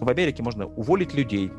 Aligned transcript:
В 0.00 0.08
Америке 0.08 0.42
можно 0.42 0.66
уволить 0.66 1.12
людей, 1.12 1.52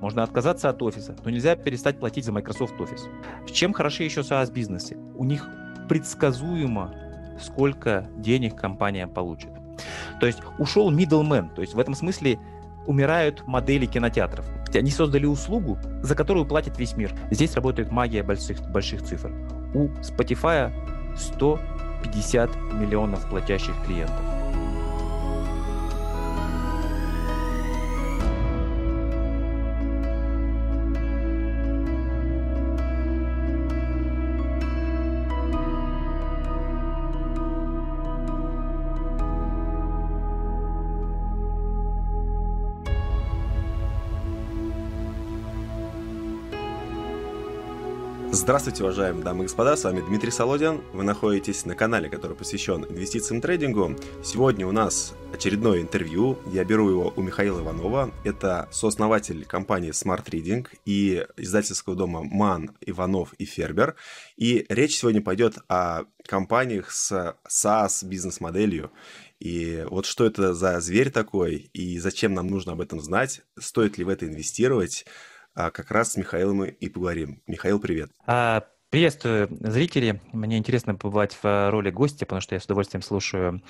можно 0.00 0.22
отказаться 0.22 0.68
от 0.68 0.80
офиса, 0.82 1.16
но 1.24 1.30
нельзя 1.30 1.56
перестать 1.56 1.98
платить 1.98 2.24
за 2.24 2.32
Microsoft 2.32 2.74
Office. 2.78 3.08
Чем 3.50 3.72
хороши 3.72 4.04
еще 4.04 4.20
SaaS-бизнесы? 4.20 4.96
У 5.16 5.24
них 5.24 5.48
предсказуемо, 5.88 6.94
сколько 7.40 8.08
денег 8.16 8.54
компания 8.54 9.08
получит. 9.08 9.50
То 10.20 10.26
есть 10.26 10.38
ушел 10.58 10.92
middleman, 10.92 11.52
то 11.54 11.60
есть 11.60 11.74
в 11.74 11.78
этом 11.80 11.94
смысле 11.94 12.38
умирают 12.86 13.46
модели 13.46 13.86
кинотеатров. 13.86 14.46
Они 14.72 14.90
создали 14.90 15.26
услугу, 15.26 15.78
за 16.02 16.14
которую 16.14 16.46
платит 16.46 16.78
весь 16.78 16.96
мир. 16.96 17.12
Здесь 17.30 17.54
работает 17.54 17.90
магия 17.90 18.22
больших, 18.22 18.60
больших 18.70 19.02
цифр. 19.02 19.32
У 19.74 19.88
Spotify 20.02 20.72
150 21.16 22.50
миллионов 22.74 23.28
платящих 23.28 23.74
клиентов. 23.84 24.37
Здравствуйте, 48.48 48.82
уважаемые 48.82 49.22
дамы 49.22 49.44
и 49.44 49.46
господа, 49.46 49.76
с 49.76 49.84
вами 49.84 50.00
Дмитрий 50.00 50.30
Солодин. 50.30 50.80
Вы 50.94 51.04
находитесь 51.04 51.66
на 51.66 51.74
канале, 51.74 52.08
который 52.08 52.34
посвящен 52.34 52.82
инвестициям 52.82 53.40
и 53.40 53.42
трейдингу. 53.42 53.94
Сегодня 54.24 54.66
у 54.66 54.72
нас 54.72 55.12
очередное 55.34 55.82
интервью. 55.82 56.38
Я 56.50 56.64
беру 56.64 56.88
его 56.88 57.12
у 57.14 57.20
Михаила 57.20 57.60
Иванова. 57.60 58.10
Это 58.24 58.66
сооснователь 58.72 59.44
компании 59.44 59.90
Smart 59.90 60.24
Reading 60.30 60.66
и 60.86 61.26
издательского 61.36 61.94
дома 61.94 62.22
Ман, 62.22 62.70
Иванов 62.80 63.34
и 63.34 63.44
Фербер. 63.44 63.96
И 64.38 64.64
речь 64.70 64.96
сегодня 64.96 65.20
пойдет 65.20 65.58
о 65.68 66.04
компаниях 66.26 66.90
с 66.90 67.36
SaaS 67.46 68.02
бизнес-моделью. 68.02 68.90
И 69.40 69.84
вот 69.90 70.06
что 70.06 70.24
это 70.24 70.54
за 70.54 70.80
зверь 70.80 71.10
такой, 71.10 71.68
и 71.74 71.98
зачем 71.98 72.32
нам 72.32 72.46
нужно 72.46 72.72
об 72.72 72.80
этом 72.80 72.98
знать, 73.02 73.42
стоит 73.58 73.98
ли 73.98 74.04
в 74.04 74.08
это 74.08 74.26
инвестировать, 74.26 75.04
а 75.58 75.72
как 75.72 75.90
раз 75.90 76.12
с 76.12 76.16
Михаилом 76.16 76.64
и 76.64 76.88
поговорим. 76.88 77.42
Михаил, 77.48 77.80
привет. 77.80 78.12
А, 78.26 78.64
приветствую 78.90 79.48
зрители. 79.60 80.22
Мне 80.32 80.56
интересно 80.56 80.94
побывать 80.94 81.36
в 81.42 81.70
роли 81.70 81.90
гостя, 81.90 82.26
потому 82.26 82.40
что 82.40 82.54
я 82.54 82.60
с 82.60 82.64
удовольствием 82.66 83.02
слушаю 83.02 83.60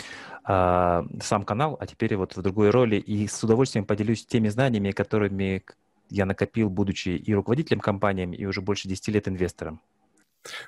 а, 0.45 1.07
сам 1.23 1.45
канал, 1.45 1.79
а 1.81 1.87
теперь 1.87 2.15
вот 2.17 2.37
в 2.37 2.43
другой 2.43 2.69
роли. 2.69 2.97
И 2.97 3.27
с 3.27 3.43
удовольствием 3.43 3.87
поделюсь 3.87 4.27
теми 4.27 4.49
знаниями, 4.49 4.91
которыми 4.91 5.65
я 6.11 6.27
накопил, 6.27 6.69
будучи 6.69 7.09
и 7.09 7.35
руководителем 7.35 7.81
компании, 7.81 8.37
и 8.37 8.45
уже 8.45 8.61
больше 8.61 8.87
10 8.87 9.09
лет 9.09 9.27
инвестором. 9.27 9.81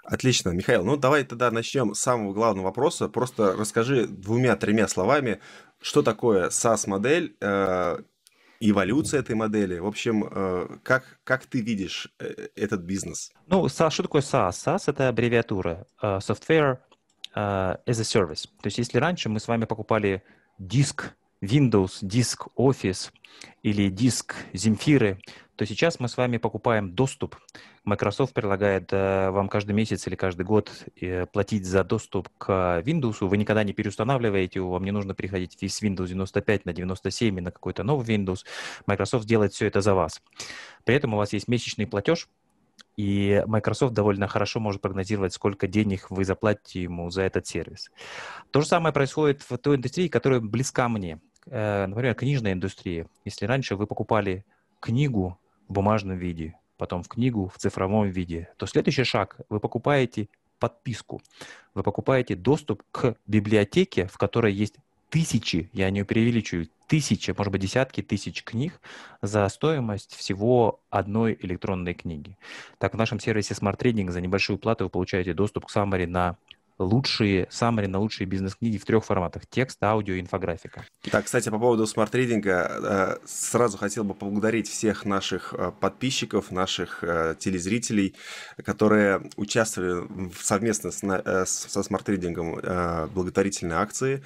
Отлично, 0.05 0.51
Михаил. 0.51 0.85
Ну, 0.85 0.97
давай 0.97 1.25
тогда 1.25 1.51
начнем 1.51 1.95
с 1.95 2.01
самого 2.01 2.33
главного 2.33 2.67
вопроса. 2.67 3.09
Просто 3.09 3.55
расскажи 3.57 4.07
двумя-тремя 4.07 4.89
словами, 4.89 5.41
что 5.83 6.03
такое 6.03 6.49
SaaS-модель, 6.49 7.37
э, 7.41 7.99
эволюция 8.61 9.21
этой 9.21 9.35
модели. 9.35 9.79
В 9.79 9.87
общем, 9.87 10.25
э, 10.25 10.79
как, 10.83 11.19
как 11.25 11.47
ты 11.47 11.61
видишь 11.61 12.13
э, 12.19 12.49
этот 12.55 12.83
бизнес? 12.83 13.33
Ну, 13.47 13.65
SaaS, 13.67 13.91
что 13.91 14.03
такое 14.03 14.23
SaaS? 14.23 14.53
SaaS— 14.53 14.85
это 14.87 15.09
аббревиатура 15.09 15.87
э, 16.03 16.19
Software 16.19 16.79
as 17.35 17.79
a 17.87 18.03
Service. 18.03 18.49
То 18.61 18.67
есть 18.67 18.79
если 18.79 18.99
раньше 18.99 19.29
мы 19.29 19.39
с 19.39 19.47
вами 19.47 19.65
покупали 19.65 20.25
диск 20.59 21.15
Windows, 21.43 21.99
диск 22.03 22.49
Office 22.57 23.11
или 23.63 23.89
диск 23.89 24.35
Земфиры, 24.53 25.19
то 25.57 25.67
сейчас 25.67 26.01
мы 26.01 26.09
с 26.09 26.17
вами 26.17 26.37
покупаем 26.37 26.95
доступ. 26.95 27.37
Microsoft 27.85 28.35
предлагает 28.35 28.93
э, 28.93 29.31
вам 29.31 29.49
каждый 29.49 29.73
месяц 29.73 30.07
или 30.07 30.15
каждый 30.15 30.45
год 30.45 30.71
э, 31.01 31.27
платить 31.27 31.67
за 31.67 31.83
доступ 31.83 32.29
к 32.39 32.83
Windows. 32.85 33.17
Вы 33.21 33.37
никогда 33.39 33.65
не 33.65 33.73
переустанавливаете 33.73 34.59
его, 34.59 34.71
вам 34.71 34.85
не 34.85 34.91
нужно 34.91 35.15
переходить 35.15 35.53
с 35.53 35.83
Windows 35.83 36.09
95 36.09 36.67
на 36.67 36.73
97 36.73 37.39
и 37.39 37.41
на 37.41 37.51
какой-то 37.51 37.85
новый 37.85 38.07
Windows. 38.07 38.45
Microsoft 38.87 39.27
делает 39.27 39.53
все 39.53 39.67
это 39.67 39.81
за 39.81 39.95
вас. 39.95 40.23
При 40.85 40.95
этом 40.95 41.15
у 41.15 41.17
вас 41.17 41.33
есть 41.33 41.49
месячный 41.49 41.87
платеж, 41.87 42.29
и 42.97 43.43
Microsoft 43.47 43.95
довольно 43.95 44.29
хорошо 44.29 44.61
может 44.61 44.83
прогнозировать, 44.83 45.33
сколько 45.33 45.67
денег 45.67 46.11
вы 46.11 46.25
заплатите 46.25 46.83
ему 46.83 47.11
за 47.11 47.23
этот 47.23 47.47
сервис. 47.47 47.91
То 48.51 48.61
же 48.61 48.67
самое 48.67 48.93
происходит 48.93 49.43
в 49.49 49.57
той 49.57 49.77
индустрии, 49.77 50.09
которая 50.09 50.41
близка 50.41 50.89
мне. 50.89 51.19
Э, 51.47 51.87
например, 51.87 52.15
книжная 52.15 52.53
индустрия. 52.53 53.07
Если 53.25 53.47
раньше 53.47 53.77
вы 53.77 53.87
покупали 53.87 54.45
книгу 54.81 55.39
в 55.69 55.73
бумажном 55.73 56.17
виде, 56.17 56.55
потом 56.77 57.03
в 57.03 57.09
книгу 57.09 57.49
в 57.55 57.59
цифровом 57.59 58.09
виде, 58.09 58.49
то 58.57 58.67
следующий 58.67 59.05
шаг– 59.05 59.37
вы 59.49 59.61
покупаете 59.61 60.29
подписку. 60.59 61.23
Вы 61.75 61.83
покупаете 61.83 62.37
доступ 62.37 62.83
к 62.93 63.17
библиотеке, 63.27 64.07
в 64.07 64.19
которой 64.19 64.53
есть 64.53 64.77
тысячи, 65.09 65.69
я 65.73 65.91
не 65.91 66.05
преувеличиваю, 66.05 66.69
тысячи, 66.87 67.33
может 67.37 67.53
быть, 67.53 67.63
десятки 67.63 68.01
тысяч 68.01 68.43
книг 68.45 68.81
за 69.23 69.49
стоимость 69.49 70.15
всего 70.15 70.81
одной 70.91 71.37
электронной 71.41 71.95
книги. 71.95 72.37
Так, 72.79 72.95
в 72.95 72.97
нашем 72.97 73.21
сервисе 73.21 73.55
Smart 73.55 73.79
Reading 73.79 74.11
за 74.11 74.21
небольшую 74.21 74.59
плату 74.59 74.85
вы 74.85 74.91
получаете 74.91 75.35
доступ 75.35 75.67
к 75.67 75.77
summary 75.77 76.07
на 76.07 76.37
лучшие, 76.81 77.47
summary 77.51 77.87
на 77.87 77.99
лучшие 77.99 78.27
бизнес-книги 78.27 78.79
в 78.79 78.85
трех 78.85 79.05
форматах. 79.05 79.47
Текст, 79.49 79.83
аудио, 79.83 80.19
инфографика. 80.19 80.85
Так, 81.11 81.27
кстати, 81.27 81.49
по 81.51 81.59
поводу 81.59 81.87
Smart 81.87 82.34
Reading 82.34 83.00
а, 83.00 83.19
э, 83.23 83.27
сразу 83.27 83.79
хотел 83.79 84.05
бы 84.05 84.15
поблагодарить 84.15 84.69
всех 84.69 85.05
наших 85.05 85.55
э, 85.55 85.73
подписчиков, 85.79 86.51
наших 86.51 87.05
э, 87.05 87.35
телезрителей, 87.39 88.17
которые 88.65 89.23
участвовали 89.37 90.31
совместно 90.41 90.91
со 90.91 91.83
Smart 91.83 92.11
Reading 92.11 92.50
ом 92.50 92.61
благотворительной 93.13 93.77
акции. 93.77 94.23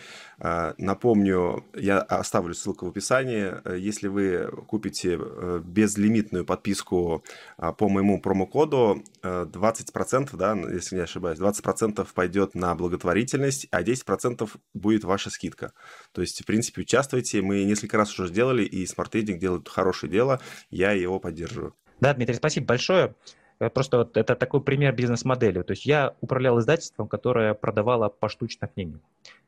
Напомню, 0.77 1.65
я 1.75 2.00
оставлю 2.00 2.53
ссылку 2.53 2.84
в 2.84 2.91
описании. 2.91 3.50
Если 3.78 4.09
вы 4.09 4.50
купите 4.66 5.19
безлимитную 5.65 6.44
подписку 6.44 7.25
по 7.56 7.88
моему 7.88 8.21
промокоду, 8.21 9.03
20%, 9.22 10.37
да, 10.37 10.55
если 10.71 10.97
не 10.97 11.03
ошибаюсь, 11.03 11.38
20% 11.38 12.06
пойдет 12.15 12.55
на 12.55 12.75
благотворительность, 12.75 13.69
а 13.71 13.82
10% 13.82 14.50
будет 14.75 15.05
ваша 15.05 15.31
скидка. 15.31 15.72
То 16.12 16.21
есть, 16.21 16.43
в 16.43 16.47
принципе, 16.47 16.82
участвуйте. 16.82 17.41
Мы 17.41 17.65
несколько 17.65 17.97
раз 17.97 18.12
уже 18.12 18.28
сделали, 18.28 18.65
и 18.65 18.84
Smart 18.84 19.11
Trading 19.11 19.38
делает 19.38 19.71
хорошее 19.71 20.12
дело. 20.12 20.41
Я 20.69 20.93
его 20.93 21.21
поддерживаю. 21.21 21.75
Да, 22.00 22.12
Дмитрий, 22.12 22.34
спасибо 22.34 22.66
большое. 22.66 23.15
Э, 23.61 23.71
просто 23.71 23.99
вот 23.99 24.16
это 24.16 24.34
такой 24.34 24.62
пример 24.62 24.94
бизнес-модели. 24.94 25.62
То 25.62 25.72
есть 25.72 25.87
я 25.87 26.15
управлял 26.21 26.59
издательством, 26.61 27.09
которое 27.09 27.55
продавало 27.55 28.09
поштучно 28.09 28.69
книги. 28.69 28.99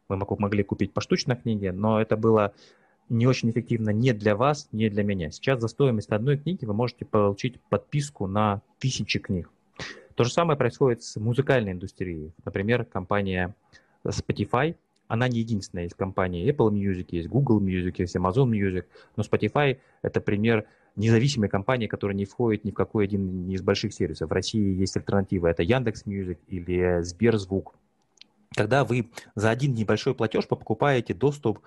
Мы 0.08 0.18
могли 0.38 0.62
купить 0.62 0.92
поштучно 0.92 1.36
книги, 1.36 1.68
но 1.68 2.00
это 2.00 2.16
было 2.16 2.52
не 3.08 3.26
очень 3.26 3.50
эффективно 3.50 3.90
ни 3.90 4.12
для 4.12 4.36
вас, 4.36 4.68
ни 4.72 4.88
для 4.88 5.04
меня. 5.04 5.30
Сейчас 5.30 5.60
за 5.60 5.68
стоимость 5.68 6.10
одной 6.10 6.38
книги 6.38 6.64
вы 6.64 6.74
можете 6.74 7.04
получить 7.04 7.60
подписку 7.68 8.26
на 8.26 8.62
тысячи 8.78 9.18
книг. 9.18 9.50
То 10.14 10.24
же 10.24 10.32
самое 10.32 10.58
происходит 10.58 11.02
с 11.02 11.16
музыкальной 11.16 11.72
индустрией. 11.72 12.32
Например, 12.44 12.84
компания 12.84 13.54
Spotify, 14.04 14.74
она 15.08 15.28
не 15.28 15.40
единственная. 15.40 15.84
Есть 15.84 15.96
компании 15.96 16.50
Apple 16.50 16.70
Music, 16.70 17.08
есть 17.10 17.28
Google 17.28 17.60
Music, 17.60 17.94
есть 17.98 18.16
Amazon 18.16 18.50
Music, 18.50 18.84
но 19.16 19.22
Spotify– 19.22 19.78
это 20.02 20.20
пример 20.20 20.66
независимой 20.96 21.48
компании, 21.48 21.86
которая 21.86 22.16
не 22.16 22.24
входит 22.24 22.64
ни 22.64 22.70
в 22.70 22.74
какой 22.74 23.04
один 23.04 23.50
из 23.50 23.60
больших 23.60 23.92
сервисов. 23.92 24.30
В 24.30 24.32
России 24.32 24.74
есть 24.74 24.96
альтернатива– 24.96 25.46
это 25.48 25.62
Яндекс 25.62 26.06
Music 26.06 26.38
или 26.48 27.02
Сберзвук. 27.02 27.74
Когда 28.56 28.84
вы 28.84 29.10
за 29.34 29.50
один 29.50 29.74
небольшой 29.74 30.14
платеж 30.14 30.48
покупаете 30.48 31.12
доступ 31.12 31.60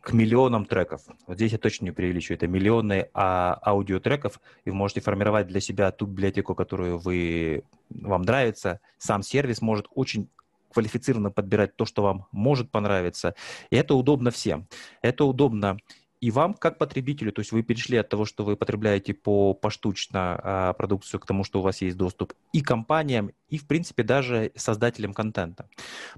к 0.00 0.12
миллионам 0.12 0.64
треков. 0.64 1.02
Вот 1.26 1.36
здесь 1.36 1.50
я 1.50 1.58
точно 1.58 1.86
не 1.86 1.90
преувеличу. 1.90 2.32
Это 2.32 2.46
миллионы 2.46 3.08
а, 3.12 3.58
аудиотреков, 3.60 4.40
и 4.64 4.70
вы 4.70 4.76
можете 4.76 5.00
формировать 5.00 5.48
для 5.48 5.60
себя 5.60 5.90
ту 5.90 6.06
библиотеку, 6.06 6.54
которую 6.54 6.98
вы, 6.98 7.64
вам 7.90 8.22
нравится. 8.22 8.80
Сам 8.98 9.22
сервис 9.22 9.60
может 9.60 9.86
очень 9.90 10.30
квалифицированно 10.72 11.30
подбирать 11.32 11.74
то, 11.74 11.84
что 11.84 12.02
вам 12.02 12.26
может 12.30 12.70
понравиться. 12.70 13.34
И 13.70 13.76
это 13.76 13.94
удобно 13.96 14.30
всем. 14.30 14.68
Это 15.02 15.24
удобно 15.24 15.78
и 16.20 16.30
вам, 16.30 16.54
как 16.54 16.78
потребителю, 16.78 17.32
то 17.32 17.40
есть 17.40 17.52
вы 17.52 17.62
перешли 17.62 17.96
от 17.96 18.08
того, 18.08 18.24
что 18.24 18.44
вы 18.44 18.56
потребляете 18.56 19.14
по 19.14 19.54
поштучно 19.54 20.40
а, 20.42 20.72
продукцию, 20.72 21.20
к 21.20 21.26
тому, 21.26 21.44
что 21.44 21.60
у 21.60 21.62
вас 21.62 21.80
есть 21.80 21.96
доступ, 21.96 22.32
и 22.52 22.60
компаниям, 22.60 23.30
и, 23.48 23.58
в 23.58 23.66
принципе, 23.66 24.02
даже 24.02 24.52
создателям 24.56 25.14
контента. 25.14 25.68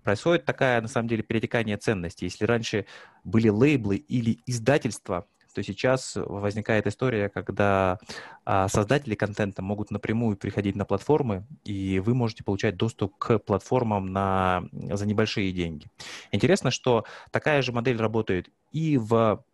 Происходит 0.02 0.44
такая, 0.44 0.80
на 0.80 0.88
самом 0.88 1.08
деле, 1.08 1.22
перетекание 1.22 1.76
ценностей. 1.76 2.26
Если 2.26 2.44
раньше 2.44 2.86
были 3.24 3.48
лейблы 3.48 3.96
или 3.96 4.40
издательства, 4.46 5.26
то 5.54 5.62
сейчас 5.62 6.12
возникает 6.16 6.86
история, 6.86 7.28
когда 7.28 7.98
а, 8.44 8.68
создатели 8.68 9.14
контента 9.14 9.62
могут 9.62 9.90
напрямую 9.90 10.36
приходить 10.36 10.76
на 10.76 10.84
платформы, 10.84 11.44
и 11.64 11.98
вы 11.98 12.14
можете 12.14 12.44
получать 12.44 12.76
доступ 12.76 13.16
к 13.18 13.38
платформам 13.38 14.12
на, 14.12 14.62
за 14.72 15.06
небольшие 15.06 15.52
деньги. 15.52 15.88
Интересно, 16.32 16.70
что 16.70 17.04
такая 17.30 17.62
же 17.62 17.72
модель 17.72 17.98
работает 17.98 18.48
и 18.72 18.96
в 18.96 19.44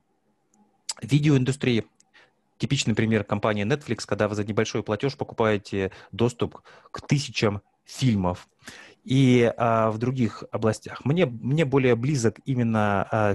Видеоиндустрия. 1.03 1.85
Типичный 2.59 2.95
пример 2.95 3.25
компании 3.25 3.67
Netflix, 3.67 4.05
когда 4.07 4.29
вы 4.29 4.35
за 4.35 4.45
небольшой 4.45 4.83
платеж 4.83 5.17
покупаете 5.17 5.93
доступ 6.11 6.63
к 6.91 7.07
тысячам 7.07 7.61
фильмов 7.85 8.49
и 9.07 9.53
а, 9.57 9.93
в 9.93 9.99
других 9.99 10.43
областях. 10.51 11.05
Мне, 11.05 11.27
мне 11.27 11.65
более 11.65 11.95
близок 11.95 12.41
именно 12.45 13.07
а, 13.11 13.35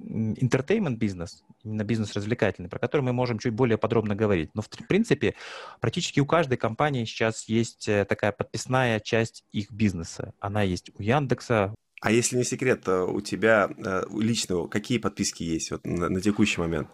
entertainment 0.00 0.96
бизнес, 0.96 1.44
именно 1.62 1.84
бизнес 1.84 2.14
развлекательный, 2.14 2.70
про 2.70 2.78
который 2.78 3.02
мы 3.02 3.12
можем 3.12 3.38
чуть 3.38 3.52
более 3.52 3.76
подробно 3.76 4.14
говорить. 4.14 4.50
Но 4.54 4.62
в 4.62 4.68
принципе 4.88 5.34
практически 5.80 6.20
у 6.20 6.26
каждой 6.26 6.56
компании 6.56 7.04
сейчас 7.04 7.48
есть 7.48 7.86
э, 7.86 8.06
такая 8.06 8.32
подписная 8.32 8.98
часть 8.98 9.44
их 9.52 9.70
бизнеса. 9.70 10.32
Она 10.40 10.62
есть 10.62 10.90
у 10.98 11.02
Яндекса. 11.02 11.74
А 12.00 12.12
если 12.12 12.38
не 12.38 12.44
секрет, 12.44 12.88
у 12.88 13.20
тебя 13.20 13.68
э, 13.76 14.04
личного 14.18 14.68
какие 14.68 14.96
подписки 14.96 15.42
есть 15.42 15.70
вот 15.70 15.84
на, 15.84 16.08
на 16.08 16.20
текущий 16.22 16.62
момент? 16.62 16.88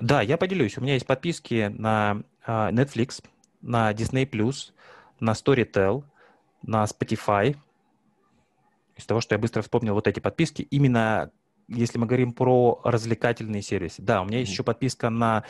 Да, 0.00 0.20
я 0.20 0.36
поделюсь. 0.36 0.76
У 0.76 0.80
меня 0.80 0.94
есть 0.94 1.06
подписки 1.06 1.72
на 1.76 2.22
а, 2.44 2.70
Netflix, 2.70 3.24
на 3.62 3.92
Disney+, 3.92 4.28
на 5.20 5.32
Storytel, 5.32 6.04
на 6.62 6.84
Spotify, 6.84 7.56
из 8.96 9.06
того, 9.06 9.20
что 9.20 9.34
я 9.34 9.38
быстро 9.38 9.62
вспомнил 9.62 9.94
вот 9.94 10.06
эти 10.08 10.20
подписки, 10.20 10.62
именно 10.62 11.30
если 11.68 11.98
мы 11.98 12.06
говорим 12.06 12.32
про 12.32 12.80
развлекательные 12.84 13.62
сервисы. 13.62 14.02
Да, 14.02 14.22
у 14.22 14.24
меня 14.24 14.38
есть 14.38 14.52
еще 14.52 14.62
подписка 14.62 15.10
на 15.10 15.44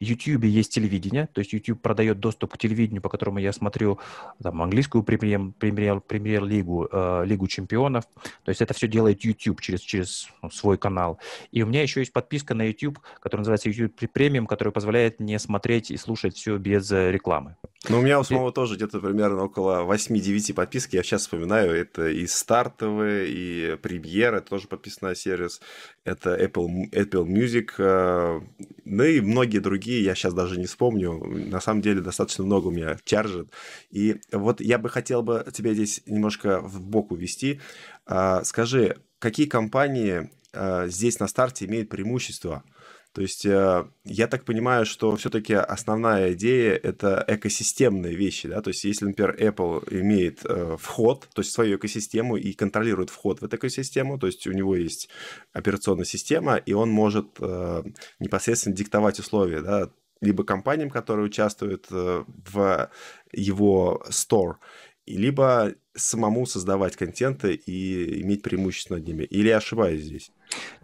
YouTube, 0.00 0.44
есть 0.44 0.72
телевидение, 0.72 1.28
то 1.32 1.40
есть 1.40 1.52
YouTube 1.52 1.80
продает 1.80 2.20
доступ 2.20 2.52
к 2.52 2.58
телевидению, 2.58 3.02
по 3.02 3.08
которому 3.08 3.38
я 3.38 3.52
смотрю 3.52 3.98
там, 4.42 4.62
английскую 4.62 5.02
премьер, 5.02 5.52
премьер, 5.58 6.00
премьер-лигу, 6.00 6.88
э, 6.90 7.24
Лигу 7.26 7.46
чемпионов. 7.46 8.04
То 8.44 8.50
есть 8.50 8.60
это 8.60 8.74
все 8.74 8.88
делает 8.88 9.24
YouTube 9.24 9.60
через, 9.60 9.80
через 9.80 10.28
ну, 10.42 10.50
свой 10.50 10.78
канал. 10.78 11.18
И 11.50 11.62
у 11.62 11.66
меня 11.66 11.82
еще 11.82 12.00
есть 12.00 12.12
подписка 12.12 12.54
на 12.54 12.62
YouTube, 12.68 12.98
которая 13.20 13.40
называется 13.40 13.70
YouTube 13.70 14.10
Premium, 14.14 14.46
которая 14.46 14.72
позволяет 14.72 15.20
мне 15.20 15.38
смотреть 15.38 15.90
и 15.90 15.96
слушать 15.96 16.36
все 16.36 16.58
без 16.58 16.90
э, 16.92 17.10
рекламы. 17.10 17.56
Ну, 17.88 18.00
у 18.00 18.02
меня 18.02 18.18
у 18.18 18.24
самого 18.24 18.50
и... 18.50 18.52
тоже 18.52 18.74
где-то 18.76 19.00
примерно 19.00 19.44
около 19.44 19.84
8-9 19.84 20.54
подписки. 20.54 20.96
Я 20.96 21.02
сейчас 21.02 21.22
вспоминаю, 21.22 21.72
это 21.72 22.08
и 22.08 22.26
стартовые, 22.26 23.28
и 23.28 23.76
премьер, 23.76 24.34
это 24.34 24.48
тоже 24.48 24.66
подписанный 24.66 25.14
сервис, 25.14 25.55
это 26.04 26.36
Apple, 26.36 26.90
Apple 26.92 27.26
Music, 27.26 27.70
э, 27.78 28.40
ну 28.84 29.04
и 29.04 29.20
многие 29.20 29.58
другие, 29.58 30.04
я 30.04 30.14
сейчас 30.14 30.34
даже 30.34 30.58
не 30.58 30.66
вспомню. 30.66 31.18
На 31.24 31.60
самом 31.60 31.82
деле 31.82 32.00
достаточно 32.00 32.44
много 32.44 32.68
у 32.68 32.70
меня 32.70 32.96
чаржит. 33.04 33.50
И 33.90 34.20
вот 34.32 34.60
я 34.60 34.78
бы 34.78 34.88
хотел 34.88 35.22
бы 35.22 35.44
тебя 35.52 35.74
здесь 35.74 36.02
немножко 36.06 36.60
в 36.60 36.80
бок 36.80 37.10
увести. 37.12 37.60
А, 38.06 38.44
скажи, 38.44 38.96
какие 39.18 39.46
компании 39.46 40.30
а, 40.52 40.86
здесь 40.86 41.18
на 41.18 41.28
старте 41.28 41.66
имеют 41.66 41.88
преимущество– 41.88 42.62
то 43.16 43.22
есть 43.22 43.46
э, 43.46 43.86
я 44.04 44.26
так 44.26 44.44
понимаю, 44.44 44.84
что 44.84 45.16
все-таки 45.16 45.54
основная 45.54 46.34
идея 46.34 46.74
это 46.74 47.24
экосистемные 47.26 48.14
вещи, 48.14 48.46
да, 48.46 48.60
то 48.60 48.68
есть 48.68 48.84
если, 48.84 49.06
например, 49.06 49.34
Apple 49.40 49.88
имеет 50.02 50.44
э, 50.44 50.76
вход, 50.78 51.26
то 51.32 51.40
есть 51.40 51.50
свою 51.50 51.78
экосистему 51.78 52.36
и 52.36 52.52
контролирует 52.52 53.08
вход 53.08 53.40
в 53.40 53.44
эту 53.46 53.56
экосистему, 53.56 54.18
то 54.18 54.26
есть 54.26 54.46
у 54.46 54.52
него 54.52 54.76
есть 54.76 55.08
операционная 55.54 56.04
система, 56.04 56.56
и 56.56 56.74
он 56.74 56.90
может 56.90 57.28
э, 57.40 57.84
непосредственно 58.20 58.76
диктовать 58.76 59.18
условия, 59.18 59.62
да, 59.62 59.88
либо 60.20 60.44
компаниям, 60.44 60.90
которые 60.90 61.24
участвуют 61.24 61.86
в 61.90 62.90
его 63.32 64.04
store, 64.10 64.56
либо 65.06 65.74
самому 65.94 66.46
создавать 66.46 66.96
контенты 66.96 67.54
и 67.54 68.22
иметь 68.22 68.42
преимущество 68.42 68.96
над 68.96 69.06
ними. 69.06 69.22
Или 69.24 69.48
я 69.48 69.58
ошибаюсь 69.58 70.02
здесь? 70.02 70.30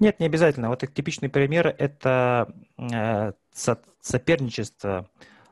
Нет, 0.01 0.21
не 0.21 0.27
обязательно. 0.27 0.69
Вот 0.69 0.83
типичный 0.95 1.29
пример– 1.29 1.75
это 1.79 2.55
э, 2.79 3.33
соперничество 4.01 5.09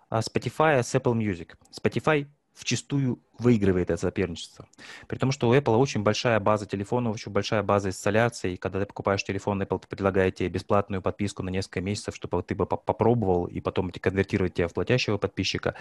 а, 0.09 0.21
Spotify 0.21 0.83
с 0.83 0.95
Apple 0.95 1.15
Music. 1.15 1.55
Spotify 1.73 2.27
вчастую 2.55 3.21
выигрывает 3.39 3.91
это 3.91 4.01
соперничество. 4.01 4.67
При 5.07 5.17
том, 5.17 5.33
что 5.33 5.49
у 5.49 5.55
Apple 5.55 5.77
очень 5.77 6.03
большая 6.03 6.39
база 6.41 6.67
телефонов, 6.67 7.15
очень 7.15 7.33
большая 7.33 7.63
база 7.63 7.89
инсталляций. 7.89 8.57
Когда 8.57 8.81
ты 8.81 8.87
покупаешь 8.87 9.25
телефон, 9.25 9.63
Apple 9.63 9.83
предлагает 9.89 10.35
тебе 10.35 10.49
бесплатную 10.49 11.01
подписку 11.01 11.43
на 11.43 11.49
несколько 11.49 11.81
месяцев, 11.81 12.15
чтобы 12.15 12.43
ты 12.43 12.55
бы 12.55 12.67
попробовал 12.67 13.47
и 13.47 13.61
потом 13.61 13.91
конвертировать 13.91 14.55
тебя 14.55 14.69
в 14.69 14.75
платящего 14.75 15.17
подписчика. 15.17 15.75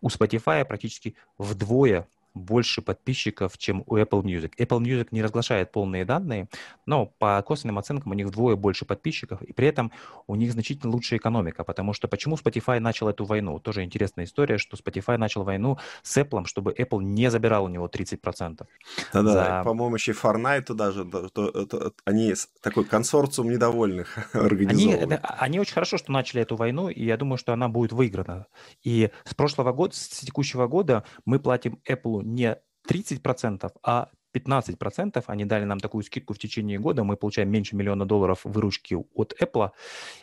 У 0.00 0.08
Spotify 0.08 0.64
практически 0.64 1.16
вдвое 1.36 2.06
больше 2.34 2.82
подписчиков, 2.82 3.58
чем 3.58 3.82
у 3.86 3.96
Apple 3.96 4.22
Music. 4.22 4.52
Apple 4.58 4.80
Music 4.80 5.08
не 5.10 5.22
разглашает 5.22 5.72
полные 5.72 6.04
данные, 6.04 6.48
но 6.86 7.06
по 7.06 7.42
косвенным 7.42 7.78
оценкам 7.78 8.12
у 8.12 8.14
них 8.14 8.26
вдвое 8.26 8.56
больше 8.56 8.84
подписчиков, 8.84 9.42
и 9.42 9.52
при 9.52 9.66
этом 9.68 9.92
у 10.26 10.34
них 10.34 10.52
значительно 10.52 10.92
лучшая 10.92 11.18
экономика, 11.18 11.64
потому 11.64 11.92
что 11.92 12.08
почему 12.08 12.36
Spotify 12.36 12.78
начал 12.80 13.08
эту 13.08 13.24
войну? 13.24 13.58
Тоже 13.58 13.82
интересная 13.84 14.24
история, 14.24 14.58
что 14.58 14.76
Spotify 14.76 15.16
начал 15.16 15.44
войну 15.44 15.78
с 16.02 16.16
Apple, 16.16 16.46
чтобы 16.46 16.72
Apple 16.72 17.02
не 17.02 17.30
забирал 17.30 17.64
у 17.64 17.68
него 17.68 17.86
30%. 17.86 18.66
Да-да, 19.12 19.22
за... 19.22 19.62
по-моему, 19.64 19.96
еще 19.96 20.12
Fortnite 20.12 20.62
туда 20.62 20.90
же, 20.90 21.04
то, 21.04 21.28
то, 21.28 21.66
то, 21.66 21.92
они 22.04 22.34
такой 22.60 22.84
консорциум 22.84 23.50
недовольных 23.50 24.34
организовывали. 24.34 25.02
Они, 25.02 25.18
они 25.38 25.60
очень 25.60 25.74
хорошо, 25.74 25.98
что 25.98 26.12
начали 26.12 26.42
эту 26.42 26.56
войну, 26.56 26.88
и 26.88 27.04
я 27.04 27.16
думаю, 27.16 27.38
что 27.38 27.52
она 27.52 27.68
будет 27.68 27.92
выиграна. 27.92 28.46
И 28.82 29.10
с 29.24 29.34
прошлого 29.34 29.72
года, 29.72 29.94
с 29.94 30.08
текущего 30.20 30.66
года 30.66 31.04
мы 31.24 31.38
платим 31.38 31.80
Apple 31.88 32.21
не 32.22 32.56
30%, 32.88 33.70
а 33.82 34.08
15%. 34.34 35.22
Они 35.26 35.44
дали 35.44 35.64
нам 35.64 35.78
такую 35.78 36.02
скидку 36.02 36.34
в 36.34 36.38
течение 36.38 36.78
года. 36.78 37.04
Мы 37.04 37.16
получаем 37.16 37.50
меньше 37.50 37.76
миллиона 37.76 38.06
долларов 38.06 38.40
выручки 38.44 38.96
от 39.14 39.34
Apple. 39.40 39.70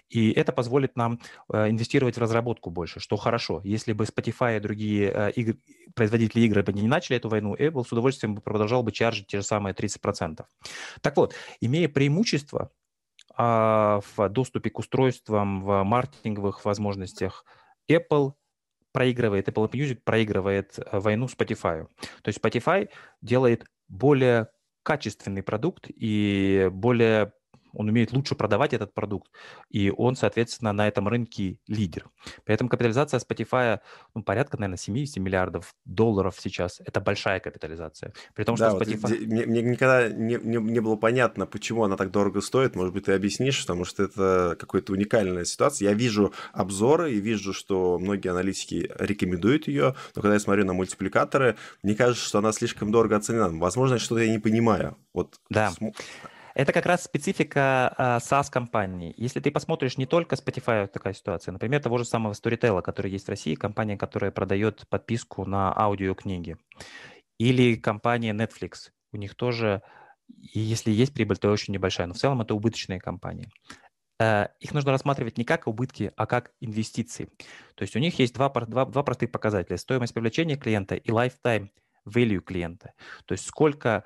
И 0.09 0.31
это 0.31 0.51
позволит 0.51 0.95
нам 0.95 1.19
э, 1.51 1.69
инвестировать 1.69 2.15
в 2.15 2.19
разработку 2.19 2.71
больше, 2.71 2.99
что 2.99 3.17
хорошо. 3.17 3.61
Если 3.63 3.93
бы 3.93 4.05
Spotify 4.05 4.57
и 4.57 4.59
другие 4.59 5.11
э, 5.13 5.31
игр, 5.31 5.57
производители 5.93 6.41
игр 6.41 6.63
бы 6.63 6.73
не 6.73 6.87
начали 6.87 7.17
эту 7.17 7.29
войну, 7.29 7.55
Apple 7.55 7.85
с 7.87 7.91
удовольствием 7.91 8.35
бы 8.35 8.41
продолжал 8.41 8.83
бы 8.83 8.91
чаржить 8.91 9.27
те 9.27 9.37
же 9.37 9.43
самые 9.43 9.73
30%. 9.73 10.43
Так 11.01 11.17
вот, 11.17 11.35
имея 11.61 11.87
преимущество 11.87 12.71
а, 13.35 14.01
в 14.15 14.29
доступе 14.29 14.69
к 14.69 14.79
устройствам, 14.79 15.63
в 15.63 15.83
маркетинговых 15.83 16.65
возможностях, 16.65 17.45
Apple 17.89 18.33
проигрывает, 18.91 19.47
Apple 19.47 19.69
Music 19.71 20.01
проигрывает 20.03 20.77
э, 20.79 20.99
войну 20.99 21.25
Spotify. 21.25 21.87
То 22.21 22.27
есть 22.27 22.39
Spotify 22.39 22.89
делает 23.21 23.65
более 23.87 24.47
качественный 24.83 25.43
продукт 25.43 25.87
и 25.89 26.69
более 26.71 27.33
он 27.73 27.89
умеет 27.89 28.11
лучше 28.13 28.35
продавать 28.35 28.73
этот 28.73 28.93
продукт, 28.93 29.31
и 29.69 29.91
он, 29.95 30.15
соответственно, 30.15 30.73
на 30.73 30.87
этом 30.87 31.07
рынке 31.07 31.57
лидер. 31.67 32.09
Поэтому 32.45 32.69
капитализация 32.69 33.19
Spotify, 33.19 33.79
ну, 34.15 34.23
порядка, 34.23 34.57
наверное, 34.57 34.77
70 34.77 35.17
миллиардов 35.17 35.75
долларов 35.85 36.35
сейчас. 36.39 36.81
Это 36.85 36.99
большая 37.01 37.39
капитализация. 37.39 38.13
При 38.33 38.43
том, 38.43 38.55
да, 38.55 38.71
что 38.71 38.79
Spotify... 38.79 38.99
Вот, 39.01 39.19
мне, 39.19 39.45
мне 39.45 39.61
никогда 39.61 40.09
не, 40.09 40.35
не, 40.35 40.57
не 40.57 40.79
было 40.79 40.95
понятно, 40.95 41.45
почему 41.45 41.83
она 41.83 41.95
так 41.95 42.11
дорого 42.11 42.41
стоит. 42.41 42.75
Может 42.75 42.93
быть, 42.93 43.05
ты 43.05 43.13
объяснишь, 43.13 43.61
потому 43.61 43.85
что 43.85 44.03
это 44.03 44.55
какая-то 44.59 44.93
уникальная 44.93 45.45
ситуация. 45.45 45.89
Я 45.89 45.93
вижу 45.93 46.33
обзоры 46.53 47.13
и 47.13 47.19
вижу, 47.19 47.53
что 47.53 47.97
многие 47.99 48.29
аналитики 48.29 48.91
рекомендуют 48.97 49.67
ее, 49.67 49.95
но 50.15 50.21
когда 50.21 50.33
я 50.33 50.39
смотрю 50.39 50.65
на 50.65 50.73
мультипликаторы, 50.73 51.55
мне 51.83 51.95
кажется, 51.95 52.25
что 52.25 52.39
она 52.39 52.51
слишком 52.51 52.91
дорого 52.91 53.17
оценена. 53.17 53.49
Возможно, 53.49 53.99
что-то 53.99 54.21
я 54.21 54.31
не 54.31 54.39
понимаю. 54.39 54.97
Вот 55.13 55.39
да. 55.49 55.71
См... 55.71 55.95
Это 56.59 56.73
как 56.73 56.85
раз 56.85 57.05
специфика 57.05 57.95
э, 57.97 58.03
SaaS-компаний. 58.17 59.13
Если 59.15 59.39
ты 59.39 59.49
посмотришь 59.49 59.97
не 59.97 60.05
только 60.05 60.35
Spotify, 60.35 60.87
такая 60.87 61.13
ситуация, 61.13 61.53
например, 61.53 61.81
того 61.81 61.97
же 61.97 62.03
самого 62.03 62.33
Storytel, 62.33 62.81
который 62.81 63.09
есть 63.09 63.27
в 63.27 63.29
России, 63.29 63.55
компания, 63.55 63.95
которая 63.95 64.29
продает 64.29 64.85
подписку 64.89 65.45
на 65.45 65.73
аудиокниги, 65.73 66.57
или 67.37 67.75
компания 67.75 68.33
Netflix, 68.33 68.89
у 69.13 69.17
них 69.17 69.35
тоже, 69.35 69.83
если 70.27 70.91
есть 70.91 71.13
прибыль, 71.13 71.37
то 71.37 71.49
очень 71.49 71.73
небольшая, 71.73 72.07
но 72.07 72.13
в 72.13 72.17
целом 72.17 72.41
это 72.41 72.53
убыточные 72.53 72.99
компании. 72.99 73.49
Э, 74.19 74.47
их 74.59 74.73
нужно 74.73 74.91
рассматривать 74.91 75.37
не 75.37 75.45
как 75.45 75.65
убытки, 75.65 76.11
а 76.17 76.25
как 76.25 76.51
инвестиции. 76.59 77.29
То 77.75 77.83
есть 77.83 77.95
у 77.95 77.99
них 77.99 78.19
есть 78.19 78.33
два, 78.33 78.49
два, 78.49 78.83
два 78.83 79.03
простых 79.03 79.31
показателя. 79.31 79.77
Стоимость 79.77 80.13
привлечения 80.13 80.57
клиента 80.57 80.95
и 80.95 81.09
lifetime 81.09 81.69
value 82.05 82.41
клиента. 82.41 82.91
То 83.23 83.31
есть 83.31 83.45
сколько 83.45 83.89
а, 83.89 84.03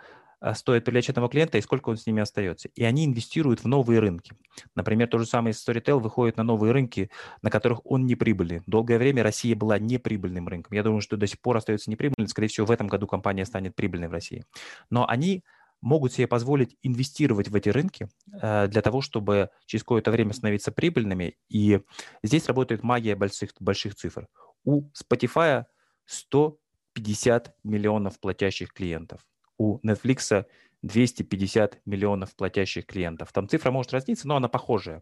стоит 0.56 0.84
привлечь 0.84 1.10
этого 1.10 1.30
клиента 1.30 1.58
и 1.58 1.62
сколько 1.62 1.90
он 1.90 1.98
с 1.98 2.06
ними 2.06 2.22
остается. 2.22 2.70
И 2.76 2.84
они 2.84 3.06
инвестируют 3.06 3.64
в 3.64 3.68
новые 3.68 4.00
рынки. 4.00 4.34
Например, 4.76 5.08
тот 5.08 5.22
же 5.22 5.28
самый 5.28 5.54
Storytel 5.54 6.00
выходит 6.00 6.38
на 6.38 6.44
новые 6.44 6.74
рынки, 6.74 7.10
на 7.42 7.50
которых 7.50 7.86
он 7.86 8.06
не 8.06 8.16
прибыльный. 8.16 8.62
Долгое 8.68 8.98
время 8.98 9.24
Россия 9.24 9.56
была 9.56 9.80
неприбыльным 9.80 10.48
рынком. 10.48 10.76
Я 10.76 10.84
думаю, 10.84 11.02
что 11.02 11.16
до 11.16 11.28
сих 11.28 11.40
пор 11.40 11.58
остается 11.58 11.90
неприбыльным. 11.90 12.28
Скорее 12.28 12.50
всего, 12.50 12.66
в 12.66 12.72
этом 12.72 12.88
году 12.88 13.08
компания 13.08 13.46
станет 13.46 13.76
прибыльной 13.76 14.10
в 14.10 14.12
России. 14.12 14.46
Но 14.90 15.08
они 15.08 15.44
могут 15.80 16.14
себе 16.14 16.28
позволить 16.28 16.78
инвестировать 16.82 17.50
в 17.50 17.56
эти 17.56 17.70
рынки 17.70 18.10
э, 18.42 18.68
для 18.68 18.82
того, 18.82 19.02
чтобы 19.02 19.50
через 19.66 19.84
какое-то 19.84 20.12
время 20.12 20.34
становиться 20.34 20.72
прибыльными. 20.72 21.38
И 21.50 21.82
здесь 22.24 22.48
работает 22.48 22.84
магия 22.84 23.16
больших, 23.16 23.52
больших 23.60 23.96
цифр. 23.96 24.28
У 24.64 24.90
Spotify 24.92 25.66
150 26.06 27.56
миллионов 27.64 28.20
платящих 28.20 28.74
клиентов 28.74 29.26
у 29.64 29.80
Netflix 29.86 30.46
250 30.82 31.82
миллионов 31.86 32.36
платящих 32.36 32.86
клиентов. 32.86 33.32
Там 33.32 33.48
цифра 33.48 33.72
может 33.72 33.94
разниться, 33.94 34.28
но 34.28 34.36
она 34.36 34.50
похожая. 34.50 35.02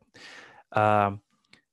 А, 0.70 1.18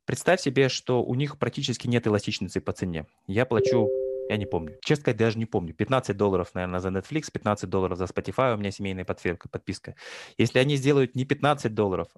Представь 0.08 0.40
себе, 0.40 0.70
что 0.70 1.04
у 1.04 1.14
них 1.14 1.38
практически 1.38 1.86
нет 1.86 2.06
эластичности 2.06 2.60
по 2.60 2.72
цене. 2.72 3.04
Я 3.26 3.44
плачу 3.44 3.90
я 4.30 4.38
не 4.38 4.46
помню. 4.46 4.78
Честно 4.82 5.02
сказать, 5.02 5.18
даже 5.18 5.38
не 5.38 5.44
помню. 5.44 5.74
15 5.74 6.16
долларов, 6.16 6.50
наверное, 6.54 6.80
за 6.80 6.88
Netflix, 6.88 7.30
15 7.30 7.68
долларов 7.68 7.98
за 7.98 8.04
Spotify, 8.04 8.54
у 8.54 8.56
меня 8.56 8.70
семейная 8.70 9.04
подписка. 9.04 9.94
Если 10.38 10.58
они 10.58 10.76
сделают 10.76 11.14
не 11.14 11.26
15 11.26 11.74
долларов, 11.74 12.08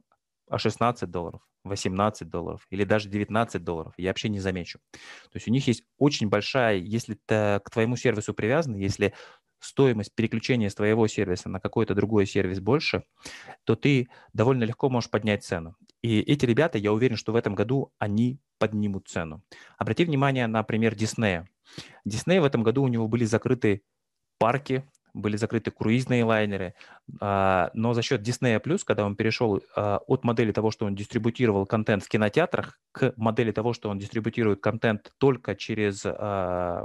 а 0.49 0.59
16 0.59 1.11
долларов, 1.11 1.41
18 1.65 2.29
долларов 2.29 2.67
или 2.71 2.85
даже 2.85 3.09
19 3.09 3.63
долларов, 3.63 3.93
я 3.97 4.11
вообще 4.11 4.29
не 4.29 4.41
замечу. 4.41 4.79
То 4.93 5.37
есть 5.37 5.49
у 5.49 5.51
них 5.51 5.67
есть 5.67 5.85
очень 5.99 6.29
большая, 6.29 6.77
если 6.77 7.17
к 7.27 7.71
твоему 7.73 7.97
сервису 7.97 8.35
привязан, 8.35 8.77
если 8.77 9.15
стоимость 9.61 10.15
переключения 10.15 10.69
с 10.69 10.75
твоего 10.75 11.07
сервиса 11.07 11.49
на 11.49 11.61
какой-то 11.61 11.95
другой 11.95 12.27
сервис 12.27 12.61
больше, 12.61 13.05
то 13.65 13.77
ты 13.77 14.09
довольно 14.33 14.65
легко 14.65 14.89
можешь 14.89 15.11
поднять 15.11 15.45
цену. 15.45 15.77
И 16.03 16.21
эти 16.21 16.47
ребята, 16.47 16.79
я 16.79 16.93
уверен, 16.93 17.17
что 17.17 17.33
в 17.33 17.37
этом 17.37 17.55
году 17.55 17.93
они 17.99 18.41
поднимут 18.59 19.09
цену. 19.09 19.43
Обрати 19.79 20.05
внимание 20.05 20.47
на 20.47 20.63
пример 20.63 20.95
Диснея. 20.95 21.49
Дисней 22.05 22.41
в 22.41 22.45
этом 22.45 22.63
году 22.63 22.83
у 22.83 22.89
него 22.89 23.07
были 23.07 23.25
закрыты 23.25 23.83
парки, 24.39 24.85
были 25.15 25.37
закрыты 25.37 25.71
круизные 25.71 26.25
лайнеры, 26.25 26.75
а, 27.21 27.71
но 27.75 27.95
за 27.95 28.03
счет 28.03 28.27
Disney+, 28.27 28.61
когда 28.85 29.05
он 29.05 29.17
перешел 29.17 29.63
а, 29.75 29.99
от 30.07 30.25
модели 30.25 30.53
того, 30.53 30.71
что 30.71 30.87
он 30.87 30.95
дистрибутировал 30.95 31.67
контент 31.67 32.05
в 32.05 32.09
кинотеатрах, 32.09 32.79
к 32.93 33.13
модели 33.17 33.53
того, 33.53 33.73
что 33.73 33.89
он 33.89 33.99
дистрибутирует 33.99 34.61
контент 34.61 35.13
только 35.19 35.55
через, 35.55 36.03
а, 36.05 36.85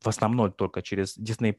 в 0.00 0.08
основном 0.08 0.52
только 0.52 0.82
через 0.82 1.18
Disney+, 1.18 1.54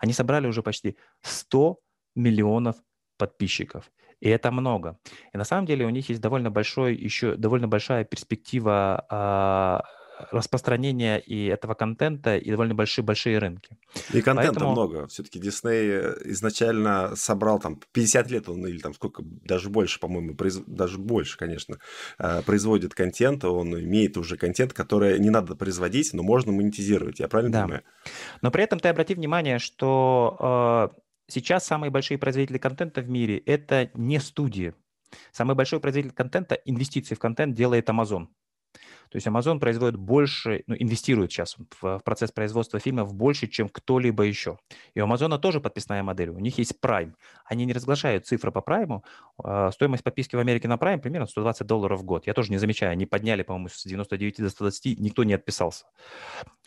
они 0.00 0.12
собрали 0.12 0.46
уже 0.46 0.62
почти 0.62 0.96
100 1.22 1.78
миллионов 2.14 2.76
подписчиков. 3.18 3.90
И 4.20 4.28
это 4.28 4.50
много. 4.50 4.98
И 5.32 5.38
на 5.38 5.44
самом 5.44 5.66
деле 5.66 5.84
у 5.86 5.90
них 5.90 6.08
есть 6.08 6.20
довольно 6.20 6.50
большой 6.50 6.94
еще 6.94 7.36
довольно 7.36 7.68
большая 7.68 8.04
перспектива 8.04 9.84
распространения 10.30 11.18
и 11.18 11.46
этого 11.46 11.74
контента, 11.74 12.36
и 12.36 12.50
довольно 12.50 12.74
большие-большие 12.74 13.38
рынки. 13.38 13.76
И 14.12 14.22
контента 14.22 14.52
Поэтому... 14.54 14.72
много. 14.72 15.06
Все-таки 15.08 15.38
Дисней 15.38 16.00
изначально 16.32 17.14
собрал 17.16 17.58
там 17.58 17.80
50 17.92 18.30
лет 18.30 18.48
он, 18.48 18.66
или 18.66 18.78
там 18.78 18.94
сколько, 18.94 19.22
даже 19.24 19.68
больше, 19.70 20.00
по-моему, 20.00 20.34
произ... 20.34 20.58
даже 20.66 20.98
больше, 20.98 21.36
конечно, 21.36 21.78
э, 22.18 22.42
производит 22.42 22.94
контент, 22.94 23.44
он 23.44 23.78
имеет 23.78 24.16
уже 24.16 24.36
контент, 24.36 24.72
который 24.72 25.18
не 25.18 25.30
надо 25.30 25.54
производить, 25.54 26.12
но 26.12 26.22
можно 26.22 26.52
монетизировать, 26.52 27.20
я 27.20 27.28
правильно 27.28 27.52
да. 27.52 27.62
понимаю? 27.62 27.82
Но 28.42 28.50
при 28.50 28.64
этом 28.64 28.78
ты 28.80 28.88
обрати 28.88 29.14
внимание, 29.14 29.58
что 29.58 30.92
э, 30.94 31.00
сейчас 31.28 31.66
самые 31.66 31.90
большие 31.90 32.18
производители 32.18 32.58
контента 32.58 33.00
в 33.00 33.08
мире– 33.08 33.38
это 33.46 33.90
не 33.94 34.20
студии. 34.20 34.74
Самый 35.32 35.54
большой 35.54 35.80
производитель 35.80 36.14
контента, 36.14 36.54
инвестиции 36.64 37.14
в 37.14 37.18
контент 37.18 37.54
делает 37.54 37.88
Amazon. 37.88 38.28
То 39.10 39.16
есть 39.16 39.26
Amazon 39.26 39.58
производит 39.58 39.96
больше, 39.96 40.62
ну, 40.66 40.74
инвестирует 40.78 41.30
сейчас 41.32 41.56
в, 41.56 41.64
в 41.80 42.00
процесс 42.04 42.32
производства 42.32 42.78
фильмов 42.78 43.14
больше, 43.14 43.46
чем 43.46 43.68
кто-либо 43.68 44.24
еще. 44.24 44.58
И 44.94 45.00
у 45.00 45.06
Amazon 45.06 45.38
тоже 45.38 45.60
подписная 45.60 46.02
модель. 46.02 46.30
У 46.30 46.38
них 46.38 46.58
есть 46.58 46.74
Prime. 46.82 47.14
Они 47.44 47.64
не 47.64 47.72
разглашают 47.72 48.26
цифры 48.26 48.52
по 48.52 48.58
Prime. 48.58 49.02
А, 49.42 49.70
стоимость 49.70 50.04
подписки 50.04 50.36
в 50.36 50.38
Америке 50.38 50.68
на 50.68 50.74
Prime 50.74 50.98
примерно 50.98 51.26
120 51.26 51.66
долларов 51.66 52.00
в 52.00 52.04
год. 52.04 52.26
Я 52.26 52.34
тоже 52.34 52.50
не 52.50 52.58
замечаю. 52.58 52.92
Они 52.92 53.06
подняли, 53.06 53.42
по-моему, 53.42 53.68
с 53.68 53.84
99 53.84 54.38
до 54.38 54.50
120, 54.50 54.98
никто 54.98 55.24
не 55.24 55.34
отписался. 55.34 55.86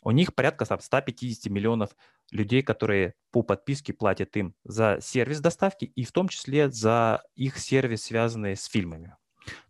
У 0.01 0.11
них 0.11 0.33
порядка 0.33 0.65
150 0.65 1.51
миллионов 1.51 1.89
людей, 2.31 2.61
которые 2.61 3.15
по 3.31 3.43
подписке 3.43 3.93
платят 3.93 4.35
им 4.37 4.55
за 4.63 4.99
сервис 5.01 5.41
доставки 5.41 5.85
и 5.85 6.03
в 6.03 6.11
том 6.11 6.29
числе 6.29 6.69
за 6.69 7.21
их 7.35 7.57
сервис, 7.57 8.03
связанный 8.03 8.55
с 8.55 8.65
фильмами. 8.65 9.15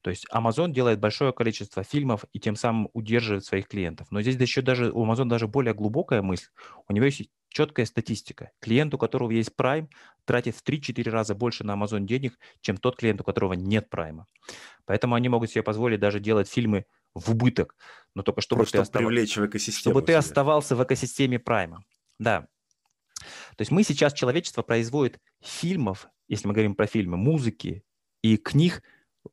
То 0.02 0.10
есть 0.10 0.26
Amazon 0.34 0.72
делает 0.72 1.00
большое 1.00 1.34
количество 1.34 1.84
фильмов 1.84 2.26
и 2.34 2.40
тем 2.40 2.56
самым 2.56 2.90
удерживает 2.94 3.46
своих 3.46 3.68
клиентов. 3.68 4.08
Но 4.12 4.22
здесь 4.22 4.36
еще 4.36 4.62
даже 4.62 4.92
у 4.92 5.06
Amazon 5.06 5.26
даже 5.26 5.48
более 5.48 5.74
глубокая 5.74 6.22
мысль. 6.22 6.48
У 6.88 6.94
него 6.94 7.06
есть 7.06 7.30
четкая 7.50 7.86
статистика. 7.86 8.52
Клиент, 8.60 8.94
у 8.94 8.98
которого 8.98 9.32
есть 9.32 9.52
Prime, 9.58 9.90
тратит 10.26 10.56
в 10.56 10.64
3-4 10.64 11.10
раза 11.10 11.36
больше 11.36 11.64
на 11.64 11.76
Amazon 11.76 12.02
денег, 12.02 12.38
чем 12.62 12.78
тот 12.78 12.96
клиент, 12.96 13.22
у 13.22 13.24
которого 13.24 13.54
нет 13.54 13.88
Prime. 13.92 14.24
Поэтому 14.86 15.16
они 15.16 15.30
могут 15.30 15.50
себе 15.52 15.64
позволить 15.64 16.00
даже 16.00 16.20
делать 16.20 16.50
фильмы 16.50 16.86
в 17.16 17.32
убыток, 17.32 17.76
но 18.16 18.22
только 18.22 18.42
чтобы 18.42 18.60
Просто 18.60 18.78
ты, 18.78 18.82
остав... 18.84 19.02
привлечь 19.02 19.36
в 19.36 19.46
экосистему 19.46 19.82
чтобы 19.82 20.02
ты 20.04 20.14
оставался 20.14 20.76
в 20.76 20.84
экосистеме 20.84 21.38
Prime. 21.38 21.78
Да. 22.20 22.48
То 23.56 23.62
есть 23.62 23.72
мы 23.72 23.84
сейчас, 23.84 24.14
человечество 24.14 24.62
производит 24.62 25.20
фильмов, 25.42 26.08
если 26.28 26.48
мы 26.48 26.54
говорим 26.54 26.76
про 26.76 26.88
фильмы, 26.88 27.18
музыки 27.18 27.84
и 28.22 28.38
книг, 28.38 28.84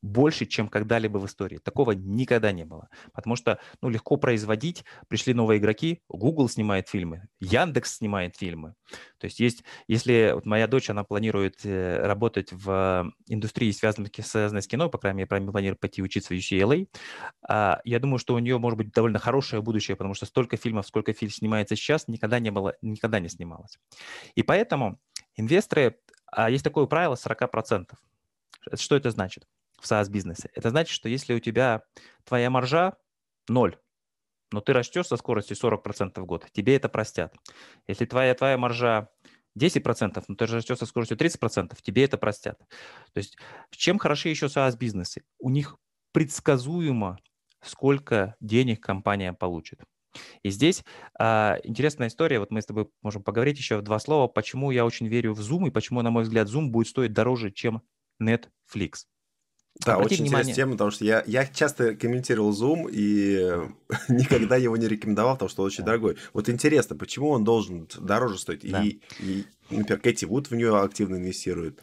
больше, 0.03 0.47
чем 0.47 0.69
когда-либо 0.69 1.19
в 1.19 1.27
истории. 1.27 1.59
Такого 1.59 1.93
никогда 1.93 2.53
не 2.53 2.65
было. 2.65 2.89
Потому 3.13 3.37
что 3.37 3.59
ну, 3.83 3.89
легко 3.89 4.17
производить. 4.17 4.85
Пришли 5.09 5.35
новые 5.35 5.59
игроки, 5.59 6.03
Google 6.09 6.49
снимает 6.49 6.89
фильмы, 6.89 7.29
Яндекс 7.41 7.97
снимает 7.97 8.37
фильмы. 8.37 8.75
То 9.19 9.27
есть 9.27 9.41
есть, 9.41 9.65
если 9.89 10.33
вот 10.35 10.47
моя 10.47 10.67
дочь, 10.67 10.91
она 10.91 11.05
планирует 11.05 11.65
э, 11.65 12.07
работать 12.07 12.53
в 12.53 13.13
индустрии, 13.29 13.71
связанной, 13.71 14.11
связанной 14.19 14.63
с 14.63 14.67
кино, 14.67 14.89
по 14.89 14.99
крайней 14.99 15.19
мере, 15.19 15.29
планирует 15.29 15.81
пойти 15.81 16.03
учиться 16.03 16.35
в 16.35 16.37
UCLA, 16.37 16.89
а, 17.49 17.81
я 17.85 17.99
думаю, 17.99 18.19
что 18.19 18.35
у 18.35 18.39
нее 18.39 18.59
может 18.59 18.79
быть 18.79 18.93
довольно 18.93 19.19
хорошее 19.19 19.63
будущее, 19.63 19.97
потому 19.97 20.15
что 20.15 20.27
столько 20.27 20.57
фильмов, 20.57 20.87
сколько 20.87 21.13
фильм 21.13 21.33
снимается 21.33 21.77
сейчас, 21.77 22.09
никогда 22.09 22.39
не 22.39 22.51
было, 22.51 22.75
никогда 22.83 23.21
не 23.21 23.29
снималось. 23.29 23.79
И 24.35 24.43
поэтому 24.43 24.99
инвесторы, 25.37 25.99
а 26.27 26.51
есть 26.51 26.65
такое 26.65 26.87
правило 26.87 27.15
40%. 27.15 27.91
Что 28.75 28.97
это 28.97 29.11
значит? 29.11 29.47
В 29.81 29.91
SaaS-бизнесе. 29.91 30.51
Это 30.55 30.71
значит, 30.71 30.95
что 30.95 31.09
если 31.09 31.35
у 31.35 31.41
тебя 31.41 31.83
твоя 32.25 32.51
маржа 32.51 32.97
0, 33.49 33.79
но 34.53 34.61
ты 34.61 34.73
растешь 34.73 35.07
со 35.07 35.17
скоростью 35.17 35.57
40% 35.57 36.21
в 36.21 36.27
год, 36.27 36.47
тебе 36.53 36.77
это 36.77 36.89
простят. 36.89 37.35
Если 37.87 38.07
твоя, 38.07 38.35
твоя 38.35 38.57
маржа 38.57 39.09
10%, 39.59 40.25
но 40.29 40.35
ты 40.35 40.47
растешь 40.47 40.79
со 40.79 40.87
скоростью 40.87 41.17
30%, 41.17 41.77
тебе 41.83 42.05
это 42.05 42.19
простят. 42.19 42.59
То 43.13 43.19
есть 43.19 43.37
чем 43.71 43.99
хороши 43.99 44.29
еще 44.29 44.47
SaaS-бизнесы? 44.47 45.25
У 45.39 45.51
них 45.51 45.77
предсказуемо, 46.13 47.19
сколько 47.63 48.37
денег 48.41 48.83
компания 48.83 49.33
получит. 49.33 49.81
И 50.43 50.51
здесь 50.51 50.85
а, 51.19 51.59
интересная 51.65 52.09
история, 52.09 52.39
вот 52.39 52.51
мы 52.51 52.63
с 52.63 52.67
тобой 52.67 52.89
можем 53.03 53.23
поговорить 53.23 53.59
еще 53.59 53.77
в 53.77 53.83
два 53.83 53.99
слова, 53.99 54.29
почему 54.29 54.71
я 54.71 54.87
очень 54.87 55.09
верю 55.09 55.35
в 55.35 55.41
Zoom 55.41 55.69
и 55.69 55.71
почему, 55.71 56.01
на 56.03 56.11
мой 56.11 56.23
взгляд, 56.23 56.49
Zoom 56.49 56.69
будет 56.69 56.89
стоить 56.89 57.13
дороже, 57.13 57.51
чем 57.51 57.83
Netflix. 58.23 59.05
Да, 59.85 59.95
Обрати 59.95 60.15
очень 60.15 60.25
внимание. 60.25 60.43
интересная 60.43 60.65
тема, 60.65 60.73
потому 60.73 60.91
что 60.91 61.05
я, 61.05 61.23
я 61.27 61.47
часто 61.47 61.95
комментировал 61.95 62.53
Zoom 62.53 62.89
и 62.91 63.69
никогда 64.09 64.57
его 64.57 64.77
не 64.77 64.89
рекомендовал, 64.89 65.35
потому 65.35 65.49
что 65.49 65.63
он 65.63 65.67
очень 65.67 65.85
да. 65.85 65.87
дорогой. 65.87 66.17
Вот 66.33 66.49
интересно, 66.49 66.97
почему 66.97 67.31
он 67.31 67.45
должен 67.45 67.87
дороже 67.99 68.39
стоить? 68.39 68.71
Да. 68.71 68.83
И, 68.83 69.01
и, 69.21 69.45
например, 69.71 70.01
Кэти 70.01 70.25
Вуд 70.25 70.51
в 70.51 70.55
нее 70.55 70.79
активно 70.79 71.17
инвестирует. 71.17 71.81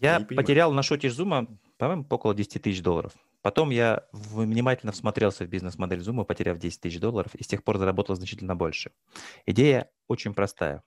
Я, 0.00 0.18
я 0.18 0.20
потерял 0.20 0.72
на 0.72 0.82
шоте 0.82 1.08
Zoom, 1.08 1.56
по-моему, 1.78 2.06
около 2.08 2.34
10 2.34 2.62
тысяч 2.62 2.82
долларов. 2.82 3.12
Потом 3.42 3.70
я 3.70 4.04
внимательно 4.12 4.92
всмотрелся 4.92 5.44
в 5.44 5.48
бизнес-модель 5.48 6.00
Zoom, 6.00 6.24
потеряв 6.24 6.58
10 6.58 6.80
тысяч 6.80 7.00
долларов, 7.00 7.34
и 7.34 7.42
с 7.42 7.46
тех 7.46 7.64
пор 7.64 7.78
заработал 7.78 8.14
значительно 8.14 8.54
больше. 8.54 8.92
Идея 9.46 9.90
очень 10.06 10.32
простая. 10.32 10.82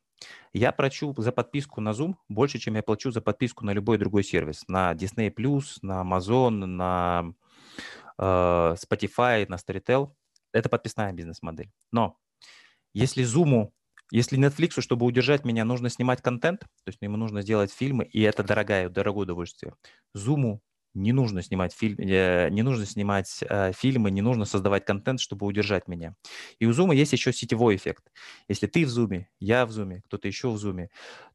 Я 0.53 0.72
плачу 0.72 1.13
за 1.17 1.31
подписку 1.31 1.81
на 1.81 1.89
Zoom 1.89 2.15
больше, 2.29 2.60
чем 2.60 2.75
я 2.75 2.84
плачу 2.84 3.12
за 3.12 3.22
подписку 3.22 3.65
на 3.65 3.72
любой 3.72 3.98
другой 3.98 4.24
сервис. 4.24 4.63
На 4.67 4.93
Disney+, 4.93 5.34
на 5.81 6.01
Amazon, 6.01 6.65
на 6.65 7.34
э, 8.17 8.24
Spotify, 8.24 9.45
на 9.50 9.55
Storytel. 9.55 10.12
Это 10.53 10.69
подписная 10.69 11.12
бизнес-модель. 11.12 11.72
Но 11.91 12.17
если 12.93 13.25
Zoom, 13.25 13.72
если 14.12 14.39
Netflix, 14.39 14.81
чтобы 14.81 15.05
удержать 15.05 15.43
меня, 15.43 15.65
нужно 15.65 15.89
снимать 15.89 16.22
контент, 16.22 16.62
то 16.62 16.88
есть 16.88 17.00
ему 17.01 17.17
нужно 17.17 17.41
сделать 17.41 17.74
фильмы, 17.74 18.05
и 18.05 18.22
это 18.22 18.43
дорогое, 18.43 18.88
дорогое 18.88 19.24
удовольствие. 19.24 19.74
Zoom 20.15 20.60
не 20.96 21.12
нужно 21.12 21.44
снимать 21.44 21.74
фильм, 21.74 21.98
э, 22.00 22.50
не 22.50 22.64
нужно 22.64 22.86
снимать 22.86 23.44
э, 23.48 23.74
фильмы, 23.74 24.10
не 24.12 24.22
нужно 24.22 24.46
создавать 24.46 24.86
контент, 24.86 25.20
чтобы 25.20 25.46
удержать 25.46 25.88
меня. 25.88 26.16
И 26.60 26.66
у 26.66 26.72
Zoom 26.72 26.96
есть 26.96 27.14
еще 27.14 27.32
сетевой 27.34 27.75
эффект. 27.75 28.12
Если 28.48 28.68
ты 28.68 28.86
в 28.86 28.90
Zoom, 28.90 29.25
я 29.40 29.66
в 29.66 29.70
Zoom, 29.70 30.02
кто-то 30.06 30.28
еще 30.28 30.50
в 30.50 30.56
Zoom, 30.56 30.88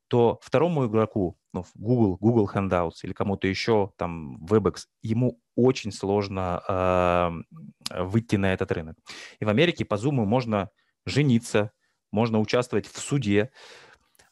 то 0.08 0.40
второму 0.42 0.86
игроку, 0.86 1.38
ну, 1.52 1.64
Google, 1.76 2.16
Google 2.16 2.50
Handouts 2.52 2.96
или 3.04 3.12
кому-то 3.12 3.46
еще, 3.46 3.92
там, 3.96 4.44
WebEx, 4.44 4.86
ему 5.02 5.40
очень 5.54 5.92
сложно 5.92 6.62
э, 6.68 8.02
выйти 8.02 8.36
на 8.36 8.52
этот 8.52 8.72
рынок. 8.72 8.96
И 9.38 9.44
в 9.44 9.48
Америке 9.48 9.84
по 9.84 9.94
Zoom 9.94 10.24
можно 10.24 10.70
жениться, 11.06 11.70
можно 12.10 12.40
участвовать 12.40 12.86
в 12.86 12.98
суде, 12.98 13.50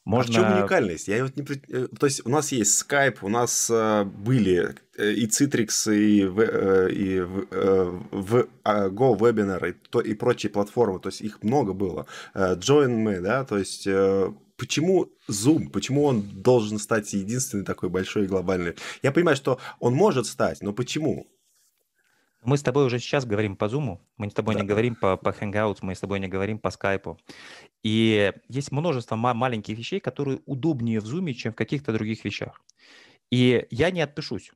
можно... 0.08 0.40
А 0.40 0.42
в 0.42 0.48
чем 0.48 0.58
уникальность? 0.58 1.08
Я 1.08 1.22
вот 1.22 1.36
не... 1.36 1.44
Э, 1.68 1.86
то 1.98 2.06
есть 2.06 2.24
у 2.24 2.30
нас 2.30 2.50
есть 2.50 2.82
Skype, 2.82 3.18
у 3.20 3.28
нас 3.28 3.68
э, 3.70 4.04
были 4.04 4.74
э, 4.96 5.12
и 5.12 5.26
Citrix, 5.26 5.94
и, 5.94 6.22
э, 6.22 6.90
и 6.90 7.20
в, 7.20 7.46
в 8.10 8.36
э, 8.64 8.88
GoWebinar, 8.88 9.68
и, 9.68 9.72
то, 9.90 10.00
и 10.00 10.14
прочие 10.14 10.50
платформы, 10.50 10.98
то 10.98 11.10
есть 11.10 11.20
их 11.20 11.42
много 11.42 11.74
было. 11.74 12.06
JoinMe, 12.34 13.20
да, 13.20 13.44
то 13.44 13.58
есть... 13.58 13.86
Почему 14.56 15.08
Zoom, 15.28 15.70
почему 15.70 16.02
он 16.04 16.22
должен 16.22 16.80
стать 16.80 17.12
единственный 17.12 17.64
такой 17.64 17.90
большой 17.90 18.24
и 18.24 18.26
глобальный? 18.26 18.74
Я 19.04 19.12
понимаю, 19.12 19.36
что 19.36 19.60
он 19.78 19.94
может 19.94 20.26
стать, 20.26 20.62
но 20.62 20.72
почему? 20.72 21.28
Мы 22.44 22.56
с 22.56 22.62
тобой 22.62 22.86
уже 22.86 22.98
сейчас 22.98 23.26
говорим 23.26 23.56
по 23.56 23.64
Zoom, 23.64 23.98
мы 24.16 24.30
с 24.30 24.34
тобой 24.34 24.54
да. 24.54 24.60
не 24.60 24.66
говорим 24.66 24.94
по, 24.94 25.16
по 25.16 25.30
Hangouts, 25.30 25.78
мы 25.82 25.94
с 25.94 26.00
тобой 26.00 26.20
не 26.20 26.28
говорим 26.28 26.58
по 26.58 26.68
Skype. 26.68 27.18
И 27.82 28.32
есть 28.48 28.70
множество 28.70 29.16
ма- 29.16 29.34
маленьких 29.34 29.76
вещей, 29.76 29.98
которые 30.00 30.40
удобнее 30.46 31.00
в 31.00 31.04
Zoom, 31.04 31.32
чем 31.32 31.52
в 31.52 31.56
каких-то 31.56 31.92
других 31.92 32.24
вещах. 32.24 32.60
И 33.30 33.66
я 33.70 33.90
не 33.90 34.00
отпишусь. 34.00 34.52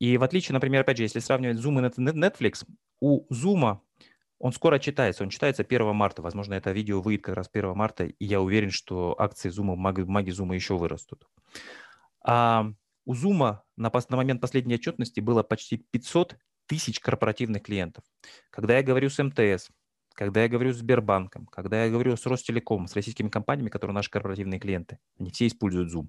И 0.00 0.16
в 0.16 0.22
отличие, 0.22 0.54
например, 0.54 0.80
опять 0.80 0.96
же, 0.96 1.02
если 1.04 1.20
сравнивать 1.20 1.58
Zoom 1.58 1.86
и 1.86 2.18
Netflix, 2.18 2.66
у 3.00 3.26
Zoom 3.32 3.80
он 4.38 4.52
скоро 4.52 4.78
читается, 4.78 5.22
он 5.22 5.30
читается 5.30 5.62
1 5.62 5.94
марта. 5.94 6.20
Возможно, 6.20 6.54
это 6.54 6.72
видео 6.72 7.00
выйдет 7.00 7.24
как 7.24 7.36
раз 7.36 7.48
1 7.52 7.74
марта, 7.74 8.04
и 8.04 8.24
я 8.24 8.40
уверен, 8.40 8.70
что 8.70 9.14
акции 9.18 9.50
Zoom, 9.50 9.76
маги, 9.76 10.02
маги 10.02 10.30
Zoom 10.30 10.54
еще 10.54 10.76
вырастут. 10.76 11.26
А 12.22 12.66
у 13.06 13.14
Zoom 13.14 13.58
на, 13.76 13.92
на 13.92 14.16
момент 14.16 14.40
последней 14.40 14.74
отчетности 14.74 15.20
было 15.20 15.42
почти 15.42 15.78
500 15.78 16.36
тысяч 16.66 17.00
корпоративных 17.00 17.62
клиентов. 17.62 18.04
Когда 18.50 18.76
я 18.76 18.82
говорю 18.82 19.10
с 19.10 19.22
МТС, 19.22 19.70
когда 20.14 20.42
я 20.42 20.48
говорю 20.48 20.72
с 20.72 20.76
Сбербанком, 20.76 21.46
когда 21.46 21.84
я 21.84 21.90
говорю 21.90 22.16
с 22.16 22.24
Ростелеком, 22.26 22.86
с 22.86 22.94
российскими 22.94 23.28
компаниями, 23.28 23.68
которые 23.68 23.94
наши 23.94 24.10
корпоративные 24.10 24.60
клиенты, 24.60 24.98
они 25.18 25.30
все 25.30 25.46
используют 25.46 25.92
Zoom. 25.92 26.08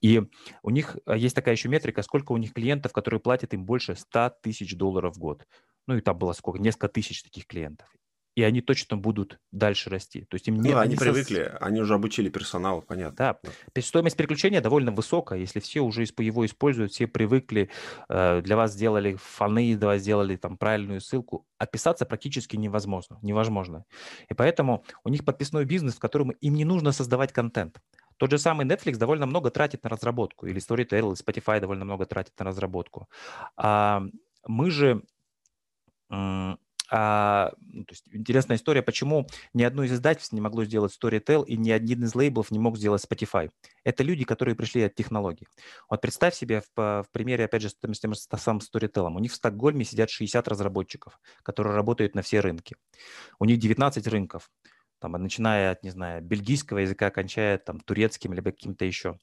И 0.00 0.22
у 0.62 0.70
них 0.70 0.96
а, 1.04 1.16
есть 1.16 1.36
такая 1.36 1.54
еще 1.54 1.68
метрика, 1.68 2.02
сколько 2.02 2.32
у 2.32 2.36
них 2.38 2.54
клиентов, 2.54 2.92
которые 2.92 3.20
платят 3.20 3.52
им 3.52 3.64
больше 3.66 3.94
100 3.94 4.36
тысяч 4.42 4.74
долларов 4.76 5.16
в 5.16 5.18
год. 5.18 5.46
Ну 5.86 5.96
и 5.96 6.00
там 6.00 6.16
было 6.16 6.32
сколько, 6.32 6.58
несколько 6.58 6.88
тысяч 6.88 7.22
таких 7.22 7.46
клиентов. 7.46 7.88
И 8.36 8.42
они 8.42 8.60
точно 8.60 8.96
будут 8.96 9.38
дальше 9.50 9.90
расти. 9.90 10.22
То 10.22 10.36
есть 10.36 10.48
им 10.48 10.56
не, 10.56 10.70
ну, 10.70 10.78
они, 10.78 10.90
они 10.90 10.96
привыкли, 10.96 11.44
со... 11.44 11.58
они 11.58 11.80
уже 11.80 11.94
обучили 11.94 12.28
персонал, 12.28 12.80
понятно. 12.82 13.36
Да. 13.42 13.82
Стоимость 13.82 14.16
переключения 14.16 14.60
довольно 14.60 14.92
высокая. 14.92 15.38
Если 15.38 15.60
все 15.60 15.80
уже 15.80 16.02
его 16.02 16.46
используют, 16.46 16.92
все 16.92 17.06
привыкли, 17.06 17.70
э, 18.08 18.40
для 18.42 18.56
вас 18.56 18.72
сделали 18.72 19.16
фаны, 19.20 19.76
для 19.76 19.88
вас 19.88 20.00
сделали 20.00 20.36
там 20.36 20.56
правильную 20.56 21.00
ссылку, 21.00 21.46
отписаться 21.58 22.06
практически 22.06 22.56
невозможно. 22.56 23.18
невозможно. 23.22 23.84
И 24.28 24.34
поэтому 24.34 24.84
у 25.04 25.08
них 25.08 25.24
подписной 25.24 25.64
бизнес, 25.64 25.96
в 25.96 26.00
котором 26.00 26.30
им 26.30 26.54
не 26.54 26.64
нужно 26.64 26.92
создавать 26.92 27.32
контент. 27.32 27.80
Тот 28.16 28.30
же 28.30 28.38
самый 28.38 28.66
Netflix 28.66 28.98
довольно 28.98 29.26
много 29.26 29.50
тратит 29.50 29.82
на 29.82 29.90
разработку, 29.90 30.46
или 30.46 30.60
Storytel, 30.60 30.98
или 30.98 31.24
Spotify 31.24 31.58
довольно 31.58 31.84
много 31.84 32.04
тратит 32.04 32.38
на 32.38 32.44
разработку. 32.44 33.08
А 33.56 34.02
мы 34.46 34.70
же 34.70 35.02
а, 36.90 37.52
ну, 37.60 37.84
то 37.84 37.92
есть 37.92 38.04
интересная 38.10 38.56
история, 38.56 38.82
почему 38.82 39.26
ни 39.54 39.62
одно 39.62 39.84
из 39.84 39.92
издательств 39.92 40.32
не 40.32 40.40
могло 40.40 40.64
сделать 40.64 40.96
Storytel 41.00 41.44
и 41.46 41.56
ни 41.56 41.70
один 41.70 42.04
из 42.04 42.14
лейблов 42.14 42.50
не 42.50 42.58
мог 42.58 42.76
сделать 42.76 43.04
Spotify. 43.04 43.50
Это 43.84 44.02
люди, 44.02 44.24
которые 44.24 44.56
пришли 44.56 44.82
от 44.82 44.94
технологий. 44.94 45.46
Вот 45.88 46.00
представь 46.00 46.34
себе 46.34 46.62
в, 46.74 47.04
в 47.04 47.06
примере, 47.12 47.44
опять 47.44 47.62
же, 47.62 47.70
с 47.70 47.74
тем, 47.76 47.94
с 47.94 48.00
тем 48.00 48.14
самым 48.14 48.60
Storytel. 48.60 49.06
У 49.14 49.18
них 49.20 49.32
в 49.32 49.36
Стокгольме 49.36 49.84
сидят 49.84 50.10
60 50.10 50.48
разработчиков, 50.48 51.18
которые 51.42 51.74
работают 51.74 52.14
на 52.14 52.22
все 52.22 52.40
рынки. 52.40 52.76
У 53.38 53.44
них 53.44 53.58
19 53.58 54.06
рынков 54.08 54.50
там, 55.00 55.12
начиная 55.12 55.72
от, 55.72 55.82
не 55.82 55.90
знаю, 55.90 56.22
бельгийского 56.22 56.78
языка, 56.78 57.10
кончая 57.10 57.58
там 57.58 57.80
турецким 57.80 58.34
либо 58.34 58.50
каким-то 58.50 58.84
еще. 58.84 59.18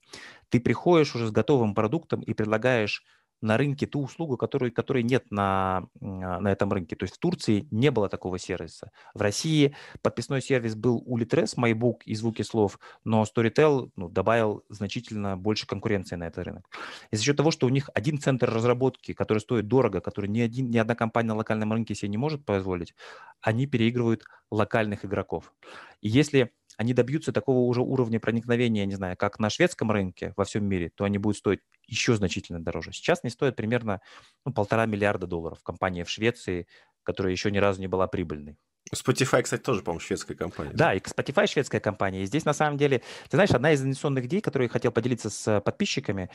Ты 0.50 0.59
приходишь 0.59 1.15
уже 1.15 1.27
с 1.27 1.31
готовым 1.31 1.75
продуктом 1.75 2.21
и 2.21 2.33
предлагаешь 2.33 3.03
на 3.41 3.58
рынке 3.58 3.86
ту 3.86 4.03
услугу, 4.03 4.38
которой, 4.38 4.72
которой 4.72 5.03
нет 5.03 5.25
на, 5.29 5.88
а, 6.01 6.39
на 6.39 6.51
этом 6.51 6.72
рынке. 6.72 6.96
То 6.96 7.03
есть 7.03 7.15
в 7.15 7.20
Турции 7.20 7.67
не 7.72 7.91
было 7.91 8.10
такого 8.10 8.39
сервиса. 8.39 8.91
В 9.13 9.22
России 9.22 9.75
подписной 10.01 10.41
сервис 10.41 10.75
был 10.75 11.03
у 11.06 11.17
Litres, 11.20 11.56
MyBook 11.58 12.01
и 12.06 12.15
звуки 12.15 12.41
слов, 12.41 12.79
но 13.03 13.24
Storytel 13.24 13.91
ну, 13.96 14.10
добавил 14.10 14.63
значительно 14.70 15.38
больше 15.38 15.67
конкуренции 15.67 16.15
на 16.15 16.27
этот 16.27 16.46
рынок. 16.46 16.70
И 17.12 17.15
за 17.15 17.24
счет 17.24 17.38
того, 17.38 17.51
что 17.51 17.67
у 17.67 17.70
них 17.70 17.89
один 17.94 18.20
центр 18.20 18.50
разработки, 18.50 19.13
который 19.13 19.39
стоит 19.39 19.67
дорого, 19.67 20.01
который 20.01 20.29
ни, 20.29 20.39
один, 20.39 20.70
ни 20.70 20.77
одна 20.77 20.96
компания 20.96 21.27
на 21.27 21.36
локальном 21.36 21.74
рынке 21.74 21.96
себе 21.96 22.10
не 22.10 22.17
может 22.17 22.46
позволить, 22.46 22.96
они 23.41 23.67
переигрывают 23.67 24.24
локальных 24.50 25.06
игроков. 25.06 25.53
И 26.01 26.09
если 26.09 26.51
они 26.77 26.94
добьются 26.94 27.33
такого 27.33 27.59
уже 27.59 27.81
уровня 27.81 28.20
проникновения, 28.20 28.85
не 28.85 28.96
знаю, 28.96 29.18
как 29.18 29.40
на 29.40 29.50
шведском 29.50 29.92
рынке 29.92 30.33
во 30.37 30.46
всем 30.46 30.63
мире, 30.66 30.92
то 30.96 31.03
они 31.03 31.18
будут 31.18 31.37
стоить 31.37 31.59
еще 31.87 32.16
значительно 32.16 32.63
дороже. 32.63 32.94
Сейчас 32.94 33.20
они 33.24 33.31
стоят 33.31 33.55
примерно 33.55 34.00
ну, 34.46 34.53
полтора 34.53 34.85
миллиарда 34.85 35.25
долларов. 35.27 35.63
Компания 35.63 36.03
в 36.03 36.09
Швеции, 36.09 36.68
которая 37.03 37.31
еще 37.31 37.51
ни 37.51 37.57
разу 37.57 37.81
не 37.81 37.87
была 37.87 38.07
прибыльной. 38.07 38.57
Spotify, 38.94 39.42
кстати, 39.42 39.61
тоже, 39.61 39.81
по-моему, 39.81 40.00
шведская 40.00 40.35
компания. 40.35 40.72
Да, 40.74 40.94
и 40.94 41.00
Spotify 41.00 41.48
шведская 41.48 41.79
компания. 41.79 42.24
И 42.24 42.25
здесь, 42.25 42.46
на 42.46 42.53
самом 42.53 42.77
деле, 42.77 43.00
ты 43.29 43.37
знаешь, 43.37 43.51
одна 43.51 43.74
из 43.74 43.83
инвестиционных 43.83 44.25
идей, 44.25 44.40
которую 44.40 44.68
я 44.68 44.72
хотел 44.72 44.92
поделиться 44.92 45.29
с 45.29 45.59
подписчиками, 45.61 46.29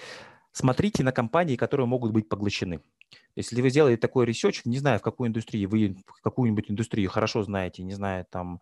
смотрите 0.52 1.02
на 1.02 1.12
компании, 1.12 1.56
которые 1.56 1.86
могут 1.86 2.12
быть 2.12 2.28
поглощены. 2.28 2.80
Если 3.34 3.60
вы 3.62 3.70
сделаете 3.70 4.00
такой 4.00 4.26
research, 4.26 4.62
не 4.64 4.78
знаю, 4.78 4.98
в 4.98 5.02
какую 5.02 5.28
индустрию, 5.28 5.68
вы 5.68 5.96
какую-нибудь 6.22 6.70
индустрию 6.70 7.10
хорошо 7.10 7.42
знаете, 7.42 7.82
не 7.82 7.94
знаю, 7.94 8.26
там, 8.30 8.60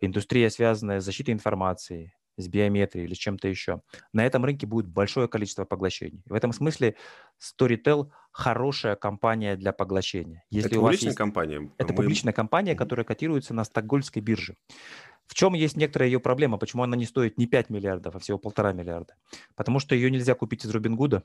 индустрия, 0.00 0.48
связанная 0.50 1.00
с 1.00 1.04
защитой 1.04 1.32
информации, 1.32 2.14
с 2.36 2.48
биометрией 2.48 3.06
или 3.06 3.14
с 3.14 3.18
чем-то 3.18 3.48
еще, 3.48 3.82
на 4.12 4.24
этом 4.24 4.44
рынке 4.44 4.66
будет 4.66 4.86
большое 4.86 5.28
количество 5.28 5.64
поглощений. 5.64 6.22
В 6.26 6.34
этом 6.34 6.52
смысле 6.52 6.96
Storytel 7.40 8.10
хорошая 8.30 8.96
компания 8.96 9.56
для 9.56 9.72
поглощения. 9.72 10.44
Если 10.50 10.70
это 10.70 10.80
публичная 10.80 11.08
есть... 11.08 11.18
компания? 11.18 11.70
Это 11.78 11.92
Мы... 11.92 11.96
публичная 11.96 12.32
компания, 12.32 12.74
которая 12.74 13.04
котируется 13.04 13.54
на 13.54 13.64
Стокгольмской 13.64 14.22
бирже. 14.22 14.56
В 15.26 15.34
чем 15.34 15.54
есть 15.54 15.76
некоторая 15.76 16.08
ее 16.08 16.20
проблема? 16.20 16.58
Почему 16.58 16.82
она 16.82 16.96
не 16.96 17.06
стоит 17.06 17.38
не 17.38 17.46
5 17.46 17.70
миллиардов, 17.70 18.16
а 18.16 18.18
всего 18.18 18.38
полтора 18.38 18.72
миллиарда? 18.72 19.14
Потому 19.54 19.78
что 19.78 19.94
ее 19.94 20.10
нельзя 20.10 20.34
купить 20.34 20.64
из 20.64 20.70
Робингуда, 20.70 21.22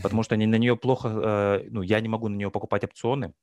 потому 0.00 0.22
что 0.22 0.34
они 0.34 0.46
на 0.46 0.56
нее 0.56 0.76
плохо, 0.76 1.08
э, 1.08 1.68
ну, 1.70 1.82
я 1.82 2.00
не 2.00 2.08
могу 2.08 2.28
на 2.28 2.36
нее 2.36 2.50
покупать 2.50 2.84
опционы, 2.84 3.34